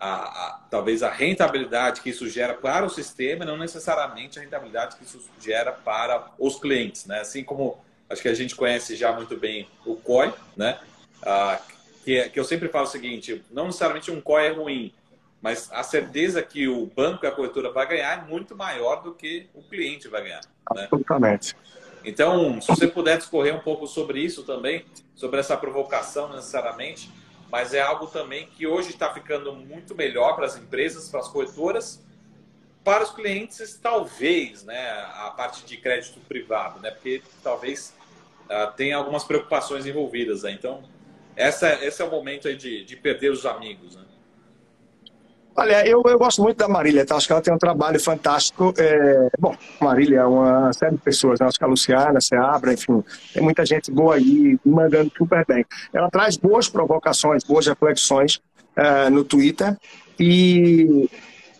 a, 0.00 0.14
a, 0.14 0.60
talvez 0.70 1.02
a 1.02 1.10
rentabilidade 1.10 2.00
que 2.00 2.08
isso 2.08 2.26
gera 2.26 2.54
para 2.54 2.86
o 2.86 2.88
sistema, 2.88 3.44
não 3.44 3.58
necessariamente 3.58 4.38
a 4.38 4.42
rentabilidade 4.42 4.96
que 4.96 5.04
isso 5.04 5.22
gera 5.38 5.72
para 5.72 6.30
os 6.38 6.58
clientes, 6.58 7.04
né? 7.04 7.20
Assim 7.20 7.44
como 7.44 7.78
acho 8.08 8.22
que 8.22 8.28
a 8.28 8.34
gente 8.34 8.56
conhece 8.56 8.96
já 8.96 9.12
muito 9.12 9.36
bem 9.36 9.68
o 9.84 9.94
COI, 9.96 10.32
né? 10.56 10.80
Ah, 11.22 11.60
que, 12.02 12.30
que 12.30 12.40
eu 12.40 12.44
sempre 12.44 12.68
falo 12.68 12.86
o 12.86 12.90
seguinte: 12.90 13.44
não 13.50 13.66
necessariamente 13.66 14.10
um 14.10 14.22
COI 14.22 14.46
é 14.46 14.50
ruim, 14.52 14.94
mas 15.42 15.70
a 15.70 15.82
certeza 15.82 16.42
que 16.42 16.66
o 16.66 16.86
banco 16.86 17.26
e 17.26 17.28
a 17.28 17.32
corretora 17.32 17.70
vai 17.70 17.86
ganhar 17.86 18.24
é 18.24 18.28
muito 18.28 18.56
maior 18.56 19.02
do 19.02 19.12
que 19.12 19.48
o 19.54 19.62
cliente 19.62 20.08
vai 20.08 20.22
ganhar. 20.22 20.40
Né? 20.74 20.84
Absolutamente. 20.84 21.54
Então, 22.02 22.58
se 22.62 22.68
você 22.68 22.86
puder 22.86 23.18
discorrer 23.18 23.54
um 23.54 23.60
pouco 23.60 23.86
sobre 23.86 24.20
isso 24.20 24.44
também, 24.44 24.86
sobre 25.14 25.38
essa 25.38 25.54
provocação 25.58 26.30
necessariamente, 26.30 27.10
mas 27.50 27.74
é 27.74 27.80
algo 27.80 28.06
também 28.06 28.46
que 28.46 28.66
hoje 28.66 28.90
está 28.90 29.12
ficando 29.12 29.52
muito 29.52 29.94
melhor 29.94 30.36
para 30.36 30.46
as 30.46 30.56
empresas, 30.56 31.08
para 31.08 31.20
as 31.20 31.28
corretoras, 31.28 32.02
para 32.84 33.02
os 33.02 33.10
clientes, 33.10 33.78
talvez, 33.82 34.64
né, 34.64 34.90
a 35.14 35.30
parte 35.36 35.64
de 35.64 35.76
crédito 35.76 36.18
privado, 36.20 36.80
né, 36.80 36.90
porque 36.90 37.22
talvez 37.42 37.94
uh, 38.44 38.72
tenha 38.76 38.96
algumas 38.96 39.24
preocupações 39.24 39.84
envolvidas. 39.84 40.44
Né? 40.44 40.52
Então, 40.52 40.82
essa, 41.36 41.84
esse 41.84 42.00
é 42.00 42.04
o 42.04 42.10
momento 42.10 42.48
aí 42.48 42.56
de, 42.56 42.84
de 42.84 42.96
perder 42.96 43.30
os 43.30 43.44
amigos. 43.44 43.96
Né? 43.96 44.04
Olha, 45.60 45.86
eu, 45.86 46.02
eu 46.06 46.18
gosto 46.18 46.40
muito 46.42 46.56
da 46.56 46.66
Marília, 46.66 47.04
tá? 47.04 47.16
acho 47.16 47.26
que 47.26 47.32
ela 47.34 47.42
tem 47.42 47.52
um 47.52 47.58
trabalho 47.58 48.00
fantástico. 48.00 48.72
É... 48.78 49.28
Bom, 49.38 49.54
Marília 49.78 50.20
é 50.20 50.24
uma 50.24 50.72
série 50.72 50.92
de 50.96 51.02
pessoas, 51.02 51.38
né? 51.38 51.46
acho 51.46 51.58
que 51.58 51.64
a 51.64 51.66
Luciana, 51.66 52.16
a 52.16 52.20
Seabra, 52.22 52.72
enfim, 52.72 53.04
tem 53.34 53.42
muita 53.42 53.66
gente 53.66 53.90
boa 53.90 54.14
aí, 54.14 54.58
mandando 54.64 55.12
super 55.18 55.44
bem. 55.46 55.62
Ela 55.92 56.08
traz 56.08 56.38
boas 56.38 56.66
provocações, 56.66 57.44
boas 57.44 57.66
reflexões 57.66 58.36
uh, 58.74 59.10
no 59.10 59.22
Twitter 59.22 59.76
e 60.18 61.10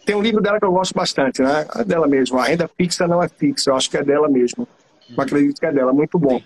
tem 0.06 0.16
um 0.16 0.22
livro 0.22 0.40
dela 0.40 0.58
que 0.58 0.64
eu 0.64 0.72
gosto 0.72 0.94
bastante, 0.94 1.42
né? 1.42 1.66
É 1.76 1.84
dela 1.84 2.08
mesmo, 2.08 2.38
A 2.38 2.44
Renda 2.44 2.70
Fixa 2.74 3.06
Não 3.06 3.22
É 3.22 3.28
Fixa, 3.28 3.68
eu 3.68 3.76
acho 3.76 3.90
que 3.90 3.98
é 3.98 4.02
dela 4.02 4.30
mesmo. 4.30 4.66
Eu 5.14 5.22
acredito 5.22 5.60
que 5.60 5.66
é 5.66 5.72
dela, 5.72 5.92
muito 5.92 6.18
bom. 6.18 6.40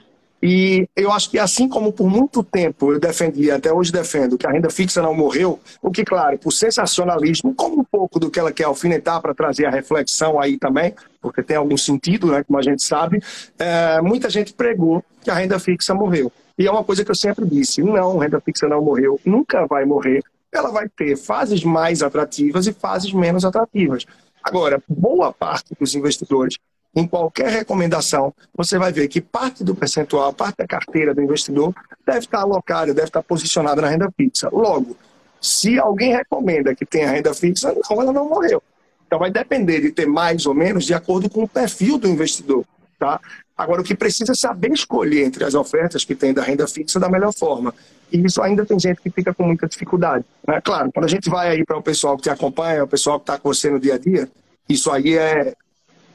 E 0.46 0.87
eu 0.94 1.11
acho 1.11 1.30
que 1.30 1.38
assim 1.38 1.66
como 1.66 1.90
por 1.90 2.07
muito 2.07 2.42
tempo 2.44 2.92
eu 2.92 3.00
defendi, 3.00 3.50
até 3.50 3.72
hoje 3.72 3.90
defendo, 3.90 4.37
que 4.37 4.46
a 4.46 4.50
renda 4.50 4.68
fixa 4.68 5.00
não 5.00 5.14
morreu, 5.14 5.59
o 5.80 5.90
que, 5.90 6.04
claro, 6.04 6.37
por 6.37 6.52
sensacionalismo, 6.52 7.54
como 7.54 7.80
um 7.80 7.85
pouco 7.85 8.20
do 8.20 8.30
que 8.30 8.38
ela 8.38 8.52
quer 8.52 8.64
alfinetar 8.64 9.22
para 9.22 9.33
trazer 9.33 9.64
a 9.64 9.70
reflexão 9.70 10.38
aí 10.38 10.59
também, 10.59 10.94
porque 11.22 11.42
tem 11.42 11.57
algum 11.57 11.78
sentido, 11.78 12.26
né, 12.26 12.44
como 12.44 12.59
a 12.59 12.62
gente 12.62 12.83
sabe, 12.83 13.22
é, 13.59 14.02
muita 14.02 14.28
gente 14.28 14.52
pregou 14.52 15.02
que 15.22 15.30
a 15.30 15.35
renda 15.35 15.59
fixa 15.59 15.94
morreu. 15.94 16.30
E 16.59 16.66
é 16.66 16.70
uma 16.70 16.85
coisa 16.85 17.02
que 17.02 17.11
eu 17.11 17.14
sempre 17.14 17.46
disse, 17.46 17.83
não, 17.83 18.18
renda 18.18 18.38
fixa 18.38 18.68
não 18.68 18.85
morreu, 18.85 19.18
nunca 19.24 19.66
vai 19.66 19.87
morrer. 19.87 20.22
Ela 20.52 20.70
vai 20.70 20.90
ter 20.90 21.16
fases 21.16 21.64
mais 21.64 22.02
atrativas 22.02 22.66
e 22.66 22.72
fases 22.74 23.14
menos 23.14 23.46
atrativas. 23.46 24.04
Agora, 24.42 24.78
boa 24.87 25.33
parte 25.33 25.74
dos 25.80 25.94
investidores 25.94 26.59
em 26.94 27.07
qualquer 27.07 27.48
recomendação, 27.48 28.33
você 28.54 28.78
vai 28.78 28.92
ver 28.92 29.09
que 29.09 29.20
parte 29.20 29.64
do 29.64 29.74
percentual, 29.74 30.33
parte 30.33 30.59
da 30.59 30.66
carteira 30.66 31.14
do 31.14 31.20
investidor 31.20 31.74
deve 32.07 32.20
estar 32.20 32.40
alocada, 32.40 32.94
deve 32.94 33.09
estar 33.09 33.22
posicionada 33.22 33.83
na 33.83 33.88
renda 33.88 34.09
fixa. 34.16 34.48
Logo, 34.52 34.96
se 35.40 35.78
alguém 35.78 36.14
recomenda 36.14 36.74
que 36.74 36.87
tenha 36.87 37.11
renda 37.11 37.35
fixa, 37.35 37.74
não, 37.74 38.00
ela 38.00 38.12
não 38.12 38.28
morreu. 38.28 38.62
Então 39.07 39.18
vai 39.18 39.30
depender 39.30 39.80
de 39.80 39.90
ter 39.90 40.07
mais 40.07 40.46
ou 40.46 40.54
menos 40.54 40.85
de 40.85 40.94
acordo 40.94 41.28
com 41.28 41.42
o 41.42 41.48
perfil 41.48 41.98
do 41.98 42.09
investidor. 42.09 42.64
Tá? 42.98 43.20
Agora, 43.57 43.80
o 43.80 43.85
que 43.85 43.94
precisa 43.94 44.33
é 44.33 44.35
saber 44.35 44.72
escolher 44.72 45.24
entre 45.24 45.44
as 45.44 45.54
ofertas 45.54 46.04
que 46.04 46.14
tem 46.14 46.33
da 46.33 46.42
renda 46.42 46.66
fixa 46.66 46.98
da 46.98 47.09
melhor 47.09 47.33
forma. 47.33 47.74
E 48.11 48.24
isso 48.24 48.40
ainda 48.40 48.64
tem 48.64 48.78
gente 48.78 49.00
que 49.00 49.11
fica 49.11 49.35
com 49.35 49.44
muita 49.44 49.66
dificuldade. 49.66 50.24
Né? 50.46 50.61
Claro, 50.61 50.90
quando 50.92 51.04
a 51.04 51.09
gente 51.09 51.28
vai 51.28 51.50
aí 51.50 51.64
para 51.64 51.76
o 51.76 51.83
pessoal 51.83 52.16
que 52.16 52.22
te 52.22 52.30
acompanha, 52.30 52.85
o 52.85 52.88
pessoal 52.88 53.18
que 53.18 53.24
está 53.24 53.38
com 53.38 53.52
você 53.52 53.70
no 53.70 53.80
dia 53.80 53.94
a 53.94 53.98
dia, 53.98 54.28
isso 54.68 54.90
aí 54.90 55.16
é 55.16 55.54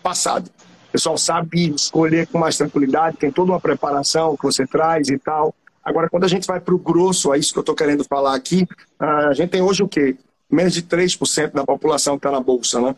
passado. 0.02 0.50
O 0.90 0.92
pessoal 0.92 1.18
sabe 1.18 1.70
escolher 1.70 2.28
com 2.28 2.40
mais 2.40 2.58
tranquilidade, 2.58 3.18
tem 3.18 3.32
toda 3.32 3.52
uma 3.52 3.60
preparação 3.60 4.36
que 4.36 4.44
você 4.44 4.66
traz 4.66 5.08
e 5.10 5.20
tal. 5.20 5.54
Agora, 5.86 6.10
quando 6.10 6.24
a 6.24 6.28
gente 6.28 6.48
vai 6.48 6.60
para 6.60 6.74
o 6.74 6.80
grosso, 6.80 7.32
é 7.34 7.38
isso 7.38 7.54
que 7.54 7.60
eu 7.60 7.62
estou 7.62 7.76
querendo 7.76 8.04
falar 8.04 8.36
aqui, 8.36 8.68
a 9.00 9.32
gente 9.34 9.50
tem 9.50 9.62
hoje 9.62 9.84
o 9.84 9.88
quê? 9.88 10.18
Menos 10.52 10.74
de 10.74 10.82
3% 10.82 11.52
da 11.52 11.64
população 11.64 12.16
que 12.16 12.26
está 12.26 12.32
na 12.32 12.44
Bolsa, 12.44 12.82
né? 12.82 12.96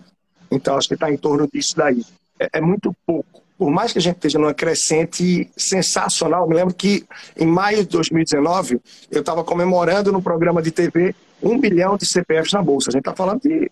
Então, 0.50 0.78
acho 0.78 0.88
que 0.88 0.94
está 0.94 1.12
em 1.12 1.18
torno 1.18 1.48
disso 1.52 1.76
daí. 1.76 2.04
É, 2.40 2.50
é, 2.54 2.62
muito 2.62 2.96
pouco. 3.06 3.44
Por 3.58 3.70
mais 3.70 3.92
que 3.92 4.00
a 4.00 4.02
gente 4.02 4.16
esteja 4.16 4.40
numa 4.40 4.54
crescente 4.54 5.50
sensacional, 5.56 6.48
me 6.48 6.56
lembro 6.56 6.74
que 6.74 7.06
em 7.38 7.46
maio 7.46 7.84
de 7.84 7.90
2019, 7.90 8.80
eu 9.12 9.20
estava 9.20 9.44
comemorando 9.44 10.12
no 10.14 10.22
programa 10.22 10.62
de 10.62 10.72
TV 10.72 11.14
um 11.44 11.60
bilhão 11.60 11.98
de 11.98 12.06
CPFs 12.06 12.54
na 12.54 12.64
Bolsa. 12.64 12.90
A 12.90 12.94
gente 12.94 13.02
está 13.02 13.14
falando 13.14 13.42
de, 13.42 13.70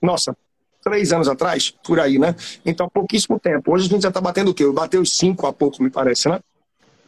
nossa, 0.00 0.34
três 0.82 1.12
anos 1.12 1.28
atrás, 1.28 1.74
por 1.84 2.00
aí, 2.00 2.18
né? 2.18 2.34
Então, 2.64 2.88
pouquíssimo 2.88 3.38
tempo. 3.38 3.72
Hoje 3.72 3.86
a 3.86 3.88
gente 3.90 4.02
já 4.02 4.08
está 4.08 4.20
batendo 4.20 4.50
o 4.50 4.54
quê? 4.54 4.66
Bateu 4.70 5.00
os 5.00 5.16
cinco 5.16 5.46
há 5.46 5.52
pouco, 5.52 5.82
me 5.82 5.90
parece, 5.90 6.28
né? 6.28 6.40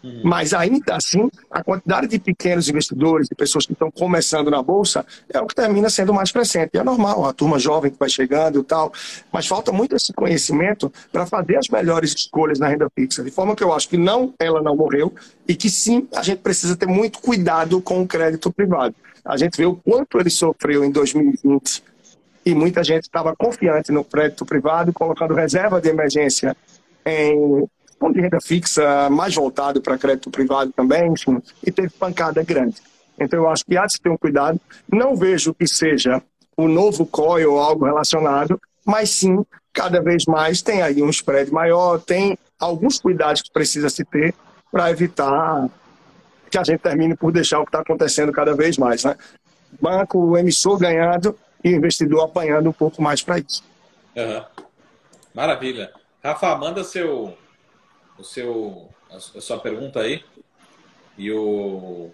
Uhum. 0.03 0.23
Mas 0.25 0.55
ainda 0.55 0.97
assim, 0.97 1.31
a 1.51 1.63
quantidade 1.63 2.07
de 2.09 2.19
pequenos 2.19 2.69
investidores, 2.69 3.29
de 3.29 3.35
pessoas 3.35 3.67
que 3.67 3.73
estão 3.73 3.91
começando 3.91 4.51
na 4.51 4.63
bolsa, 4.63 5.05
é 5.29 5.41
o 5.41 5.47
que 5.47 5.55
termina 5.55 5.91
sendo 5.91 6.13
mais 6.15 6.33
crescente. 6.33 6.77
É 6.77 6.83
normal, 6.83 7.27
a 7.27 7.33
turma 7.33 7.59
jovem 7.59 7.91
que 7.91 7.99
vai 7.99 8.09
chegando 8.09 8.61
e 8.61 8.65
tal. 8.65 8.93
Mas 9.33 9.47
falta 9.47 9.71
muito 9.73 9.95
esse 9.95 10.13
conhecimento 10.13 10.93
para 11.13 11.27
fazer 11.27 11.57
as 11.57 11.69
melhores 11.69 12.15
escolhas 12.15 12.59
na 12.59 12.69
renda 12.69 12.91
fixa. 12.95 13.23
De 13.23 13.31
forma 13.31 13.55
que 13.55 13.63
eu 13.63 13.73
acho 13.73 13.89
que 13.89 13.97
não, 13.97 14.33
ela 14.39 14.63
não 14.63 14.75
morreu 14.75 15.13
e 15.47 15.55
que 15.55 15.69
sim, 15.69 16.09
a 16.15 16.23
gente 16.23 16.39
precisa 16.39 16.77
ter 16.77 16.87
muito 16.87 17.21
cuidado 17.21 17.81
com 17.81 18.01
o 18.01 18.07
crédito 18.07 18.51
privado. 18.51 18.95
A 19.25 19.37
gente 19.37 19.57
vê 19.57 19.67
o 19.67 19.77
quanto 19.77 20.19
ele 20.19 20.31
sofreu 20.31 20.83
em 20.83 20.91
2020 20.91 21.90
e 22.45 22.55
muita 22.55 22.83
gente 22.83 23.05
estava 23.05 23.35
confiante 23.37 23.93
no 23.93 24.05
crédito 24.05 24.45
privado, 24.47 24.93
colocando 24.93 25.35
reserva 25.35 25.81
de 25.81 25.89
emergência 25.89 26.57
em 27.05 27.67
de 28.13 28.19
renda 28.19 28.41
fixa 28.41 29.11
mais 29.11 29.35
voltado 29.35 29.83
para 29.83 29.99
crédito 29.99 30.31
privado 30.31 30.73
também, 30.73 31.13
enfim, 31.13 31.39
e 31.63 31.71
teve 31.71 31.91
pancada 31.91 32.43
grande. 32.43 32.77
Então, 33.19 33.41
eu 33.41 33.49
acho 33.49 33.65
que 33.65 33.77
há 33.77 33.85
de 33.85 33.93
se 33.93 34.01
ter 34.01 34.09
um 34.09 34.17
cuidado. 34.17 34.59
Não 34.91 35.15
vejo 35.15 35.53
que 35.53 35.67
seja 35.67 36.23
o 36.57 36.67
novo 36.67 37.05
COI 37.05 37.45
ou 37.45 37.59
algo 37.59 37.85
relacionado, 37.85 38.59
mas 38.87 39.11
sim, 39.11 39.45
cada 39.73 40.01
vez 40.01 40.25
mais 40.25 40.63
tem 40.63 40.81
aí 40.81 41.03
um 41.03 41.11
spread 41.11 41.53
maior, 41.53 42.01
tem 42.01 42.39
alguns 42.59 42.99
cuidados 42.99 43.43
que 43.43 43.53
precisa 43.53 43.91
se 43.91 44.05
ter 44.05 44.35
para 44.73 44.91
evitar 44.91 45.69
que 46.51 46.59
a 46.59 46.65
gente 46.65 46.81
termine 46.81 47.15
por 47.15 47.31
deixar 47.31 47.61
o 47.61 47.65
que 47.65 47.69
está 47.69 47.81
acontecendo 47.81 48.33
cada 48.33 48.55
vez 48.55 48.79
mais. 48.79 49.05
Né? 49.05 49.15
Banco, 49.81 50.37
emissor 50.37 50.79
ganhando 50.79 51.37
e 51.63 51.73
o 51.73 51.77
investidor 51.77 52.25
apanhando 52.25 52.71
um 52.71 52.73
pouco 52.73 53.03
mais 53.03 53.23
para 53.23 53.39
isso. 53.39 53.63
Uhum. 54.17 54.65
Maravilha. 55.35 55.93
Rafa, 56.23 56.57
manda 56.57 56.85
seu, 56.85 57.37
o 58.19 58.25
seu, 58.25 58.89
a 59.11 59.19
sua 59.19 59.59
pergunta 59.59 60.01
aí. 60.01 60.25
E 61.17 61.31
o, 61.31 62.11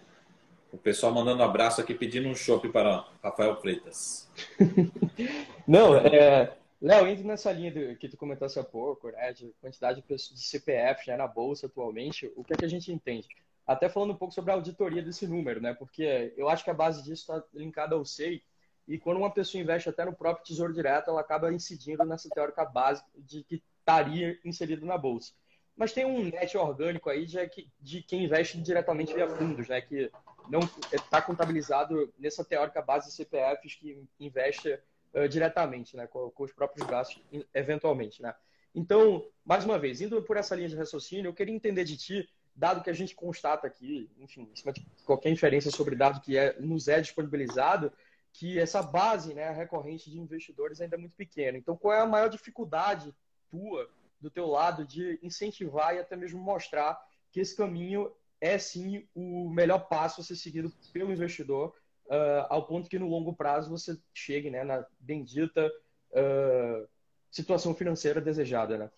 o 0.72 0.78
pessoal 0.78 1.12
mandando 1.12 1.42
um 1.42 1.47
abraço 1.47 1.80
aqui, 1.80 1.94
pedindo 1.94 2.28
um 2.28 2.34
chopp 2.34 2.68
para 2.68 3.05
Rafael 3.22 3.57
Freitas. 3.61 4.28
Não, 5.66 5.97
é, 5.97 6.53
Léo, 6.80 7.09
indo 7.09 7.24
nessa 7.24 7.53
linha 7.53 7.70
do, 7.70 7.97
que 7.97 8.09
tu 8.09 8.16
comentasse 8.16 8.59
há 8.59 8.64
pouco, 8.64 9.11
né, 9.11 9.32
de 9.32 9.53
quantidade 9.61 10.03
de, 10.03 10.16
de 10.16 10.42
CPF 10.42 11.09
né, 11.09 11.16
na 11.16 11.26
bolsa 11.26 11.66
atualmente, 11.66 12.30
o 12.36 12.44
que 12.44 12.53
é 12.53 12.57
que 12.57 12.64
a 12.64 12.68
gente 12.68 12.92
entende? 12.92 13.28
até 13.66 13.88
falando 13.88 14.12
um 14.12 14.16
pouco 14.16 14.32
sobre 14.32 14.53
a 14.53 14.55
auditoria 14.55 15.03
desse 15.03 15.26
número, 15.26 15.61
né? 15.61 15.74
Porque 15.74 16.32
eu 16.36 16.49
acho 16.49 16.62
que 16.62 16.70
a 16.70 16.74
base 16.74 17.03
disso 17.03 17.32
está 17.32 17.42
linkada 17.53 17.97
ao 17.97 18.05
SEI, 18.05 18.42
e 18.87 18.99
quando 18.99 19.16
uma 19.16 19.30
pessoa 19.32 19.61
investe 19.61 19.89
até 19.89 20.05
no 20.05 20.14
próprio 20.14 20.45
Tesouro 20.45 20.72
Direto, 20.72 21.11
ela 21.11 21.20
acaba 21.20 21.53
incidindo 21.53 22.05
nessa 22.05 22.28
teórica 22.28 22.64
básica 22.64 23.09
de 23.16 23.43
que 23.43 23.62
estaria 23.80 24.39
inserido 24.45 24.87
na 24.87 24.97
bolsa. 24.97 25.32
Mas 25.76 25.93
tem 25.93 26.07
um 26.07 26.24
net 26.24 26.57
orgânico 26.57 27.11
aí 27.11 27.26
de, 27.26 27.39
de 27.80 28.03
quem 28.03 28.24
investe 28.24 28.59
diretamente 28.61 29.12
via 29.12 29.28
fundos, 29.28 29.68
né? 29.68 29.80
Que 29.80 30.11
não 30.49 30.61
está 30.93 31.20
contabilizado 31.20 32.12
nessa 32.18 32.45
teórica 32.45 32.80
base 32.80 33.09
de 33.09 33.14
CPFs 33.14 33.74
que 33.74 34.03
investe 34.18 34.78
uh, 35.12 35.28
diretamente, 35.28 35.97
né? 35.97 36.07
Com, 36.07 36.30
com, 36.30 36.45
os 36.45 36.53
próprios 36.53 36.89
gastos, 36.89 37.22
eventualmente, 37.53 38.22
né? 38.22 38.34
Então, 38.74 39.26
mais 39.45 39.64
uma 39.64 39.78
vez, 39.78 40.01
indo 40.01 40.22
por 40.22 40.37
essa 40.37 40.55
linha 40.55 40.68
de 40.68 40.76
raciocínio, 40.76 41.28
eu 41.28 41.34
queria 41.34 41.55
entender 41.55 41.84
de 41.84 41.97
ti, 41.97 42.28
dado 42.55 42.82
que 42.82 42.91
a 42.91 42.95
gente 42.95 43.14
constata 43.14 43.66
aqui, 43.66 44.09
enfim, 44.18 44.49
em 44.51 44.57
cima 44.57 44.72
de 44.72 44.87
qualquer 45.05 45.30
inferência 45.30 45.70
sobre 45.70 45.95
dado 45.95 46.20
que 46.20 46.39
é, 46.39 46.59
nos 46.59 46.89
é 46.89 47.01
disponibilizado, 47.01 47.93
que 48.39 48.59
essa 48.59 48.82
base 48.82 49.32
né, 49.32 49.51
recorrente 49.51 50.11
de 50.11 50.20
investidores 50.20 50.80
ainda 50.80 50.95
é 50.95 50.99
muito 50.99 51.16
pequena. 51.16 51.57
Então, 51.57 51.74
qual 51.74 51.95
é 51.95 52.01
a 52.01 52.07
maior 52.07 52.28
dificuldade 52.28 53.14
tua, 53.51 53.89
do 54.20 54.30
teu 54.30 54.47
lado, 54.47 54.84
de 54.84 55.18
incentivar 55.22 55.95
e 55.95 55.99
até 55.99 56.16
mesmo 56.16 56.39
mostrar 56.39 57.01
que 57.32 57.41
esse 57.41 57.57
caminho 57.57 58.12
é 58.39 58.59
sim 58.59 59.09
o 59.14 59.49
melhor 59.49 59.89
passo 59.89 60.20
a 60.20 60.24
ser 60.24 60.37
seguido 60.37 60.70
pelo 60.93 61.12
investidor, 61.12 61.74
uh, 62.07 62.47
ao 62.51 62.66
ponto 62.66 62.91
que 62.91 62.99
no 62.99 63.09
longo 63.09 63.34
prazo 63.34 63.70
você 63.70 63.99
chegue 64.12 64.51
né, 64.51 64.62
na 64.62 64.84
bendita 65.01 65.66
uh, 66.11 66.87
situação 67.30 67.74
financeira 67.74 68.20
desejada, 68.20 68.76
né? 68.76 68.91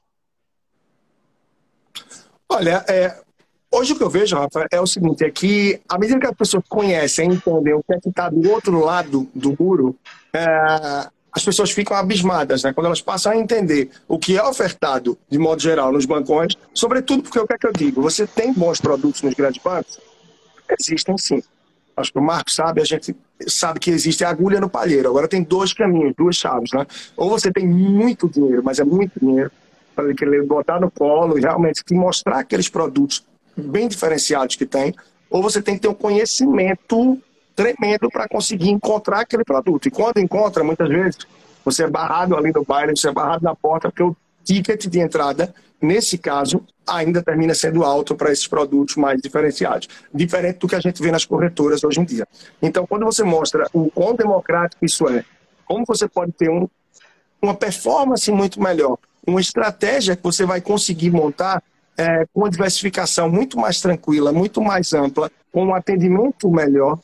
Olha, 2.49 2.85
é, 2.89 3.23
hoje 3.71 3.93
o 3.93 3.97
que 3.97 4.03
eu 4.03 4.11
vejo, 4.11 4.37
Rafa, 4.37 4.67
é 4.71 4.81
o 4.81 4.87
seguinte, 4.87 5.25
é 5.25 5.31
que 5.31 5.81
à 5.89 5.99
medida 5.99 6.21
que 6.21 6.27
as 6.27 6.37
pessoas 6.37 6.65
conhecem, 6.69 7.31
entendem 7.31 7.75
o 7.75 7.83
que 7.83 7.95
é 7.95 8.01
que 8.01 8.09
está 8.09 8.29
do 8.29 8.51
outro 8.51 8.79
lado 8.81 9.29
do 9.35 9.57
muro, 9.59 9.97
é, 10.33 11.09
as 11.33 11.45
pessoas 11.45 11.71
ficam 11.71 11.97
abismadas, 11.97 12.63
né? 12.63 12.73
Quando 12.73 12.87
elas 12.87 13.01
passam 13.01 13.33
a 13.33 13.37
entender 13.37 13.91
o 14.09 14.19
que 14.19 14.37
é 14.37 14.43
ofertado, 14.43 15.19
de 15.29 15.39
modo 15.39 15.61
geral, 15.61 15.93
nos 15.93 16.07
bancões, 16.07 16.55
sobretudo 16.75 17.23
porque 17.23 17.39
o 17.39 17.47
que 17.47 17.53
é 17.53 17.59
que 17.59 17.67
eu 17.67 17.73
digo? 17.73 18.03
Você 18.03 18.27
tem 18.27 18.53
bons 18.53 18.81
produtos 18.81 19.23
nos 19.23 19.35
grandes 19.35 19.63
bancos? 19.63 20.01
Existem 20.79 21.17
sim. 21.17 21.43
Acho 21.97 22.13
que 22.13 22.19
o 22.19 22.23
Marco 22.23 22.51
sabe, 22.51 22.81
a 22.81 22.85
gente 22.85 23.15
sabe 23.47 23.81
que 23.81 23.91
existe 23.91 24.25
agulha 24.25 24.61
no 24.61 24.71
palheiro. 24.71 25.09
Agora 25.09 25.27
tem 25.29 25.43
dois 25.43 25.73
caminhos, 25.73 26.15
duas 26.17 26.37
chaves, 26.37 26.71
né? 26.73 26.87
Ou 27.17 27.29
você 27.29 27.53
tem 27.53 27.67
muito 27.67 28.29
dinheiro, 28.29 28.63
mas 28.65 28.79
é 28.79 28.85
muito 28.85 29.19
dinheiro, 29.21 29.51
para 29.95 30.07
ele 30.09 30.43
botar 30.43 30.81
no 30.81 30.91
colo 30.91 31.37
e 31.37 31.41
realmente 31.41 31.83
te 31.85 31.95
mostrar 31.95 32.39
aqueles 32.39 32.69
produtos 32.69 33.25
bem 33.61 33.89
diferenciados 33.89 34.57
que 34.57 34.67
tem, 34.67 34.95
ou 35.31 35.43
você 35.43 35.61
tem 35.61 35.75
que 35.75 35.83
ter 35.83 35.89
um 35.89 35.95
conhecimento 35.95 37.19
tremendo 37.55 38.09
para 38.11 38.29
conseguir 38.29 38.71
encontrar 38.71 39.21
aquele 39.21 39.45
produto. 39.45 39.87
E 39.87 39.91
quando 39.91 40.19
encontra, 40.19 40.63
muitas 40.63 40.89
vezes, 40.89 41.19
você 41.65 41.85
é 41.85 41.91
barrado 41.91 42.37
ali 42.37 42.53
no 42.53 42.65
baile, 42.65 42.97
você 42.97 43.09
é 43.09 43.13
barrado 43.13 43.43
na 43.43 43.55
porta, 43.55 43.89
porque 43.89 44.03
o 44.03 44.17
ticket 44.45 44.87
de 44.87 45.01
entrada, 45.01 45.53
nesse 45.83 46.17
caso, 46.17 46.65
ainda 46.87 47.23
termina 47.23 47.55
sendo 47.55 47.85
alto 47.85 48.15
para 48.15 48.33
esses 48.33 48.47
produtos 48.47 48.97
mais 48.97 49.21
diferenciados. 49.21 49.89
Diferente 50.15 50.59
do 50.59 50.69
que 50.69 50.75
a 50.75 50.81
gente 50.81 51.03
vê 51.03 51.11
nas 51.11 51.27
corretoras 51.27 51.85
hoje 51.85 52.01
em 52.01 52.05
dia. 52.05 52.27
Então, 52.63 52.87
quando 52.87 53.05
você 53.05 53.23
mostra 53.23 53.67
o 53.73 53.91
quão 53.91 54.15
democrático 54.15 54.85
isso 54.85 55.09
é, 55.09 55.25
como 55.67 55.85
você 55.87 56.09
pode 56.09 56.33
ter 56.33 56.49
um, 56.49 56.69
uma 57.43 57.55
performance 57.55 58.31
muito 58.33 58.63
melhor, 58.63 58.97
uma 59.27 59.41
estratégia 59.41 60.17
que 60.17 60.23
você 60.23 60.47
vai 60.47 60.61
conseguir 60.61 61.11
montar 61.11 61.63
é, 61.99 62.25
com 62.33 62.43
uma 62.43 62.51
diversificação 62.51 63.29
muito 63.29 63.59
mais 63.59 63.81
tranquila, 63.81 64.33
muito 64.33 64.63
mais 64.63 64.93
ampla, 64.93 65.31
com 65.53 65.67
um 65.67 65.75
atendimento 65.75 66.49
melhor, 66.49 66.99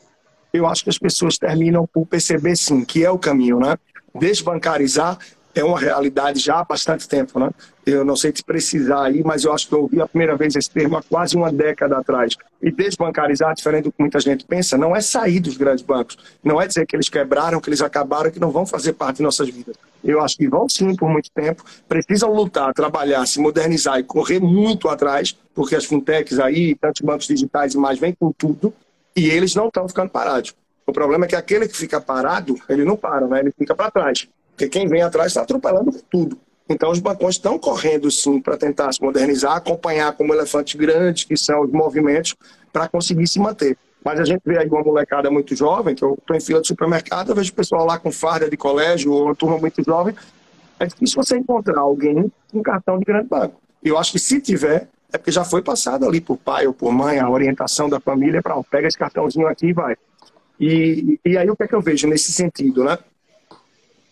eu 0.52 0.66
acho 0.68 0.84
que 0.84 0.90
as 0.90 0.98
pessoas 0.98 1.36
terminam 1.36 1.84
por 1.92 2.06
perceber 2.06 2.56
sim 2.56 2.84
que 2.84 3.04
é 3.04 3.10
o 3.10 3.18
caminho, 3.18 3.58
né? 3.58 3.76
Desbancarizar 4.14 5.18
é 5.54 5.62
uma 5.62 5.78
realidade 5.78 6.40
já 6.40 6.60
há 6.60 6.64
bastante 6.64 7.08
tempo, 7.08 7.38
né? 7.38 7.50
Eu 7.86 8.04
não 8.04 8.16
sei 8.16 8.32
te 8.32 8.42
precisar 8.42 9.04
aí, 9.04 9.22
mas 9.22 9.44
eu 9.44 9.52
acho 9.52 9.68
que 9.68 9.74
eu 9.74 9.82
ouvi 9.82 10.00
a 10.00 10.08
primeira 10.08 10.36
vez 10.36 10.56
esse 10.56 10.70
termo 10.70 10.96
há 10.96 11.02
quase 11.02 11.36
uma 11.36 11.52
década 11.52 11.98
atrás. 11.98 12.34
E 12.62 12.72
desbancarizar, 12.72 13.54
diferente 13.54 13.84
do 13.84 13.92
que 13.92 14.00
muita 14.00 14.18
gente 14.18 14.44
pensa, 14.46 14.76
não 14.76 14.96
é 14.96 15.00
sair 15.00 15.38
dos 15.38 15.56
grandes 15.56 15.84
bancos. 15.84 16.16
Não 16.42 16.60
é 16.60 16.66
dizer 16.66 16.86
que 16.86 16.96
eles 16.96 17.08
quebraram, 17.08 17.60
que 17.60 17.68
eles 17.68 17.82
acabaram, 17.82 18.30
que 18.30 18.40
não 18.40 18.50
vão 18.50 18.66
fazer 18.66 18.94
parte 18.94 19.18
de 19.18 19.22
nossas 19.22 19.48
vidas. 19.48 19.76
Eu 20.02 20.20
acho 20.20 20.36
que 20.36 20.48
vão 20.48 20.68
sim 20.68 20.96
por 20.96 21.08
muito 21.08 21.30
tempo, 21.30 21.62
precisam 21.88 22.32
lutar, 22.32 22.72
trabalhar, 22.72 23.26
se 23.26 23.38
modernizar 23.38 23.98
e 23.98 24.02
correr 24.02 24.40
muito 24.40 24.88
atrás, 24.88 25.36
porque 25.54 25.76
as 25.76 25.84
fintechs 25.84 26.38
aí, 26.38 26.74
tantos 26.74 27.02
bancos 27.02 27.26
digitais 27.26 27.74
e 27.74 27.78
mais, 27.78 27.98
vêm 27.98 28.14
com 28.18 28.32
tudo, 28.32 28.72
e 29.14 29.28
eles 29.28 29.54
não 29.54 29.68
estão 29.68 29.86
ficando 29.88 30.10
parados. 30.10 30.54
O 30.86 30.92
problema 30.92 31.24
é 31.24 31.28
que 31.28 31.36
aquele 31.36 31.68
que 31.68 31.76
fica 31.76 32.00
parado, 32.00 32.56
ele 32.68 32.84
não 32.84 32.96
para, 32.96 33.26
né? 33.26 33.40
ele 33.40 33.52
fica 33.56 33.74
para 33.74 33.90
trás. 33.90 34.28
Porque 34.54 34.68
quem 34.68 34.86
vem 34.86 35.02
atrás 35.02 35.28
está 35.28 35.42
atropelando 35.42 35.92
tudo. 36.10 36.38
Então, 36.68 36.90
os 36.90 36.98
bancões 36.98 37.34
estão 37.34 37.58
correndo, 37.58 38.10
sim, 38.10 38.40
para 38.40 38.56
tentar 38.56 38.92
se 38.92 39.02
modernizar, 39.02 39.56
acompanhar 39.56 40.12
como 40.12 40.32
elefantes 40.32 40.74
grandes, 40.74 41.24
que 41.24 41.36
são 41.36 41.62
os 41.62 41.70
movimentos, 41.70 42.34
para 42.72 42.88
conseguir 42.88 43.26
se 43.26 43.38
manter. 43.38 43.76
Mas 44.02 44.20
a 44.20 44.24
gente 44.24 44.42
vê 44.44 44.58
aí 44.58 44.68
uma 44.68 44.82
molecada 44.82 45.30
muito 45.30 45.54
jovem, 45.54 45.94
que 45.94 46.02
eu 46.02 46.14
estou 46.14 46.36
em 46.36 46.40
fila 46.40 46.60
de 46.60 46.68
supermercado, 46.68 47.30
eu 47.30 47.34
vejo 47.34 47.52
o 47.52 47.54
pessoal 47.54 47.84
lá 47.84 47.98
com 47.98 48.10
farda 48.10 48.48
de 48.48 48.56
colégio, 48.56 49.12
ou 49.12 49.24
uma 49.24 49.34
turma 49.34 49.58
muito 49.58 49.82
jovem. 49.84 50.14
É 50.78 50.86
difícil 50.86 51.22
você 51.22 51.36
encontrar 51.36 51.80
alguém 51.80 52.30
com 52.50 52.62
cartão 52.62 52.98
de 52.98 53.04
grande 53.04 53.28
banco. 53.28 53.60
Eu 53.82 53.98
acho 53.98 54.12
que 54.12 54.18
se 54.18 54.40
tiver, 54.40 54.88
é 55.12 55.18
porque 55.18 55.30
já 55.30 55.44
foi 55.44 55.62
passado 55.62 56.06
ali 56.06 56.20
por 56.20 56.36
pai 56.36 56.66
ou 56.66 56.72
por 56.72 56.92
mãe, 56.92 57.18
a 57.18 57.28
orientação 57.28 57.88
da 57.88 58.00
família 58.00 58.42
para, 58.42 58.60
pega 58.64 58.88
esse 58.88 58.98
cartãozinho 58.98 59.46
aqui 59.46 59.68
e 59.68 59.72
vai. 59.72 59.96
E, 60.58 61.20
e 61.24 61.36
aí 61.36 61.48
o 61.50 61.56
que 61.56 61.64
é 61.64 61.68
que 61.68 61.74
eu 61.74 61.80
vejo 61.80 62.08
nesse 62.08 62.32
sentido, 62.32 62.84
né? 62.84 62.98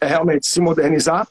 É 0.02 0.06
realmente 0.06 0.48
se 0.48 0.60
modernizar, 0.60 1.28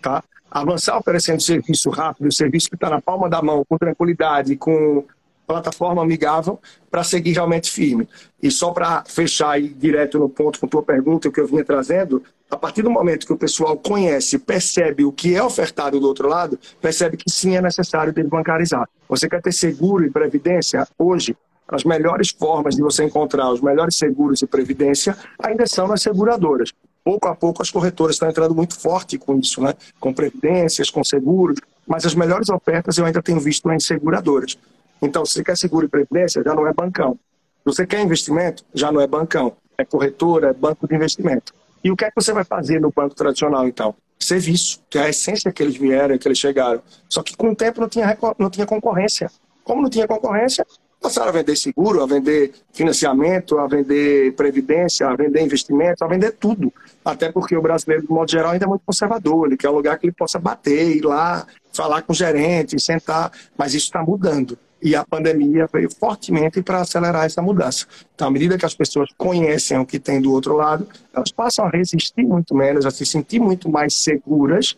tá? 0.00 0.22
avançar 0.48 0.96
oferecendo 0.96 1.42
serviço 1.42 1.90
rápido, 1.90 2.32
serviço 2.32 2.68
que 2.68 2.76
está 2.76 2.88
na 2.88 3.00
palma 3.00 3.28
da 3.28 3.42
mão, 3.42 3.64
com 3.68 3.76
tranquilidade, 3.76 4.54
com 4.54 5.04
plataforma 5.44 6.00
amigável, 6.00 6.60
para 6.88 7.02
seguir 7.02 7.32
realmente 7.32 7.68
firme. 7.68 8.08
E 8.40 8.48
só 8.48 8.70
para 8.70 9.02
fechar 9.08 9.50
aí 9.50 9.70
direto 9.70 10.20
no 10.20 10.28
ponto 10.28 10.60
com 10.60 10.68
tua 10.68 10.84
pergunta, 10.84 11.32
que 11.32 11.40
eu 11.40 11.48
vinha 11.48 11.64
trazendo, 11.64 12.22
a 12.48 12.56
partir 12.56 12.82
do 12.82 12.90
momento 12.92 13.26
que 13.26 13.32
o 13.32 13.36
pessoal 13.36 13.76
conhece, 13.76 14.38
percebe 14.38 15.04
o 15.04 15.10
que 15.10 15.34
é 15.34 15.42
ofertado 15.42 15.98
do 15.98 16.06
outro 16.06 16.28
lado, 16.28 16.56
percebe 16.80 17.16
que 17.16 17.28
sim 17.28 17.56
é 17.56 17.60
necessário 17.60 18.12
desbancarizar. 18.12 18.88
Você 19.08 19.28
quer 19.28 19.42
ter 19.42 19.50
seguro 19.52 20.04
e 20.04 20.10
previdência? 20.10 20.86
Hoje, 20.96 21.36
as 21.66 21.82
melhores 21.82 22.30
formas 22.30 22.76
de 22.76 22.82
você 22.82 23.02
encontrar 23.02 23.50
os 23.50 23.60
melhores 23.60 23.96
seguros 23.96 24.42
e 24.42 24.46
previdência 24.46 25.16
ainda 25.42 25.66
são 25.66 25.88
nas 25.88 26.02
seguradoras 26.02 26.72
pouco 27.04 27.28
a 27.28 27.34
pouco 27.34 27.62
as 27.62 27.70
corretoras 27.70 28.16
estão 28.16 28.28
entrando 28.28 28.54
muito 28.54 28.78
forte 28.78 29.18
com 29.18 29.38
isso, 29.38 29.60
né? 29.60 29.74
com 29.98 30.12
previdências, 30.12 30.90
com 30.90 31.02
seguros, 31.02 31.58
mas 31.86 32.04
as 32.06 32.14
melhores 32.14 32.48
ofertas 32.48 32.98
eu 32.98 33.04
ainda 33.04 33.22
tenho 33.22 33.40
visto 33.40 33.70
em 33.70 33.80
seguradoras. 33.80 34.56
Então, 35.02 35.24
se 35.24 35.34
você 35.34 35.44
quer 35.44 35.56
seguro 35.56 35.86
e 35.86 35.88
previdência, 35.88 36.42
já 36.42 36.54
não 36.54 36.66
é 36.66 36.72
bancão. 36.72 37.18
Se 37.60 37.64
você 37.64 37.86
quer 37.86 38.00
investimento, 38.02 38.64
já 38.74 38.92
não 38.92 39.00
é 39.00 39.06
bancão. 39.06 39.54
É 39.78 39.84
corretora, 39.84 40.48
é 40.48 40.52
banco 40.52 40.86
de 40.86 40.94
investimento. 40.94 41.54
E 41.82 41.90
o 41.90 41.96
que 41.96 42.04
é 42.04 42.08
que 42.08 42.14
você 42.14 42.32
vai 42.32 42.44
fazer 42.44 42.80
no 42.80 42.92
banco 42.94 43.14
tradicional, 43.14 43.66
então? 43.66 43.94
Serviço, 44.18 44.80
que 44.90 44.98
é 44.98 45.04
a 45.04 45.08
essência 45.08 45.50
que 45.50 45.62
eles 45.62 45.76
vieram, 45.76 46.18
que 46.18 46.28
eles 46.28 46.38
chegaram. 46.38 46.82
Só 47.08 47.22
que 47.22 47.34
com 47.34 47.50
o 47.50 47.56
tempo 47.56 47.80
não 47.80 47.88
tinha, 47.88 48.16
não 48.38 48.50
tinha 48.50 48.66
concorrência. 48.66 49.30
Como 49.64 49.82
não 49.82 49.88
tinha 49.88 50.06
concorrência, 50.06 50.66
passaram 51.00 51.30
a 51.30 51.32
vender 51.32 51.56
seguro, 51.56 52.02
a 52.02 52.06
vender 52.06 52.52
financiamento, 52.72 53.58
a 53.58 53.66
vender 53.66 54.32
previdência, 54.34 55.08
a 55.08 55.16
vender 55.16 55.42
investimento, 55.42 56.04
a 56.04 56.06
vender 56.06 56.32
tudo. 56.32 56.72
Até 57.04 57.32
porque 57.32 57.56
o 57.56 57.62
brasileiro, 57.62 58.06
de 58.06 58.12
modo 58.12 58.30
geral, 58.30 58.52
ainda 58.52 58.66
é 58.66 58.68
muito 58.68 58.82
conservador. 58.84 59.46
Ele 59.46 59.56
quer 59.56 59.70
um 59.70 59.74
lugar 59.74 59.98
que 59.98 60.06
ele 60.06 60.12
possa 60.12 60.38
bater, 60.38 60.96
ir 60.96 61.04
lá, 61.04 61.46
falar 61.72 62.02
com 62.02 62.12
o 62.12 62.16
gerente, 62.16 62.78
sentar. 62.80 63.32
Mas 63.56 63.74
isso 63.74 63.86
está 63.86 64.02
mudando. 64.02 64.58
E 64.82 64.94
a 64.94 65.04
pandemia 65.04 65.68
veio 65.72 65.90
fortemente 65.90 66.62
para 66.62 66.80
acelerar 66.80 67.24
essa 67.26 67.42
mudança. 67.42 67.86
Então, 68.14 68.28
à 68.28 68.30
medida 68.30 68.56
que 68.56 68.64
as 68.64 68.74
pessoas 68.74 69.10
conhecem 69.16 69.78
o 69.78 69.86
que 69.86 69.98
tem 69.98 70.20
do 70.20 70.32
outro 70.32 70.56
lado, 70.56 70.86
elas 71.14 71.30
passam 71.30 71.66
a 71.66 71.70
resistir 71.70 72.24
muito 72.24 72.54
menos, 72.54 72.86
a 72.86 72.90
se 72.90 73.04
sentir 73.04 73.40
muito 73.40 73.68
mais 73.68 73.94
seguras 73.94 74.76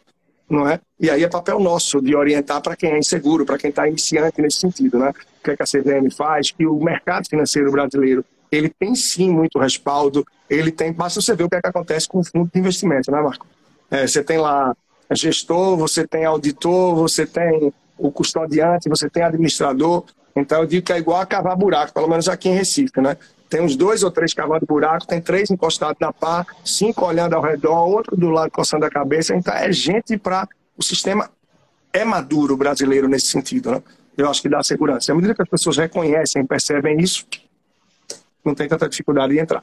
não 0.52 0.68
é? 0.68 0.78
E 1.00 1.10
aí 1.10 1.24
é 1.24 1.28
papel 1.28 1.58
nosso 1.58 2.00
de 2.00 2.14
orientar 2.14 2.60
para 2.60 2.76
quem 2.76 2.90
é 2.90 2.98
inseguro, 2.98 3.44
para 3.44 3.58
quem 3.58 3.70
está 3.70 3.88
iniciante 3.88 4.40
nesse 4.40 4.58
sentido, 4.58 4.98
né? 4.98 5.10
O 5.10 5.44
que, 5.44 5.50
é 5.50 5.56
que 5.56 5.62
a 5.62 5.66
CVM 5.66 6.10
faz, 6.14 6.50
que 6.50 6.66
o 6.66 6.78
mercado 6.78 7.28
financeiro 7.28 7.70
brasileiro 7.70 8.24
ele 8.50 8.68
tem 8.68 8.94
sim 8.94 9.30
muito 9.30 9.58
respaldo, 9.58 10.26
ele 10.48 10.70
tem, 10.70 10.92
basta 10.92 11.20
você 11.20 11.34
ver 11.34 11.44
o 11.44 11.48
que, 11.48 11.56
é 11.56 11.60
que 11.62 11.68
acontece 11.68 12.06
com 12.06 12.18
o 12.18 12.24
fundo 12.24 12.50
de 12.52 12.60
investimento, 12.60 13.10
né, 13.10 13.20
Marco? 13.20 13.46
É, 13.90 14.06
você 14.06 14.22
tem 14.22 14.36
lá 14.36 14.76
gestor, 15.10 15.76
você 15.76 16.06
tem 16.06 16.26
auditor, 16.26 16.94
você 16.94 17.26
tem 17.26 17.72
o 17.96 18.12
custodiante, 18.12 18.90
você 18.90 19.08
tem 19.08 19.22
administrador, 19.22 20.04
então 20.36 20.60
eu 20.60 20.66
digo 20.66 20.84
que 20.84 20.92
é 20.92 20.98
igual 20.98 21.20
a 21.20 21.26
cavar 21.26 21.56
buraco, 21.56 21.94
pelo 21.94 22.08
menos 22.08 22.28
aqui 22.28 22.48
em 22.48 22.54
Recife, 22.54 23.00
né? 23.00 23.16
Tem 23.52 23.60
uns 23.60 23.76
dois 23.76 24.02
ou 24.02 24.10
três 24.10 24.32
cavando 24.32 24.64
buraco, 24.64 25.06
tem 25.06 25.20
três 25.20 25.50
encostados 25.50 25.98
na 26.00 26.10
pá, 26.10 26.46
cinco 26.64 27.04
olhando 27.04 27.34
ao 27.34 27.42
redor, 27.42 27.86
outro 27.86 28.16
do 28.16 28.30
lado 28.30 28.50
coçando 28.50 28.86
a 28.86 28.90
cabeça. 28.90 29.36
Então 29.36 29.52
é 29.52 29.70
gente 29.70 30.16
para. 30.16 30.48
O 30.74 30.82
sistema 30.82 31.30
é 31.92 32.02
maduro 32.02 32.56
brasileiro 32.56 33.06
nesse 33.06 33.26
sentido, 33.26 33.72
né? 33.72 33.82
eu 34.16 34.30
acho 34.30 34.40
que 34.40 34.48
dá 34.48 34.62
segurança. 34.62 35.12
À 35.12 35.14
medida 35.14 35.34
que 35.34 35.42
as 35.42 35.48
pessoas 35.50 35.76
reconhecem, 35.76 36.46
percebem 36.46 36.98
isso, 36.98 37.26
não 38.42 38.54
tem 38.54 38.66
tanta 38.66 38.88
dificuldade 38.88 39.34
de 39.34 39.40
entrar. 39.40 39.62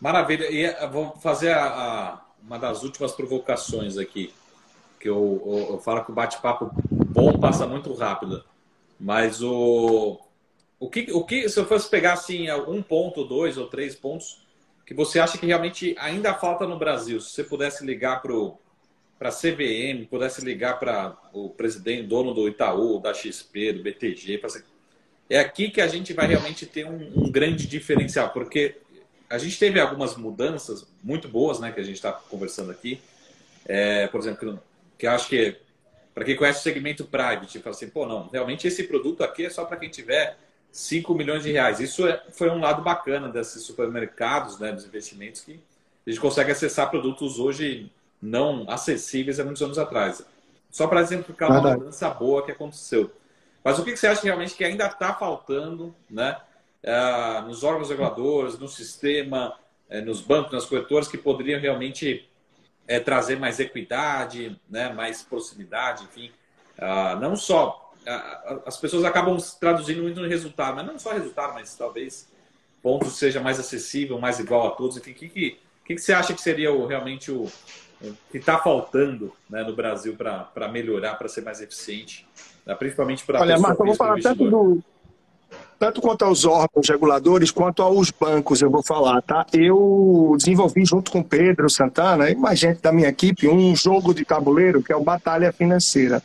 Maravilha. 0.00 0.50
E 0.50 0.64
eh, 0.64 0.88
vou 0.90 1.14
fazer 1.16 1.52
a, 1.52 1.66
a, 1.66 2.20
uma 2.42 2.58
das 2.58 2.82
últimas 2.82 3.12
provocações 3.12 3.98
aqui, 3.98 4.32
que 4.98 5.10
eu, 5.10 5.42
eu, 5.44 5.74
eu 5.74 5.78
falo 5.78 6.06
que 6.06 6.10
o 6.10 6.14
bate-papo 6.14 6.70
bom 6.90 7.38
passa 7.38 7.66
muito 7.66 7.92
rápido. 7.92 8.42
Mas 8.98 9.42
o, 9.42 10.18
o, 10.80 10.88
que, 10.88 11.12
o 11.12 11.22
que, 11.22 11.48
se 11.48 11.60
eu 11.60 11.66
fosse 11.66 11.88
pegar 11.88 12.14
assim, 12.14 12.50
um 12.50 12.82
ponto, 12.82 13.22
dois 13.22 13.58
ou 13.58 13.68
três 13.68 13.94
pontos 13.94 14.40
que 14.86 14.94
você 14.94 15.20
acha 15.20 15.38
que 15.38 15.46
realmente 15.46 15.94
ainda 16.00 16.34
falta 16.34 16.66
no 16.66 16.76
Brasil, 16.76 17.20
se 17.20 17.30
você 17.30 17.44
pudesse 17.44 17.86
ligar 17.86 18.20
para 18.20 18.34
a 19.20 19.30
CVM, 19.30 20.04
pudesse 20.10 20.44
ligar 20.44 20.80
para 20.80 21.16
o 21.32 21.50
presidente, 21.50 22.08
dono 22.08 22.34
do 22.34 22.48
Itaú, 22.48 22.98
da 22.98 23.14
XP, 23.14 23.74
do 23.74 23.84
BTG, 23.84 24.40
é 25.28 25.38
aqui 25.38 25.70
que 25.70 25.80
a 25.80 25.86
gente 25.86 26.12
vai 26.12 26.26
realmente 26.26 26.66
ter 26.66 26.86
um, 26.86 27.24
um 27.24 27.30
grande 27.30 27.68
diferencial, 27.68 28.30
porque 28.30 28.78
a 29.28 29.38
gente 29.38 29.56
teve 29.60 29.78
algumas 29.78 30.16
mudanças 30.16 30.84
muito 31.04 31.28
boas, 31.28 31.60
né, 31.60 31.70
que 31.70 31.78
a 31.78 31.84
gente 31.84 31.94
está 31.94 32.10
conversando 32.10 32.72
aqui. 32.72 33.00
É, 33.64 34.08
por 34.08 34.18
exemplo, 34.18 34.60
que 34.98 35.06
eu 35.06 35.12
acho 35.12 35.28
que 35.28 35.56
para 36.12 36.24
quem 36.24 36.34
conhece 36.34 36.58
o 36.58 36.62
segmento 36.64 37.04
private, 37.04 37.60
fala 37.60 37.76
assim, 37.76 37.88
pô, 37.88 38.06
não, 38.06 38.28
realmente 38.28 38.66
esse 38.66 38.82
produto 38.82 39.22
aqui 39.22 39.46
é 39.46 39.50
só 39.50 39.64
para 39.64 39.76
quem 39.76 39.88
tiver 39.88 40.36
5 40.72 41.14
milhões 41.14 41.42
de 41.42 41.52
reais. 41.52 41.80
Isso 41.80 42.06
é, 42.06 42.22
foi 42.32 42.50
um 42.50 42.60
lado 42.60 42.82
bacana 42.82 43.28
desses 43.28 43.62
supermercados, 43.62 44.58
né, 44.58 44.72
dos 44.72 44.84
investimentos, 44.84 45.40
que 45.42 45.60
a 46.06 46.10
gente 46.10 46.20
consegue 46.20 46.52
acessar 46.52 46.90
produtos 46.90 47.38
hoje 47.38 47.90
não 48.20 48.64
acessíveis 48.68 49.40
há 49.40 49.44
muitos 49.44 49.62
anos 49.62 49.78
atrás. 49.78 50.22
Só 50.70 50.86
para 50.86 51.00
exemplificar 51.00 51.50
uma 51.50 51.76
mudança 51.76 52.08
boa 52.10 52.44
que 52.44 52.52
aconteceu. 52.52 53.10
Mas 53.64 53.78
o 53.78 53.84
que 53.84 53.96
você 53.96 54.06
acha 54.06 54.22
realmente 54.22 54.54
que 54.54 54.64
ainda 54.64 54.86
está 54.86 55.12
faltando, 55.14 55.94
né? 56.08 56.36
uh, 56.84 57.42
nos 57.46 57.62
órgãos 57.62 57.90
reguladores, 57.90 58.58
no 58.58 58.68
sistema, 58.68 59.54
uh, 59.90 60.04
nos 60.04 60.20
bancos, 60.20 60.52
nas 60.52 60.66
corretoras, 60.66 61.08
que 61.08 61.18
poderiam 61.18 61.60
realmente 61.60 62.28
uh, 62.88 63.04
trazer 63.04 63.38
mais 63.38 63.60
equidade, 63.60 64.58
né, 64.68 64.92
mais 64.92 65.22
proximidade, 65.22 66.04
enfim. 66.04 66.30
Ah, 66.78 67.14
não 67.16 67.36
só. 67.36 67.89
As 68.66 68.76
pessoas 68.76 69.04
acabam 69.04 69.36
traduzindo 69.58 70.02
muito 70.02 70.20
no 70.20 70.28
resultado, 70.28 70.76
mas 70.76 70.86
não 70.86 70.98
só 70.98 71.12
resultado, 71.12 71.54
mas 71.54 71.74
talvez 71.74 72.28
ponto 72.82 73.10
seja 73.10 73.40
mais 73.40 73.60
acessível, 73.60 74.18
mais 74.18 74.38
igual 74.38 74.68
a 74.68 74.70
todos. 74.70 74.96
Enfim, 74.96 75.10
o 75.10 75.14
que, 75.14 75.28
que, 75.28 75.58
que, 75.84 75.98
você 75.98 76.12
acha 76.12 76.32
que 76.32 76.40
seria 76.40 76.72
o, 76.72 76.86
realmente 76.86 77.30
o, 77.30 77.44
o 78.02 78.16
que 78.30 78.38
está 78.38 78.58
faltando 78.58 79.32
né, 79.48 79.62
no 79.62 79.74
Brasil 79.74 80.16
para 80.16 80.68
melhorar, 80.68 81.14
para 81.14 81.28
ser 81.28 81.42
mais 81.42 81.60
eficiente, 81.60 82.26
né, 82.64 82.74
principalmente 82.74 83.24
para 83.24 83.40
Olha, 83.40 83.58
Marco, 83.58 83.82
eu 83.82 83.86
vou 83.88 83.94
falar 83.94 84.20
tanto 84.20 84.48
do, 84.48 84.82
tanto 85.78 86.00
quanto 86.02 86.26
aos 86.26 86.44
órgãos 86.44 86.88
reguladores, 86.88 87.50
quanto 87.50 87.82
aos 87.82 88.10
bancos, 88.10 88.60
eu 88.60 88.70
vou 88.70 88.82
falar, 88.82 89.22
tá? 89.22 89.46
Eu 89.52 90.34
desenvolvi 90.36 90.84
junto 90.84 91.10
com 91.10 91.22
Pedro 91.22 91.70
Santana 91.70 92.30
e 92.30 92.34
mais 92.34 92.58
gente 92.58 92.82
da 92.82 92.92
minha 92.92 93.08
equipe 93.08 93.48
um 93.48 93.74
jogo 93.74 94.12
de 94.12 94.22
tabuleiro 94.22 94.82
que 94.82 94.92
é 94.92 94.96
o 94.96 95.02
Batalha 95.02 95.52
Financeira. 95.52 96.22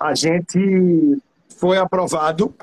A 0.00 0.14
gente 0.14 1.20
foi 1.58 1.76
aprovado 1.76 2.54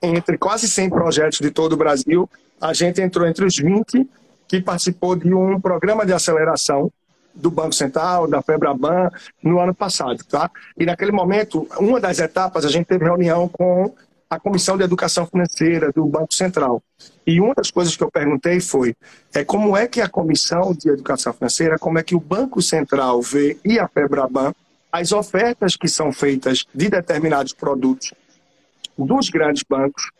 entre 0.00 0.38
quase 0.38 0.66
100 0.66 0.88
projetos 0.88 1.38
de 1.38 1.50
todo 1.50 1.74
o 1.74 1.76
Brasil. 1.76 2.28
A 2.58 2.72
gente 2.72 3.02
entrou 3.02 3.26
entre 3.26 3.44
os 3.44 3.54
20 3.54 4.08
que 4.48 4.58
participou 4.58 5.14
de 5.14 5.34
um 5.34 5.60
programa 5.60 6.06
de 6.06 6.14
aceleração 6.14 6.90
do 7.34 7.50
Banco 7.50 7.74
Central, 7.74 8.26
da 8.26 8.40
Febraban, 8.40 9.10
no 9.42 9.60
ano 9.60 9.74
passado, 9.74 10.24
tá? 10.24 10.50
E 10.78 10.86
naquele 10.86 11.12
momento, 11.12 11.68
uma 11.78 12.00
das 12.00 12.18
etapas, 12.18 12.64
a 12.64 12.68
gente 12.68 12.86
teve 12.86 13.04
reunião 13.04 13.48
com 13.48 13.94
a 14.30 14.40
Comissão 14.40 14.78
de 14.78 14.82
Educação 14.82 15.26
Financeira 15.26 15.92
do 15.92 16.06
Banco 16.06 16.32
Central. 16.32 16.82
E 17.26 17.38
uma 17.38 17.54
das 17.54 17.70
coisas 17.70 17.94
que 17.94 18.02
eu 18.02 18.10
perguntei 18.10 18.60
foi 18.60 18.96
é 19.34 19.44
como 19.44 19.76
é 19.76 19.86
que 19.86 20.00
a 20.00 20.08
Comissão 20.08 20.72
de 20.72 20.88
Educação 20.88 21.34
Financeira, 21.34 21.78
como 21.78 21.98
é 21.98 22.02
que 22.02 22.14
o 22.14 22.20
Banco 22.20 22.62
Central 22.62 23.20
vê 23.20 23.58
e 23.62 23.78
a 23.78 23.86
FEBRABAN 23.86 24.54
as 24.92 25.10
ofertas 25.10 25.74
que 25.74 25.88
são 25.88 26.12
feitas 26.12 26.66
de 26.74 26.90
determinados 26.90 27.54
produtos 27.54 28.12
dos 28.96 29.30
grandes 29.30 29.62
bancos, 29.66 30.10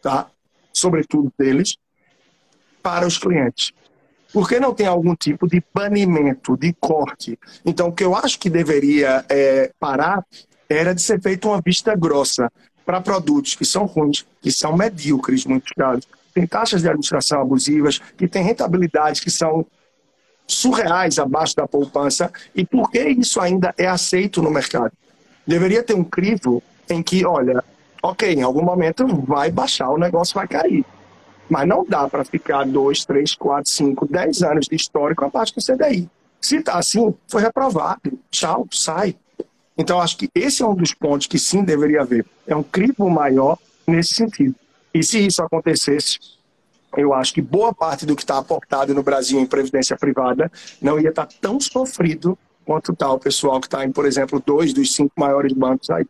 tá? 0.00 0.30
sobretudo 0.72 1.32
deles, 1.36 1.76
para 2.80 3.06
os 3.06 3.18
clientes. 3.18 3.72
Por 4.32 4.48
que 4.48 4.60
não 4.60 4.72
tem 4.72 4.86
algum 4.86 5.16
tipo 5.16 5.48
de 5.48 5.60
banimento, 5.74 6.56
de 6.56 6.72
corte? 6.74 7.36
Então, 7.64 7.88
o 7.88 7.92
que 7.92 8.04
eu 8.04 8.14
acho 8.14 8.38
que 8.38 8.48
deveria 8.48 9.24
é, 9.28 9.72
parar 9.80 10.24
era 10.68 10.94
de 10.94 11.02
ser 11.02 11.20
feita 11.20 11.48
uma 11.48 11.60
vista 11.60 11.96
grossa 11.96 12.50
para 12.86 13.00
produtos 13.00 13.56
que 13.56 13.64
são 13.64 13.86
ruins, 13.86 14.24
que 14.40 14.52
são 14.52 14.76
medíocres, 14.76 15.44
muitos 15.44 15.72
casos. 15.72 16.06
Tem 16.32 16.46
taxas 16.46 16.82
de 16.82 16.88
administração 16.88 17.40
abusivas, 17.42 17.98
que 18.16 18.28
têm 18.28 18.44
rentabilidades 18.44 19.20
que 19.20 19.30
são 19.30 19.66
surreais 20.52 21.18
abaixo 21.18 21.56
da 21.56 21.66
poupança. 21.66 22.30
E 22.54 22.64
por 22.64 22.90
que 22.90 23.00
isso 23.00 23.40
ainda 23.40 23.74
é 23.78 23.86
aceito 23.86 24.42
no 24.42 24.50
mercado? 24.50 24.92
Deveria 25.46 25.82
ter 25.82 25.94
um 25.94 26.04
crivo 26.04 26.62
em 26.88 27.02
que, 27.02 27.24
olha, 27.24 27.62
ok, 28.02 28.32
em 28.32 28.42
algum 28.42 28.62
momento 28.62 29.06
vai 29.24 29.50
baixar, 29.50 29.90
o 29.90 29.98
negócio 29.98 30.34
vai 30.34 30.46
cair. 30.46 30.84
Mas 31.48 31.66
não 31.66 31.84
dá 31.84 32.08
para 32.08 32.24
ficar 32.24 32.64
2, 32.64 33.04
3, 33.04 33.34
4, 33.34 33.70
5, 33.70 34.06
10 34.06 34.42
anos 34.42 34.66
de 34.66 34.76
histórico 34.76 35.24
abaixo 35.24 35.54
do 35.54 35.62
CDI. 35.62 36.08
Se 36.40 36.56
está 36.56 36.78
assim, 36.78 37.12
foi 37.28 37.42
reprovado. 37.42 38.18
Tchau, 38.30 38.66
sai. 38.70 39.16
Então, 39.76 40.00
acho 40.00 40.16
que 40.16 40.28
esse 40.34 40.62
é 40.62 40.66
um 40.66 40.74
dos 40.74 40.94
pontos 40.94 41.26
que 41.26 41.38
sim 41.38 41.64
deveria 41.64 42.02
haver. 42.02 42.24
É 42.46 42.54
um 42.54 42.62
crivo 42.62 43.08
maior 43.10 43.58
nesse 43.86 44.14
sentido. 44.14 44.54
E 44.92 45.02
se 45.02 45.26
isso 45.26 45.42
acontecesse, 45.42 46.18
eu 46.96 47.14
acho 47.14 47.34
que 47.34 47.42
boa 47.42 47.72
parte 47.72 48.04
do 48.04 48.16
que 48.16 48.22
está 48.22 48.38
aportado 48.38 48.94
no 48.94 49.02
Brasil 49.02 49.38
em 49.38 49.46
previdência 49.46 49.96
privada 49.96 50.50
não 50.80 50.98
ia 50.98 51.10
estar 51.10 51.26
tá 51.26 51.34
tão 51.40 51.60
sofrido 51.60 52.36
quanto 52.64 52.92
está 52.92 53.10
o 53.10 53.18
pessoal 53.18 53.60
que 53.60 53.66
está 53.66 53.84
em, 53.84 53.92
por 53.92 54.06
exemplo, 54.06 54.42
dois 54.44 54.72
dos 54.72 54.94
cinco 54.94 55.12
maiores 55.16 55.52
bancos 55.52 55.90
aí. 55.90 56.06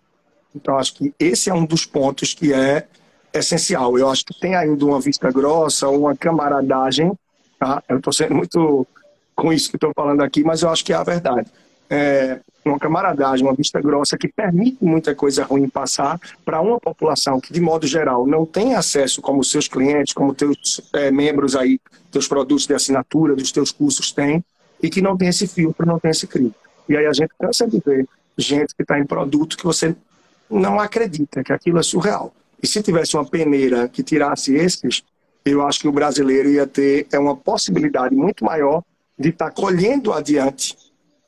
Então, 0.54 0.76
acho 0.76 0.94
que 0.94 1.14
esse 1.18 1.48
é 1.48 1.54
um 1.54 1.64
dos 1.64 1.86
pontos 1.86 2.34
que 2.34 2.52
é 2.52 2.86
essencial. 3.32 3.96
Eu 3.98 4.10
acho 4.10 4.24
que 4.24 4.38
tem 4.38 4.54
ainda 4.54 4.84
uma 4.84 5.00
vista 5.00 5.30
grossa, 5.30 5.88
uma 5.88 6.16
camaradagem. 6.16 7.12
Tá? 7.58 7.82
Eu 7.88 7.98
estou 7.98 8.12
sendo 8.12 8.34
muito 8.34 8.86
com 9.34 9.52
isso 9.52 9.70
que 9.70 9.76
estou 9.76 9.92
falando 9.94 10.22
aqui, 10.22 10.42
mas 10.42 10.62
eu 10.62 10.68
acho 10.68 10.84
que 10.84 10.92
é 10.92 10.96
a 10.96 11.04
verdade. 11.04 11.48
É, 11.91 12.38
uma 12.64 12.78
camaradagem, 12.78 13.45
uma 13.45 13.55
vista 13.55 13.80
grossa 13.80 14.16
que 14.16 14.28
permite 14.28 14.78
muita 14.80 15.14
coisa 15.14 15.45
ruim 15.45 15.68
passar 15.68 16.20
para 16.45 16.61
uma 16.61 16.78
população 16.78 17.41
que, 17.41 17.53
de 17.53 17.61
modo 17.61 17.86
geral, 17.86 18.26
não 18.26 18.47
tem 18.47 18.74
acesso, 18.74 19.20
como 19.20 19.43
seus 19.43 19.66
clientes, 19.66 20.14
como 20.14 20.34
teus 20.34 20.80
é, 20.93 21.11
membros 21.11 21.57
aí, 21.57 21.80
teus 22.12 22.28
produtos 22.28 22.66
de 22.66 22.74
assinatura, 22.74 23.34
dos 23.34 23.51
teus 23.51 23.72
cursos 23.72 24.12
têm, 24.12 24.45
e 24.82 24.88
que 24.88 25.03
não 25.03 25.16
tem 25.16 25.28
esse 25.28 25.47
filtro, 25.49 25.86
não 25.86 25.99
tem 25.99 26.11
esse 26.11 26.26
crivo. 26.26 26.55
E 26.88 26.97
aí 26.97 27.07
a 27.07 27.12
gente 27.12 27.30
cansa 27.38 27.66
de 27.66 27.80
ver 27.84 28.09
gente 28.36 28.74
que 28.74 28.82
está 28.82 28.99
em 28.99 29.07
produto 29.07 29.57
que 29.57 29.64
você 29.64 29.95
não 30.51 30.78
acredita 30.80 31.43
que 31.43 31.53
aquilo 31.53 31.78
é 31.78 31.82
surreal. 31.82 32.32
E 32.62 32.66
se 32.66 32.82
tivesse 32.82 33.16
uma 33.16 33.24
peneira 33.24 33.88
que 33.88 34.03
tirasse 34.03 34.55
esses, 34.55 35.03
eu 35.45 35.66
acho 35.66 35.80
que 35.80 35.88
o 35.88 35.93
brasileiro 35.93 36.51
ia 36.51 36.66
ter 36.66 37.07
é 37.11 37.18
uma 37.18 37.36
possibilidade 37.36 38.14
muito 38.14 38.45
maior 38.45 38.82
de 39.18 39.30
estar 39.30 39.47
tá 39.47 39.51
colhendo 39.51 40.12
adiante 40.12 40.76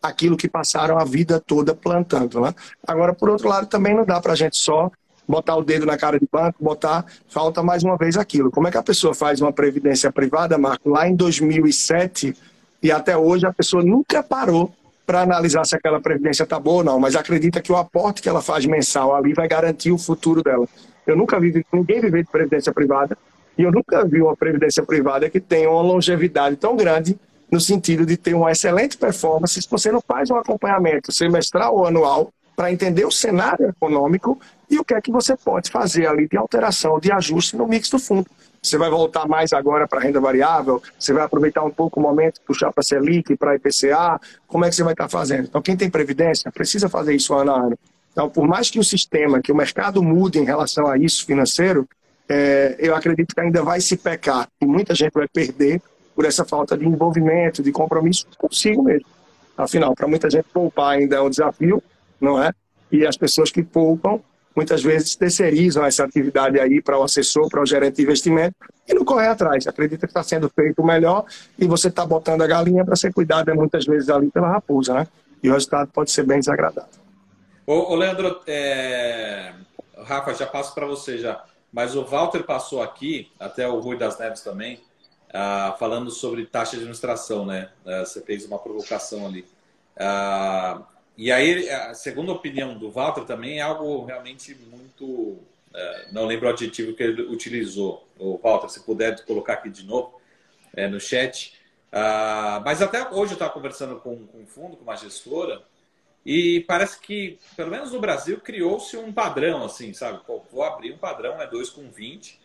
aquilo 0.02 0.36
que 0.36 0.48
passaram 0.48 0.98
a 0.98 1.04
vida 1.04 1.40
toda 1.40 1.74
plantando. 1.74 2.40
Né? 2.40 2.52
Agora, 2.86 3.14
por 3.14 3.30
outro 3.30 3.48
lado, 3.48 3.66
também 3.66 3.94
não 3.94 4.04
dá 4.04 4.20
para 4.20 4.32
a 4.32 4.36
gente 4.36 4.56
só 4.56 4.90
botar 5.28 5.56
o 5.56 5.62
dedo 5.62 5.86
na 5.86 5.96
cara 5.96 6.18
de 6.18 6.28
banco, 6.30 6.62
botar, 6.62 7.06
falta 7.28 7.62
mais 7.62 7.84
uma 7.84 7.96
vez 7.96 8.16
aquilo. 8.16 8.50
Como 8.50 8.66
é 8.66 8.70
que 8.70 8.76
a 8.76 8.82
pessoa 8.82 9.14
faz 9.14 9.40
uma 9.40 9.52
previdência 9.52 10.10
privada, 10.10 10.58
Marco, 10.58 10.90
lá 10.90 11.08
em 11.08 11.14
2007 11.14 12.36
e 12.82 12.90
até 12.90 13.16
hoje 13.16 13.46
a 13.46 13.52
pessoa 13.52 13.82
nunca 13.82 14.22
parou 14.22 14.72
para 15.06 15.22
analisar 15.22 15.64
se 15.64 15.76
aquela 15.76 16.00
previdência 16.00 16.42
está 16.42 16.58
boa 16.58 16.78
ou 16.78 16.84
não, 16.84 17.00
mas 17.00 17.14
acredita 17.14 17.60
que 17.60 17.72
o 17.72 17.76
aporte 17.76 18.22
que 18.22 18.28
ela 18.28 18.42
faz 18.42 18.66
mensal 18.66 19.14
ali 19.14 19.32
vai 19.34 19.48
garantir 19.48 19.92
o 19.92 19.98
futuro 19.98 20.42
dela. 20.42 20.66
Eu 21.06 21.16
nunca 21.16 21.38
vi 21.38 21.64
ninguém 21.72 22.00
viver 22.00 22.24
de 22.24 22.30
previdência 22.30 22.72
privada 22.72 23.16
e 23.56 23.62
eu 23.62 23.70
nunca 23.70 24.04
vi 24.04 24.22
uma 24.22 24.36
previdência 24.36 24.82
privada 24.82 25.28
que 25.28 25.40
tenha 25.40 25.70
uma 25.70 25.82
longevidade 25.82 26.56
tão 26.56 26.76
grande 26.76 27.18
no 27.52 27.60
sentido 27.60 28.06
de 28.06 28.16
ter 28.16 28.32
uma 28.32 28.50
excelente 28.50 28.96
performance 28.96 29.60
se 29.60 29.68
você 29.68 29.92
não 29.92 30.00
faz 30.00 30.30
um 30.30 30.36
acompanhamento 30.36 31.12
semestral 31.12 31.76
ou 31.76 31.86
anual 31.86 32.32
para 32.56 32.72
entender 32.72 33.04
o 33.04 33.10
cenário 33.10 33.68
econômico 33.68 34.40
e 34.70 34.78
o 34.78 34.84
que 34.84 34.94
é 34.94 35.00
que 35.02 35.12
você 35.12 35.36
pode 35.36 35.70
fazer 35.70 36.06
ali 36.06 36.26
de 36.26 36.38
alteração, 36.38 36.98
de 36.98 37.12
ajuste 37.12 37.54
no 37.56 37.68
mix 37.68 37.90
do 37.90 37.98
fundo. 37.98 38.26
Você 38.62 38.78
vai 38.78 38.88
voltar 38.88 39.26
mais 39.28 39.52
agora 39.52 39.86
para 39.86 39.98
a 39.98 40.02
renda 40.02 40.20
variável? 40.20 40.80
Você 40.98 41.12
vai 41.12 41.24
aproveitar 41.24 41.62
um 41.62 41.70
pouco 41.70 42.00
o 42.00 42.02
momento, 42.02 42.40
puxar 42.46 42.72
para 42.72 42.82
Selic, 42.82 43.36
para 43.36 43.56
IPCA? 43.56 44.20
Como 44.46 44.64
é 44.64 44.70
que 44.70 44.76
você 44.76 44.84
vai 44.84 44.94
estar 44.94 45.08
fazendo? 45.08 45.44
Então, 45.44 45.60
quem 45.60 45.76
tem 45.76 45.90
previdência 45.90 46.50
precisa 46.50 46.88
fazer 46.88 47.14
isso 47.14 47.34
ano 47.34 47.52
a 47.52 47.58
ano. 47.58 47.78
Então, 48.12 48.30
por 48.30 48.46
mais 48.46 48.70
que 48.70 48.78
o 48.78 48.84
sistema, 48.84 49.42
que 49.42 49.50
o 49.50 49.56
mercado 49.56 50.02
mude 50.02 50.38
em 50.38 50.44
relação 50.44 50.86
a 50.86 50.96
isso 50.96 51.26
financeiro, 51.26 51.88
é, 52.28 52.76
eu 52.78 52.94
acredito 52.94 53.34
que 53.34 53.40
ainda 53.40 53.62
vai 53.62 53.80
se 53.80 53.96
pecar 53.96 54.48
e 54.60 54.64
muita 54.64 54.94
gente 54.94 55.12
vai 55.12 55.26
perder 55.26 55.82
por 56.14 56.24
essa 56.24 56.44
falta 56.44 56.76
de 56.76 56.86
envolvimento, 56.86 57.62
de 57.62 57.72
compromisso 57.72 58.26
consigo 58.38 58.82
mesmo. 58.82 59.06
Afinal, 59.56 59.94
para 59.94 60.08
muita 60.08 60.30
gente 60.30 60.46
poupar 60.52 60.96
ainda 60.96 61.16
é 61.16 61.20
um 61.20 61.30
desafio, 61.30 61.82
não 62.20 62.42
é? 62.42 62.52
E 62.90 63.06
as 63.06 63.16
pessoas 63.16 63.50
que 63.50 63.62
poupam, 63.62 64.20
muitas 64.54 64.82
vezes 64.82 65.16
terceirizam 65.16 65.84
essa 65.84 66.04
atividade 66.04 66.60
aí 66.60 66.82
para 66.82 66.98
o 66.98 67.02
assessor, 67.02 67.48
para 67.48 67.62
o 67.62 67.66
gerente 67.66 67.96
de 67.96 68.02
investimento 68.02 68.54
e 68.86 68.94
não 68.94 69.04
corre 69.04 69.26
atrás. 69.26 69.66
Acredita 69.66 70.06
que 70.06 70.10
está 70.10 70.22
sendo 70.22 70.48
feito 70.50 70.82
o 70.82 70.86
melhor 70.86 71.24
e 71.58 71.66
você 71.66 71.88
está 71.88 72.04
botando 72.04 72.42
a 72.42 72.46
galinha 72.46 72.84
para 72.84 72.96
ser 72.96 73.12
cuidada 73.12 73.54
muitas 73.54 73.86
vezes 73.86 74.08
ali 74.08 74.30
pela 74.30 74.48
raposa, 74.48 74.94
né? 74.94 75.08
E 75.42 75.48
o 75.48 75.52
resultado 75.52 75.90
pode 75.92 76.10
ser 76.10 76.24
bem 76.24 76.38
desagradável. 76.38 76.90
Ô, 77.66 77.92
ô 77.92 77.96
Leandro, 77.96 78.40
é... 78.46 79.52
Rafa, 80.04 80.34
já 80.34 80.46
passo 80.46 80.74
para 80.74 80.86
você 80.86 81.18
já. 81.18 81.42
Mas 81.72 81.96
o 81.96 82.04
Walter 82.04 82.42
passou 82.44 82.82
aqui, 82.82 83.30
até 83.40 83.66
o 83.66 83.80
Rui 83.80 83.96
das 83.96 84.18
Neves 84.18 84.42
também, 84.42 84.80
uh, 85.32 85.76
falando 85.78 86.10
sobre 86.10 86.46
taxa 86.46 86.72
de 86.72 86.78
administração, 86.78 87.46
né? 87.46 87.70
Uh, 87.84 88.00
você 88.00 88.20
fez 88.20 88.44
uma 88.44 88.58
provocação 88.58 89.26
ali. 89.26 89.44
Uh, 89.96 90.84
e 91.16 91.30
aí, 91.30 91.68
a 91.68 91.92
opinião 92.32 92.76
do 92.76 92.90
Walter, 92.90 93.24
também 93.24 93.58
é 93.58 93.62
algo 93.62 94.04
realmente 94.04 94.54
muito. 94.70 95.38
Não 96.10 96.26
lembro 96.26 96.46
o 96.46 96.50
adjetivo 96.50 96.94
que 96.94 97.02
ele 97.02 97.22
utilizou. 97.22 98.06
O 98.18 98.36
Walter, 98.36 98.68
se 98.68 98.80
puder 98.80 99.24
colocar 99.24 99.54
aqui 99.54 99.70
de 99.70 99.84
novo 99.84 100.20
é, 100.74 100.86
no 100.86 101.00
chat. 101.00 101.58
mas 102.64 102.82
até 102.82 103.08
hoje 103.10 103.32
eu 103.32 103.36
estava 103.36 103.52
conversando 103.52 103.96
com, 103.96 104.26
com 104.26 104.38
um 104.38 104.46
fundo, 104.46 104.76
com 104.76 104.82
uma 104.82 104.96
gestora, 104.96 105.62
e 106.24 106.60
parece 106.66 107.00
que, 107.00 107.38
pelo 107.56 107.70
menos 107.70 107.92
no 107.92 108.00
Brasil, 108.00 108.40
criou-se 108.40 108.96
um 108.96 109.12
padrão, 109.12 109.64
assim, 109.64 109.92
sabe? 109.92 110.20
Pô, 110.24 110.42
vou 110.50 110.62
abrir 110.62 110.92
um 110.92 110.98
padrão, 110.98 111.40
é 111.40 111.46
2 111.46 111.70
com 111.70 111.90
20. 111.90 112.38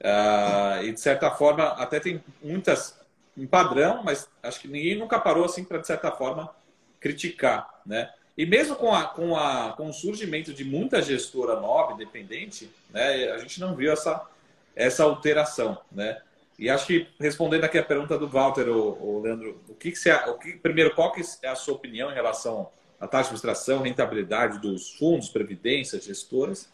Uh, 0.00 0.84
e 0.84 0.92
de 0.92 1.00
certa 1.00 1.30
forma, 1.30 1.64
até 1.64 1.98
tem 1.98 2.22
muitas 2.42 2.98
um 3.36 3.46
padrão, 3.46 4.02
mas 4.02 4.28
acho 4.42 4.60
que 4.60 4.68
ninguém 4.68 4.98
nunca 4.98 5.18
parou 5.18 5.44
assim 5.44 5.62
para, 5.62 5.78
de 5.78 5.86
certa 5.86 6.10
forma, 6.10 6.50
criticar, 6.98 7.68
né? 7.86 8.10
E 8.36 8.44
mesmo 8.44 8.74
com, 8.74 8.92
a, 8.92 9.04
com, 9.04 9.36
a, 9.36 9.74
com 9.76 9.88
o 9.88 9.92
surgimento 9.92 10.52
de 10.52 10.64
muita 10.64 11.00
gestora 11.02 11.60
nova, 11.60 11.92
independente, 11.92 12.70
né, 12.90 13.30
a 13.30 13.38
gente 13.38 13.60
não 13.60 13.76
viu 13.76 13.92
essa, 13.92 14.26
essa 14.74 15.04
alteração, 15.04 15.78
né? 15.90 16.20
E 16.58 16.68
acho 16.68 16.86
que, 16.86 17.06
respondendo 17.20 17.64
aqui 17.64 17.78
a 17.78 17.82
pergunta 17.84 18.18
do 18.18 18.28
Walter, 18.28 18.68
o, 18.68 18.98
o 19.00 19.20
Leandro, 19.22 19.60
o 19.68 19.74
que, 19.74 19.92
que 19.92 19.98
você... 19.98 20.12
O 20.12 20.34
que, 20.34 20.54
primeiro, 20.54 20.92
qual 20.92 21.12
que 21.12 21.22
é 21.42 21.48
a 21.48 21.54
sua 21.54 21.74
opinião 21.74 22.10
em 22.10 22.14
relação 22.14 22.68
a 23.00 23.06
taxa 23.06 23.30
de 23.30 23.36
administração, 23.36 23.82
rentabilidade 23.82 24.58
dos 24.58 24.92
fundos, 24.94 25.28
previdência, 25.28 26.00
gestoras. 26.00 26.68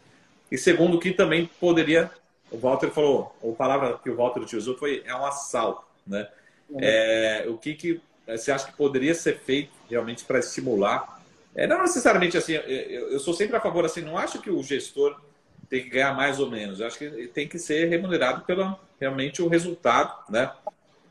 E 0.50 0.56
segundo, 0.56 0.98
que 0.98 1.12
também 1.12 1.48
poderia, 1.60 2.10
o 2.54 2.58
Walter 2.58 2.90
falou, 2.90 3.34
a 3.42 3.52
palavra 3.52 3.98
que 4.02 4.08
o 4.08 4.16
Walter 4.16 4.40
utilizou 4.40 4.76
foi 4.76 5.02
é 5.04 5.14
um 5.14 5.26
assalto, 5.26 5.84
né? 6.06 6.28
É. 6.80 7.44
É, 7.44 7.48
o 7.48 7.58
que, 7.58 7.74
que 7.74 8.00
você 8.26 8.52
acha 8.52 8.66
que 8.66 8.72
poderia 8.72 9.14
ser 9.14 9.38
feito 9.38 9.72
realmente 9.90 10.24
para 10.24 10.38
estimular? 10.38 11.20
É, 11.54 11.66
não 11.66 11.82
necessariamente 11.82 12.36
assim, 12.36 12.52
eu, 12.52 13.10
eu 13.10 13.20
sou 13.20 13.34
sempre 13.34 13.56
a 13.56 13.60
favor 13.60 13.84
assim, 13.84 14.00
não 14.00 14.16
acho 14.16 14.40
que 14.40 14.50
o 14.50 14.62
gestor 14.62 15.20
tem 15.68 15.82
que 15.82 15.90
ganhar 15.90 16.14
mais 16.14 16.38
ou 16.40 16.50
menos, 16.50 16.80
eu 16.80 16.86
acho 16.86 16.98
que 16.98 17.28
tem 17.28 17.48
que 17.48 17.58
ser 17.58 17.88
remunerado 17.88 18.44
pelo 18.44 18.78
realmente 19.00 19.42
o 19.42 19.48
resultado, 19.48 20.14
né? 20.30 20.52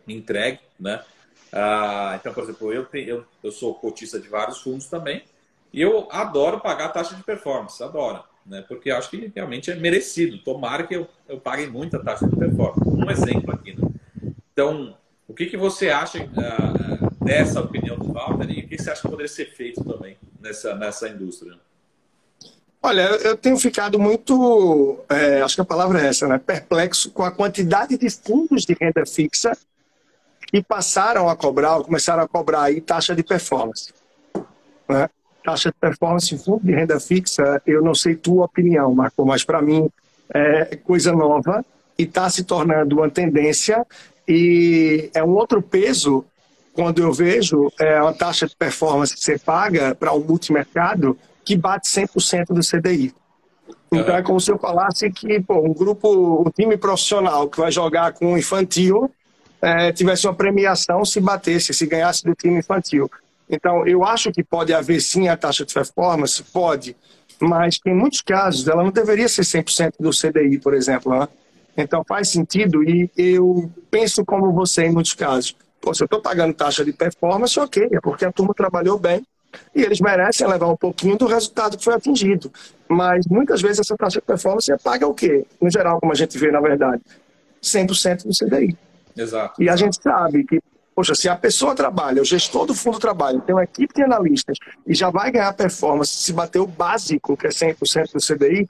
Entregue, 0.07 0.59
né? 0.79 1.03
Ah, 1.51 2.17
então, 2.19 2.33
por 2.33 2.43
exemplo, 2.43 2.73
eu, 2.73 2.85
tenho, 2.85 3.07
eu, 3.07 3.25
eu 3.43 3.51
sou 3.51 3.75
cotista 3.75 4.19
de 4.19 4.27
vários 4.27 4.61
fundos 4.61 4.87
também 4.87 5.23
e 5.71 5.81
eu 5.81 6.07
adoro 6.11 6.59
pagar 6.59 6.89
taxa 6.89 7.15
de 7.15 7.23
performance, 7.23 7.81
adoro, 7.83 8.23
né? 8.45 8.63
porque 8.67 8.91
acho 8.91 9.09
que 9.09 9.31
realmente 9.35 9.71
é 9.71 9.75
merecido. 9.75 10.37
Tomara 10.39 10.85
que 10.85 10.95
eu, 10.95 11.07
eu 11.27 11.39
pague 11.39 11.67
muita 11.67 12.03
taxa 12.03 12.27
de 12.27 12.35
performance. 12.35 12.89
Um 12.89 13.09
exemplo 13.09 13.53
aqui. 13.53 13.73
Né? 13.73 13.87
Então, 14.51 14.97
o 15.27 15.33
que, 15.33 15.45
que 15.45 15.57
você 15.57 15.89
acha 15.89 16.19
ah, 16.37 17.09
dessa 17.23 17.61
opinião 17.61 17.97
do 17.97 18.13
Walter 18.13 18.49
e 18.49 18.61
o 18.61 18.67
que 18.67 18.77
você 18.77 18.91
acha 18.91 19.01
que 19.01 19.09
poderia 19.09 19.31
ser 19.31 19.53
feito 19.53 19.83
também 19.83 20.17
nessa, 20.39 20.75
nessa 20.75 21.09
indústria? 21.09 21.57
Olha, 22.85 23.01
eu 23.01 23.37
tenho 23.37 23.57
ficado 23.57 23.97
muito, 23.97 24.99
é, 25.07 25.41
acho 25.41 25.55
que 25.55 25.61
a 25.61 25.65
palavra 25.65 26.01
é 26.01 26.07
essa, 26.07 26.27
né? 26.27 26.37
Perplexo 26.37 27.11
com 27.11 27.23
a 27.23 27.31
quantidade 27.31 27.97
de 27.97 28.09
fundos 28.09 28.65
de 28.65 28.75
renda 28.79 29.05
fixa 29.05 29.57
e 30.51 30.61
passaram 30.61 31.29
a 31.29 31.35
cobrar, 31.35 31.77
ou 31.77 31.85
começaram 31.85 32.21
a 32.21 32.27
cobrar 32.27 32.63
aí 32.63 32.81
taxa 32.81 33.15
de 33.15 33.23
performance. 33.23 33.93
Né? 34.87 35.09
Taxa 35.43 35.69
de 35.69 35.75
performance 35.79 36.33
em 36.33 36.37
fundo 36.37 36.61
de 36.63 36.71
renda 36.71 36.99
fixa, 36.99 37.61
eu 37.65 37.81
não 37.81 37.93
sei 37.93 38.15
tua 38.15 38.45
opinião, 38.45 38.93
Marco, 38.93 39.25
mas 39.25 39.43
para 39.43 39.61
mim 39.61 39.89
é 40.33 40.75
coisa 40.77 41.11
nova 41.11 41.63
e 41.97 42.03
está 42.03 42.29
se 42.29 42.43
tornando 42.43 42.97
uma 42.97 43.09
tendência 43.09 43.85
e 44.27 45.09
é 45.13 45.23
um 45.23 45.31
outro 45.31 45.61
peso 45.61 46.25
quando 46.73 47.01
eu 47.01 47.13
vejo 47.13 47.71
é, 47.79 48.01
uma 48.01 48.13
taxa 48.13 48.47
de 48.47 48.55
performance 48.55 49.13
que 49.13 49.23
você 49.23 49.37
paga 49.37 49.93
para 49.93 50.11
o 50.11 50.19
um 50.19 50.23
multimercado 50.23 51.17
que 51.45 51.55
bate 51.55 51.87
100% 51.87 52.47
do 52.47 52.61
CDI. 52.61 53.13
Então 53.91 54.15
é 54.15 54.23
como 54.23 54.39
se 54.39 54.49
eu 54.49 54.57
falasse 54.57 55.11
que 55.11 55.39
pô, 55.39 55.59
um 55.59 55.73
grupo, 55.73 56.41
um 56.41 56.49
time 56.49 56.77
profissional 56.77 57.47
que 57.47 57.59
vai 57.59 57.71
jogar 57.71 58.13
com 58.13 58.33
um 58.33 58.37
infantil 58.37 59.11
é, 59.61 59.91
tivesse 59.91 60.27
uma 60.27 60.33
premiação 60.33 61.05
se 61.05 61.21
batesse, 61.21 61.73
se 61.73 61.85
ganhasse 61.85 62.23
do 62.23 62.33
time 62.35 62.59
infantil. 62.59 63.09
Então, 63.53 63.85
eu 63.85 64.03
acho 64.03 64.31
que 64.31 64.43
pode 64.43 64.73
haver 64.73 64.99
sim 64.99 65.27
a 65.27 65.37
taxa 65.37 65.63
de 65.63 65.71
performance, 65.71 66.41
pode, 66.41 66.97
mas 67.39 67.79
em 67.85 67.93
muitos 67.93 68.21
casos 68.21 68.67
ela 68.67 68.83
não 68.83 68.91
deveria 68.91 69.29
ser 69.29 69.43
100% 69.43 69.93
do 69.99 70.09
CDI, 70.09 70.57
por 70.57 70.73
exemplo. 70.73 71.13
Né? 71.19 71.27
Então, 71.77 72.03
faz 72.03 72.29
sentido 72.29 72.83
e 72.83 73.11
eu 73.15 73.71
penso 73.91 74.25
como 74.25 74.51
você 74.51 74.85
em 74.85 74.91
muitos 74.91 75.13
casos. 75.13 75.55
Pô, 75.79 75.93
se 75.93 76.01
eu 76.01 76.05
estou 76.05 76.19
pagando 76.19 76.55
taxa 76.55 76.83
de 76.83 76.91
performance, 76.91 77.59
ok, 77.59 77.89
é 77.91 77.99
porque 78.01 78.25
a 78.25 78.31
turma 78.31 78.55
trabalhou 78.55 78.97
bem 78.97 79.23
e 79.75 79.83
eles 79.83 80.01
merecem 80.01 80.47
levar 80.47 80.67
um 80.67 80.75
pouquinho 80.75 81.15
do 81.15 81.27
resultado 81.27 81.77
que 81.77 81.83
foi 81.83 81.93
atingido. 81.93 82.51
Mas 82.89 83.27
muitas 83.27 83.61
vezes 83.61 83.81
essa 83.81 83.95
taxa 83.95 84.19
de 84.19 84.25
performance 84.25 84.71
é 84.71 84.77
paga 84.77 85.05
o 85.05 85.13
quê? 85.13 85.45
No 85.61 85.69
geral, 85.69 85.99
como 85.99 86.11
a 86.11 86.15
gente 86.15 86.39
vê 86.39 86.49
na 86.49 86.59
verdade, 86.59 87.03
100% 87.61 88.23
do 88.23 88.33
CDI. 88.33 88.75
Exato. 89.15 89.61
E 89.61 89.69
a 89.69 89.75
gente 89.75 90.01
sabe 90.01 90.43
que, 90.43 90.59
poxa, 90.95 91.15
se 91.15 91.27
a 91.27 91.35
pessoa 91.35 91.75
trabalha, 91.75 92.21
o 92.21 92.25
gestor 92.25 92.65
do 92.65 92.73
fundo 92.73 92.99
trabalha, 92.99 93.39
tem 93.41 93.55
uma 93.55 93.63
equipe 93.63 93.93
de 93.93 94.03
analistas 94.03 94.57
e 94.85 94.93
já 94.93 95.09
vai 95.09 95.31
ganhar 95.31 95.53
performance 95.53 96.11
se 96.11 96.33
bater 96.33 96.59
o 96.59 96.67
básico, 96.67 97.35
que 97.35 97.47
é 97.47 97.49
100% 97.49 98.13
do 98.13 98.19
CDI, 98.19 98.67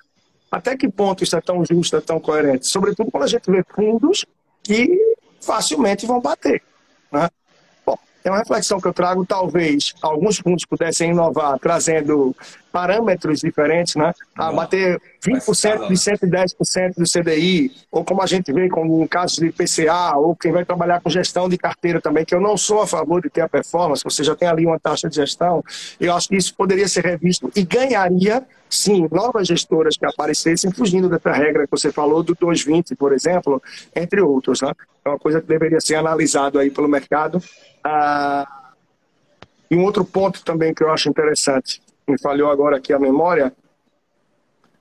até 0.52 0.78
que 0.78 0.88
ponto 0.88 1.24
isso 1.24 1.36
é 1.36 1.42
tão 1.42 1.66
justo, 1.66 1.98
é 1.98 2.02
tão 2.02 2.20
coerente? 2.20 2.68
Sobretudo 2.68 3.10
quando 3.12 3.24
a 3.24 3.28
gente 3.28 3.50
vê 3.50 3.64
fundos 3.76 4.26
que 4.62 5.00
facilmente 5.42 6.06
vão 6.06 6.22
bater. 6.22 6.62
Né? 7.12 7.30
É 8.24 8.30
uma 8.30 8.40
reflexão 8.40 8.80
que 8.80 8.88
eu 8.88 8.94
trago, 8.94 9.26
talvez 9.26 9.94
alguns 10.02 10.38
fundos 10.38 10.66
pudessem 10.66 11.12
inovar, 11.12 11.60
trazendo 11.60 12.34
parâmetros 12.72 13.42
diferentes, 13.42 13.96
né? 13.96 14.14
A 14.36 14.52
bater 14.52 15.00
20% 15.24 15.88
de 15.88 15.94
110% 15.94 16.96
do 16.98 17.04
CDI, 17.04 17.72
ou 17.92 18.04
como 18.04 18.22
a 18.22 18.26
gente 18.26 18.52
vê 18.52 18.68
como 18.70 19.00
no 19.00 19.08
caso 19.08 19.42
de 19.42 19.52
PCA, 19.52 20.16
ou 20.16 20.36
quem 20.36 20.52
vai 20.52 20.66
trabalhar 20.66 21.02
com 21.02 21.10
gestão 21.10 21.48
de 21.48 21.58
carteira 21.58 22.02
também, 22.02 22.26
que 22.26 22.34
eu 22.34 22.42
não 22.42 22.58
sou 22.58 22.82
a 22.82 22.88
favor 22.88 23.22
de 23.22 23.30
ter 23.30 23.42
a 23.42 23.50
performance, 23.50 24.04
você 24.04 24.24
já 24.24 24.36
tem 24.36 24.48
ali 24.48 24.66
uma 24.66 24.80
taxa 24.80 25.08
de 25.08 25.16
gestão, 25.16 25.64
eu 26.00 26.16
acho 26.16 26.30
que 26.30 26.36
isso 26.36 26.56
poderia 26.56 26.88
ser 26.88 27.06
revisto 27.06 27.52
e 27.56 27.64
ganharia, 27.64 28.44
sim, 28.68 29.08
novas 29.12 29.48
gestoras 29.48 29.96
que 29.96 30.06
aparecessem 30.06 30.72
fugindo 30.72 31.08
dessa 31.08 31.32
regra 31.32 31.66
que 31.66 31.72
você 31.72 31.92
falou 31.92 32.24
do 32.24 32.34
220, 32.34 32.96
por 32.96 33.14
exemplo, 33.14 33.62
entre 33.96 34.20
outros, 34.22 34.62
né? 34.62 34.72
É 35.06 35.10
uma 35.10 35.20
coisa 35.20 35.42
que 35.42 35.48
deveria 35.48 35.82
ser 35.82 35.96
analisado 35.96 36.58
aí 36.58 36.72
pelo 36.72 36.88
mercado 36.88 37.44
ah, 37.84 38.72
e 39.70 39.76
um 39.76 39.84
outro 39.84 40.06
ponto 40.06 40.44
também 40.44 40.74
que 40.74 40.84
eu 40.84 40.92
acho 40.92 41.10
interessante, 41.10 41.82
me 42.08 42.20
falhou 42.20 42.50
agora 42.52 42.78
aqui 42.78 42.94
a 42.94 43.00
memória. 43.00 43.54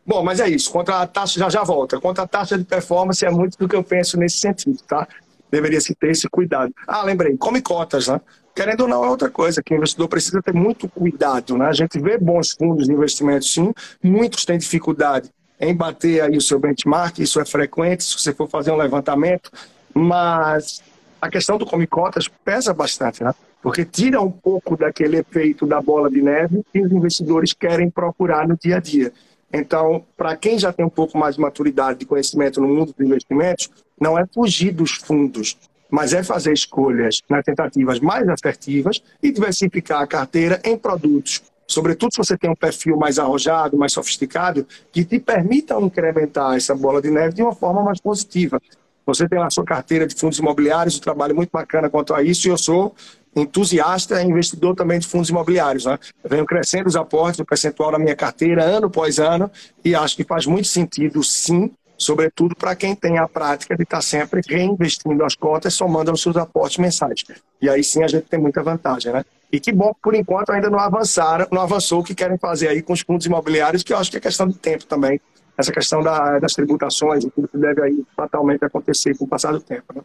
Bom, 0.05 0.23
mas 0.23 0.41
é 0.41 0.49
isso. 0.49 0.71
Contra 0.71 1.01
a 1.01 1.07
taxa, 1.07 1.39
já 1.39 1.49
já 1.49 1.63
volta. 1.63 2.01
Contra 2.01 2.25
a 2.25 2.27
taxa 2.27 2.59
de 2.59 2.65
performance 2.65 3.25
é 3.25 3.31
muito 3.31 3.57
do 3.57 3.69
que 3.69 3.77
eu 3.77 3.85
penso 3.85 4.19
nesse 4.19 4.39
sentido, 4.39 4.79
tá? 4.87 5.07
Deveria 5.51 5.81
se 5.81 5.95
ter 5.95 6.11
esse 6.11 6.29
cuidado. 6.29 6.73
Ah, 6.87 7.03
lembrei, 7.03 7.37
come 7.37 7.63
cotas, 7.63 8.09
né? 8.09 8.21
Querendo 8.55 8.83
ou 8.83 8.89
não, 8.89 9.05
é 9.05 9.09
outra 9.09 9.31
coisa, 9.31 9.63
que 9.63 9.73
o 9.73 9.77
investidor 9.77 10.09
precisa 10.09 10.43
ter 10.43 10.53
muito 10.53 10.89
cuidado, 10.89 11.57
né? 11.57 11.67
A 11.67 11.73
gente 11.73 11.99
vê 11.99 12.19
bons 12.19 12.53
fundos 12.53 12.87
de 12.87 12.93
investimento, 12.93 13.47
sim, 13.47 13.73
muitos 14.03 14.45
têm 14.45 14.59
dificuldade 14.59 15.31
em 15.59 15.75
bater 15.75 16.21
aí 16.21 16.37
o 16.37 16.41
seu 16.41 16.59
benchmark, 16.59 17.19
isso 17.19 17.41
é 17.41 17.47
frequente, 17.47 18.05
se 18.05 18.19
você 18.19 18.35
for 18.35 18.49
fazer 18.49 18.73
um 18.73 18.77
levantamento, 18.77 19.51
mas 19.95 20.83
a 21.23 21.31
questão 21.31 21.57
do 21.57 21.65
come 21.65 21.87
cotas 21.87 22.27
pesa 22.27 22.75
bastante, 22.75 23.23
né? 23.23 23.33
Porque 23.63 23.85
tira 23.85 24.21
um 24.21 24.31
pouco 24.31 24.77
daquele 24.77 25.19
efeito 25.19 25.65
da 25.65 25.81
bola 25.81 26.11
de 26.11 26.21
neve 26.21 26.65
que 26.73 26.81
os 26.81 26.91
investidores 26.91 27.53
querem 27.53 27.89
procurar 27.89 28.49
no 28.49 28.57
dia 28.57 28.79
a 28.79 28.81
dia. 28.81 29.13
Então, 29.53 30.05
para 30.17 30.35
quem 30.37 30.59
já 30.59 30.73
tem 30.73 30.85
um 30.85 30.91
pouco 30.91 31.17
mais 31.17 31.37
de 31.37 31.41
maturidade 31.41 32.01
de 32.01 32.07
conhecimento 32.07 32.61
no 32.61 32.67
mundo 32.67 32.93
dos 32.93 33.07
investimentos, 33.07 33.71
não 34.01 34.19
é 34.19 34.27
fugir 34.35 34.73
dos 34.73 34.95
fundos, 34.95 35.57
mas 35.89 36.13
é 36.13 36.25
fazer 36.25 36.55
escolhas 36.55 37.23
nas 37.31 37.45
tentativas 37.45 38.01
mais 38.01 38.29
assertivas 38.29 39.01
e 39.23 39.31
diversificar 39.31 40.03
a 40.03 40.07
carteira 40.09 40.61
em 40.65 40.77
produtos. 40.77 41.41
Sobretudo 41.69 42.13
se 42.13 42.19
você 42.19 42.37
tem 42.37 42.51
um 42.51 42.57
perfil 42.57 42.97
mais 42.97 43.21
arrojado, 43.21 43.79
mais 43.79 43.93
sofisticado, 43.93 44.67
que 44.91 45.05
te 45.05 45.21
permitam 45.21 45.83
incrementar 45.83 46.57
essa 46.57 46.75
bola 46.75 47.01
de 47.01 47.13
neve 47.13 47.35
de 47.35 47.43
uma 47.43 47.55
forma 47.55 47.81
mais 47.85 48.01
positiva. 48.01 48.61
Você 49.07 49.29
tem 49.29 49.39
lá 49.39 49.47
a 49.47 49.51
sua 49.51 49.65
carteira 49.65 50.07
de 50.07 50.15
fundos 50.15 50.39
imobiliários, 50.39 50.97
um 50.97 51.01
trabalho 51.01 51.35
muito 51.35 51.51
bacana 51.51 51.91
quanto 51.91 52.15
a 52.15 52.23
isso, 52.23 52.47
e 52.47 52.51
eu 52.51 52.59
sou 52.59 52.95
entusiasta 53.35 54.23
e 54.23 54.27
investidor 54.27 54.75
também 54.75 54.99
de 54.99 55.07
fundos 55.07 55.31
imobiliários. 55.31 55.87
Né? 55.87 55.99
Eu 56.23 56.31
venho 56.31 56.45
crescendo 56.45 56.87
os 56.87 56.97
aportes, 56.97 57.41
o 57.41 57.45
percentual 57.45 57.93
da 57.93 57.99
minha 57.99 58.15
carteira, 58.15 58.63
ano 58.63 58.87
após 58.87 59.19
ano, 59.19 59.51
e 59.85 59.95
acho 59.95 60.17
que 60.17 60.25
faz 60.25 60.47
muito 60.47 60.69
sentido, 60.69 61.23
sim, 61.23 61.71
sobretudo 61.97 62.55
para 62.55 62.75
quem 62.75 62.95
tem 62.95 63.19
a 63.19 63.29
prática 63.29 63.77
de 63.77 63.83
estar 63.85 63.99
tá 63.99 64.03
sempre 64.03 64.41
reinvestindo 64.47 65.25
as 65.25 65.35
cotas, 65.35 65.75
somando 65.75 66.13
os 66.13 66.21
seus 66.21 66.37
aportes 66.37 66.79
mensais. 66.79 67.25
E 67.61 67.69
aí 67.69 67.83
sim 67.83 68.03
a 68.03 68.09
gente 68.09 68.25
tem 68.25 68.41
muita 68.41 68.63
vantagem, 68.63 69.13
né? 69.13 69.25
E 69.51 69.61
que 69.61 69.71
bom 69.71 69.93
por 70.03 70.15
enquanto 70.15 70.51
ainda 70.51 70.71
não 70.71 70.79
avançaram, 70.79 71.47
não 71.53 71.61
avançou 71.61 72.01
o 72.01 72.05
que 72.05 72.15
querem 72.15 72.39
fazer 72.39 72.69
aí 72.69 72.83
com 72.83 72.93
os 72.93 73.01
fundos 73.01 73.27
imobiliários, 73.27 73.83
que 73.83 73.93
eu 73.93 73.99
acho 73.99 74.11
que 74.11 74.17
é 74.17 74.21
questão 74.21 74.49
de 74.49 74.57
tempo 74.57 74.87
também. 74.87 75.21
Essa 75.57 75.73
questão 75.73 76.03
da, 76.03 76.39
das 76.39 76.55
tributações, 76.55 77.25
tudo 77.25 77.49
que 77.49 77.59
deve 77.59 77.83
aí 77.83 78.05
fatalmente 78.17 78.65
acontecer 78.65 79.17
com 79.17 79.25
o 79.25 79.29
passar 79.29 79.53
do 79.53 79.61
tempo, 79.61 79.95
né? 79.95 80.03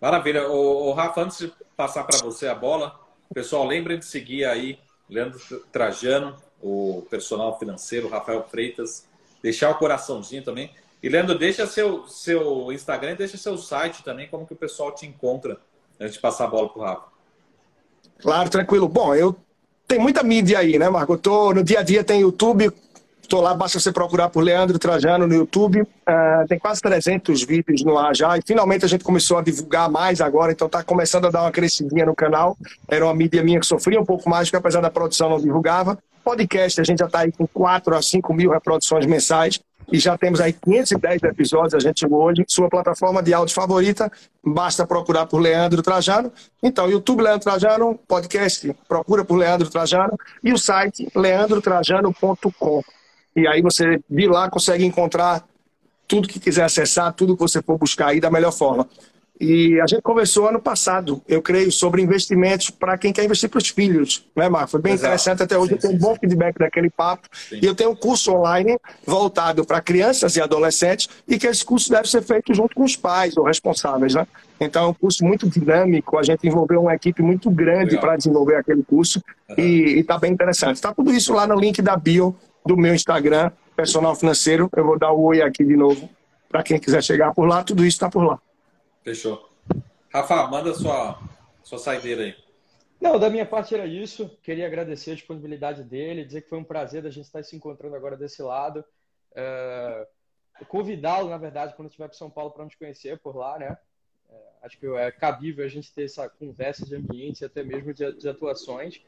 Maravilha. 0.00 0.48
O, 0.48 0.88
o 0.88 0.92
Rafa, 0.92 1.22
antes 1.22 1.38
de 1.38 1.52
passar 1.76 2.04
para 2.04 2.18
você 2.18 2.46
a 2.46 2.54
bola, 2.54 2.98
pessoal, 3.32 3.66
lembrem 3.66 3.98
de 3.98 4.04
seguir 4.04 4.44
aí 4.44 4.78
Leandro 5.08 5.40
Trajano, 5.70 6.36
o 6.62 7.06
personal 7.10 7.58
financeiro, 7.58 8.08
Rafael 8.08 8.42
Freitas, 8.48 9.06
deixar 9.42 9.70
o 9.70 9.74
coraçãozinho 9.76 10.42
também. 10.42 10.70
E 11.02 11.08
Leandro, 11.08 11.38
deixa 11.38 11.66
seu, 11.66 12.06
seu 12.08 12.72
Instagram, 12.72 13.14
deixa 13.14 13.36
seu 13.36 13.56
site 13.58 14.02
também, 14.02 14.28
como 14.28 14.46
que 14.46 14.54
o 14.54 14.56
pessoal 14.56 14.92
te 14.92 15.06
encontra 15.06 15.58
antes 16.00 16.14
de 16.14 16.20
passar 16.20 16.44
a 16.44 16.48
bola 16.48 16.68
para 16.68 16.80
o 16.80 16.84
Rafa. 16.84 17.06
Claro, 18.18 18.50
tranquilo. 18.50 18.88
Bom, 18.88 19.14
eu 19.14 19.36
tenho 19.86 20.00
muita 20.00 20.22
mídia 20.22 20.58
aí, 20.58 20.78
né, 20.78 20.88
Marco? 20.88 21.12
Eu 21.14 21.18
tô, 21.18 21.54
no 21.54 21.62
dia 21.62 21.80
a 21.80 21.82
dia 21.82 22.02
tem 22.02 22.20
YouTube, 22.20 22.72
Estou 23.26 23.40
lá, 23.40 23.52
basta 23.54 23.80
você 23.80 23.90
procurar 23.90 24.28
por 24.28 24.40
Leandro 24.40 24.78
Trajano 24.78 25.26
no 25.26 25.34
YouTube. 25.34 25.82
Uh, 25.82 26.46
tem 26.48 26.60
quase 26.60 26.80
300 26.80 27.42
vídeos 27.42 27.82
no 27.82 27.98
ar 27.98 28.14
já. 28.14 28.38
E 28.38 28.40
finalmente 28.46 28.84
a 28.84 28.88
gente 28.88 29.02
começou 29.02 29.36
a 29.36 29.42
divulgar 29.42 29.90
mais 29.90 30.20
agora, 30.20 30.52
então 30.52 30.66
está 30.66 30.80
começando 30.84 31.26
a 31.26 31.30
dar 31.30 31.42
uma 31.42 31.50
crescidinha 31.50 32.06
no 32.06 32.14
canal. 32.14 32.56
Era 32.86 33.04
uma 33.04 33.12
mídia 33.12 33.42
minha 33.42 33.58
que 33.58 33.66
sofria 33.66 34.00
um 34.00 34.04
pouco 34.04 34.30
mais, 34.30 34.46
porque 34.46 34.58
apesar 34.58 34.80
da 34.80 34.92
produção 34.92 35.28
não 35.28 35.40
divulgava. 35.40 35.98
Podcast, 36.22 36.80
a 36.80 36.84
gente 36.84 37.00
já 37.00 37.06
está 37.06 37.18
aí 37.18 37.32
com 37.32 37.48
4 37.48 37.96
a 37.96 38.00
5 38.00 38.32
mil 38.32 38.52
reproduções 38.52 39.04
mensais. 39.06 39.58
E 39.90 39.98
já 39.98 40.16
temos 40.16 40.40
aí 40.40 40.52
510 40.52 41.24
episódios, 41.24 41.74
a 41.74 41.80
gente 41.80 41.98
chegou 41.98 42.22
hoje. 42.22 42.44
Sua 42.46 42.68
plataforma 42.68 43.24
de 43.24 43.34
áudio 43.34 43.56
favorita, 43.56 44.10
basta 44.44 44.86
procurar 44.86 45.26
por 45.26 45.40
Leandro 45.40 45.82
Trajano. 45.82 46.32
Então, 46.62 46.88
YouTube 46.88 47.24
Leandro 47.24 47.42
Trajano, 47.42 47.98
podcast, 48.06 48.72
procura 48.86 49.24
por 49.24 49.34
Leandro 49.34 49.68
Trajano. 49.68 50.16
E 50.44 50.52
o 50.52 50.58
site 50.58 51.08
leandrotrajano.com. 51.12 52.84
E 53.36 53.46
aí 53.46 53.60
você 53.60 54.00
de 54.08 54.26
lá 54.26 54.48
consegue 54.50 54.84
encontrar 54.84 55.46
tudo 56.08 56.26
que 56.26 56.40
quiser 56.40 56.64
acessar, 56.64 57.12
tudo 57.12 57.34
que 57.34 57.42
você 57.42 57.60
for 57.60 57.76
buscar 57.76 58.08
aí 58.08 58.20
da 58.20 58.30
melhor 58.30 58.52
forma. 58.52 58.88
E 59.38 59.78
a 59.80 59.86
gente 59.86 60.00
conversou 60.00 60.48
ano 60.48 60.58
passado, 60.58 61.22
eu 61.28 61.42
creio, 61.42 61.70
sobre 61.70 62.00
investimentos 62.00 62.70
para 62.70 62.96
quem 62.96 63.12
quer 63.12 63.22
investir 63.22 63.50
para 63.50 63.58
os 63.58 63.68
filhos, 63.68 64.26
né, 64.34 64.48
Marco? 64.48 64.70
Foi 64.70 64.80
bem 64.80 64.94
Exato. 64.94 65.08
interessante 65.08 65.42
até 65.42 65.58
hoje, 65.58 65.68
sim, 65.68 65.74
eu 65.74 65.80
tenho 65.80 65.92
sim, 65.92 65.98
um 65.98 66.00
bom 66.00 66.16
feedback 66.18 66.58
daquele 66.58 66.88
papo. 66.88 67.28
Sim. 67.32 67.58
E 67.60 67.66
eu 67.66 67.74
tenho 67.74 67.90
um 67.90 67.94
curso 67.94 68.32
online 68.32 68.78
voltado 69.04 69.62
para 69.62 69.78
crianças 69.82 70.36
e 70.36 70.40
adolescentes 70.40 71.10
e 71.28 71.38
que 71.38 71.46
esse 71.46 71.62
curso 71.62 71.90
deve 71.90 72.08
ser 72.08 72.22
feito 72.22 72.54
junto 72.54 72.74
com 72.74 72.82
os 72.82 72.96
pais 72.96 73.36
ou 73.36 73.44
responsáveis, 73.44 74.14
né? 74.14 74.26
Então 74.58 74.86
é 74.86 74.88
um 74.88 74.94
curso 74.94 75.22
muito 75.22 75.46
dinâmico, 75.46 76.16
a 76.16 76.22
gente 76.22 76.46
envolveu 76.46 76.80
uma 76.80 76.94
equipe 76.94 77.20
muito 77.20 77.50
grande 77.50 77.98
para 77.98 78.16
desenvolver 78.16 78.56
aquele 78.56 78.82
curso 78.82 79.22
uhum. 79.50 79.56
e 79.58 80.00
está 80.00 80.16
bem 80.16 80.32
interessante. 80.32 80.76
Está 80.76 80.94
tudo 80.94 81.12
isso 81.12 81.34
lá 81.34 81.46
no 81.46 81.56
link 81.56 81.82
da 81.82 81.94
bio 81.94 82.34
do 82.66 82.76
meu 82.76 82.94
Instagram, 82.94 83.50
personal 83.74 84.14
financeiro. 84.14 84.68
Eu 84.76 84.84
vou 84.84 84.98
dar 84.98 85.12
o 85.12 85.22
oi 85.22 85.42
aqui 85.42 85.64
de 85.64 85.76
novo 85.76 86.08
para 86.48 86.62
quem 86.62 86.78
quiser 86.78 87.02
chegar 87.02 87.34
por 87.34 87.46
lá. 87.46 87.62
Tudo 87.62 87.84
isso 87.84 87.96
está 87.96 88.10
por 88.10 88.24
lá. 88.24 88.40
Fechou. 89.02 89.48
Rafa, 90.12 90.46
manda 90.48 90.74
sua, 90.74 91.18
sua 91.62 91.78
saideira 91.78 92.22
aí. 92.22 92.34
Não, 93.00 93.18
da 93.18 93.28
minha 93.28 93.44
parte 93.44 93.74
era 93.74 93.86
isso. 93.86 94.30
Queria 94.42 94.66
agradecer 94.66 95.12
a 95.12 95.14
disponibilidade 95.14 95.84
dele, 95.84 96.24
dizer 96.24 96.42
que 96.42 96.48
foi 96.48 96.58
um 96.58 96.64
prazer 96.64 97.02
da 97.02 97.10
gente 97.10 97.26
estar 97.26 97.42
se 97.44 97.54
encontrando 97.54 97.94
agora 97.94 98.16
desse 98.16 98.42
lado. 98.42 98.84
É... 99.34 100.06
Convidá-lo, 100.68 101.28
na 101.28 101.36
verdade, 101.36 101.74
quando 101.76 101.88
estiver 101.88 102.08
para 102.08 102.16
São 102.16 102.30
Paulo, 102.30 102.50
para 102.50 102.64
nos 102.64 102.74
conhecer 102.74 103.18
por 103.18 103.36
lá, 103.36 103.58
né? 103.58 103.76
É, 104.30 104.34
acho 104.62 104.78
que 104.78 104.86
é 104.86 105.10
cabível 105.10 105.64
a 105.64 105.68
gente 105.68 105.92
ter 105.92 106.04
essa 106.04 106.28
conversa 106.30 106.86
de 106.86 106.96
ambiente, 106.96 107.44
até 107.44 107.62
mesmo 107.62 107.92
de, 107.92 108.10
de 108.14 108.26
atuações. 108.26 109.02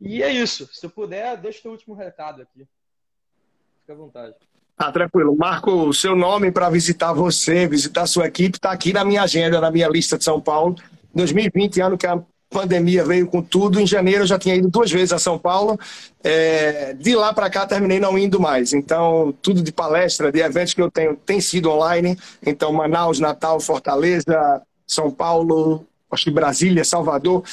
E 0.00 0.22
é 0.22 0.30
isso. 0.30 0.66
Se 0.72 0.88
puder, 0.88 1.36
deixa 1.36 1.68
o 1.68 1.72
último 1.72 1.94
recado 1.94 2.40
aqui. 2.40 2.66
Fica 3.86 3.92
à 3.92 3.96
vontade. 3.96 4.34
Tá 4.76 4.90
tranquilo. 4.90 5.36
Marco, 5.36 5.70
o 5.70 5.94
seu 5.94 6.16
nome 6.16 6.50
para 6.50 6.68
visitar 6.68 7.12
você, 7.12 7.68
visitar 7.68 8.04
sua 8.08 8.26
equipe, 8.26 8.58
está 8.58 8.72
aqui 8.72 8.92
na 8.92 9.04
minha 9.04 9.22
agenda, 9.22 9.60
na 9.60 9.70
minha 9.70 9.88
lista 9.88 10.18
de 10.18 10.24
São 10.24 10.40
Paulo. 10.40 10.74
2020, 11.14 11.80
ano 11.80 11.96
que 11.96 12.04
a 12.04 12.20
pandemia 12.50 13.04
veio 13.04 13.28
com 13.28 13.40
tudo. 13.40 13.78
Em 13.78 13.86
janeiro 13.86 14.24
eu 14.24 14.26
já 14.26 14.40
tinha 14.40 14.56
ido 14.56 14.68
duas 14.68 14.90
vezes 14.90 15.12
a 15.12 15.20
São 15.20 15.38
Paulo. 15.38 15.78
É, 16.24 16.94
de 16.94 17.14
lá 17.14 17.32
para 17.32 17.48
cá 17.48 17.64
terminei 17.64 18.00
não 18.00 18.18
indo 18.18 18.40
mais. 18.40 18.72
Então, 18.72 19.32
tudo 19.40 19.62
de 19.62 19.70
palestra, 19.70 20.32
de 20.32 20.40
eventos 20.40 20.74
que 20.74 20.82
eu 20.82 20.90
tenho, 20.90 21.14
tem 21.14 21.40
sido 21.40 21.70
online. 21.70 22.18
Então, 22.44 22.72
Manaus, 22.72 23.20
Natal, 23.20 23.60
Fortaleza, 23.60 24.62
São 24.84 25.12
Paulo, 25.12 25.86
acho 26.10 26.24
que 26.24 26.30
Brasília, 26.32 26.84
Salvador. 26.84 27.44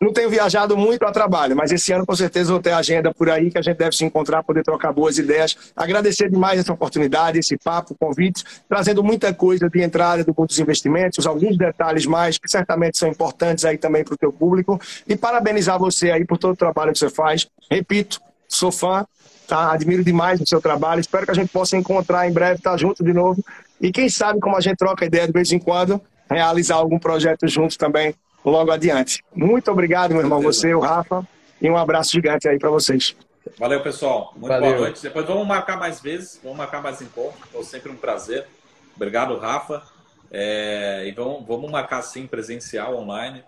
Não 0.00 0.12
tenho 0.12 0.30
viajado 0.30 0.76
muito 0.76 1.04
a 1.04 1.10
trabalho, 1.10 1.56
mas 1.56 1.72
esse 1.72 1.92
ano 1.92 2.06
com 2.06 2.14
certeza 2.14 2.52
vou 2.52 2.62
ter 2.62 2.70
agenda 2.70 3.12
por 3.12 3.28
aí 3.28 3.50
que 3.50 3.58
a 3.58 3.62
gente 3.62 3.78
deve 3.78 3.96
se 3.96 4.04
encontrar, 4.04 4.44
poder 4.44 4.62
trocar 4.62 4.92
boas 4.92 5.18
ideias. 5.18 5.56
Agradecer 5.74 6.30
demais 6.30 6.60
essa 6.60 6.72
oportunidade, 6.72 7.40
esse 7.40 7.56
papo, 7.56 7.96
convite, 7.98 8.44
trazendo 8.68 9.02
muita 9.02 9.34
coisa 9.34 9.68
de 9.68 9.82
entrada 9.82 10.22
do 10.22 10.32
mundo 10.36 10.48
dos 10.48 10.58
investimentos, 10.60 11.26
alguns 11.26 11.58
detalhes 11.58 12.06
mais 12.06 12.38
que 12.38 12.48
certamente 12.48 12.96
são 12.96 13.08
importantes 13.08 13.64
aí 13.64 13.76
também 13.76 14.04
para 14.04 14.14
o 14.14 14.16
teu 14.16 14.32
público. 14.32 14.80
E 15.08 15.16
parabenizar 15.16 15.80
você 15.80 16.12
aí 16.12 16.24
por 16.24 16.38
todo 16.38 16.52
o 16.52 16.56
trabalho 16.56 16.92
que 16.92 16.98
você 17.00 17.10
faz. 17.10 17.48
Repito, 17.68 18.20
sou 18.46 18.70
fã, 18.70 19.04
tá? 19.48 19.72
admiro 19.72 20.04
demais 20.04 20.40
o 20.40 20.46
seu 20.46 20.60
trabalho. 20.60 21.00
Espero 21.00 21.24
que 21.24 21.32
a 21.32 21.34
gente 21.34 21.50
possa 21.50 21.76
encontrar 21.76 22.28
em 22.28 22.32
breve, 22.32 22.58
estar 22.58 22.70
tá 22.70 22.76
junto 22.76 23.02
de 23.02 23.12
novo. 23.12 23.44
E 23.80 23.90
quem 23.90 24.08
sabe 24.08 24.38
como 24.38 24.56
a 24.56 24.60
gente 24.60 24.76
troca 24.76 25.04
ideia 25.04 25.26
de 25.26 25.32
vez 25.32 25.50
em 25.50 25.58
quando, 25.58 26.00
realizar 26.30 26.76
algum 26.76 27.00
projeto 27.00 27.48
juntos 27.48 27.76
também 27.76 28.14
logo 28.44 28.70
adiante. 28.70 29.22
Muito 29.34 29.70
obrigado, 29.70 30.12
meu 30.12 30.20
irmão, 30.20 30.40
você, 30.40 30.74
o 30.74 30.80
Rafa, 30.80 31.26
e 31.60 31.70
um 31.70 31.76
abraço 31.76 32.12
gigante 32.12 32.48
aí 32.48 32.58
para 32.58 32.70
vocês. 32.70 33.16
Valeu, 33.58 33.82
pessoal. 33.82 34.32
Muito 34.36 34.48
Valeu. 34.48 34.70
boa 34.70 34.80
noite. 34.82 35.02
Depois 35.02 35.26
vamos 35.26 35.46
marcar 35.46 35.78
mais 35.78 36.00
vezes, 36.00 36.40
vamos 36.42 36.58
marcar 36.58 36.82
mais 36.82 37.00
encontros. 37.00 37.48
Foi 37.50 37.64
sempre 37.64 37.90
um 37.90 37.96
prazer. 37.96 38.46
Obrigado, 38.94 39.36
Rafa. 39.38 39.82
É, 40.30 41.04
e 41.06 41.12
vamos, 41.12 41.46
vamos 41.46 41.70
marcar 41.70 42.02
sim 42.02 42.26
presencial, 42.26 42.96
online. 42.96 43.42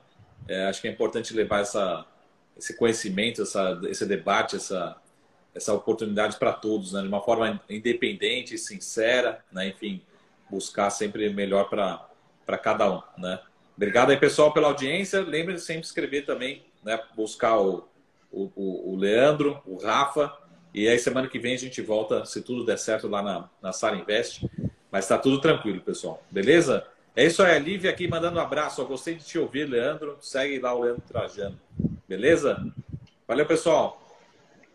É, 0.48 0.66
acho 0.66 0.80
que 0.80 0.88
é 0.88 0.90
importante 0.90 1.34
levar 1.34 1.60
essa, 1.60 2.06
esse 2.56 2.76
conhecimento, 2.76 3.42
essa, 3.42 3.80
esse 3.84 4.06
debate, 4.06 4.56
essa, 4.56 4.96
essa 5.54 5.74
oportunidade 5.74 6.36
para 6.38 6.52
todos, 6.52 6.92
né? 6.92 7.02
de 7.02 7.08
uma 7.08 7.20
forma 7.20 7.60
independente, 7.68 8.56
sincera, 8.56 9.44
né? 9.52 9.68
enfim, 9.68 10.02
buscar 10.48 10.90
sempre 10.90 11.28
melhor 11.30 11.68
para 11.68 12.58
cada 12.58 12.90
um. 12.90 13.02
Né? 13.18 13.38
Obrigado 13.80 14.10
aí, 14.10 14.18
pessoal, 14.18 14.52
pela 14.52 14.68
audiência. 14.68 15.22
Lembre-se 15.22 15.64
sempre 15.64 15.80
de 15.80 15.86
escrever 15.86 16.26
também, 16.26 16.62
né? 16.84 17.00
Buscar 17.16 17.58
o, 17.58 17.88
o, 18.30 18.92
o 18.92 18.94
Leandro, 18.94 19.58
o 19.64 19.82
Rafa. 19.82 20.30
E 20.74 20.86
aí, 20.86 20.98
semana 20.98 21.26
que 21.26 21.38
vem, 21.38 21.54
a 21.54 21.58
gente 21.58 21.80
volta, 21.80 22.26
se 22.26 22.42
tudo 22.42 22.66
der 22.66 22.78
certo, 22.78 23.08
lá 23.08 23.22
na, 23.22 23.48
na 23.62 23.72
Sala 23.72 23.96
Invest. 23.96 24.46
Mas 24.92 25.08
tá 25.08 25.16
tudo 25.16 25.40
tranquilo, 25.40 25.80
pessoal. 25.80 26.22
Beleza? 26.30 26.86
É 27.16 27.24
isso 27.24 27.42
aí, 27.42 27.56
a 27.56 27.58
Lívia 27.58 27.90
aqui 27.90 28.06
mandando 28.06 28.38
um 28.38 28.42
abraço. 28.42 28.82
Eu 28.82 28.86
gostei 28.86 29.14
de 29.14 29.24
te 29.24 29.38
ouvir, 29.38 29.64
Leandro. 29.64 30.18
Segue 30.20 30.58
lá 30.58 30.74
o 30.74 30.82
Leandro 30.82 31.02
Trajano. 31.08 31.58
Beleza? 32.06 32.62
Valeu, 33.26 33.46
pessoal. 33.46 33.98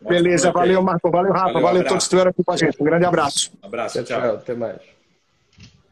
Beleza, 0.02 0.52
valeu, 0.52 0.82
Marco. 0.82 1.12
Valeu, 1.12 1.32
Rafa. 1.32 1.54
Valeu, 1.54 1.62
valeu 1.62 1.84
todos 1.84 1.98
que 1.98 2.04
estiveram 2.06 2.32
aqui 2.32 2.44
com 2.44 2.52
a 2.52 2.58
gente. 2.58 2.82
Um 2.82 2.86
grande 2.86 3.06
abraço. 3.06 3.52
Um 3.62 3.68
abraço, 3.68 4.04
tchau. 4.04 4.20
tchau. 4.20 4.36
Até 4.38 4.56
mais. 4.56 4.95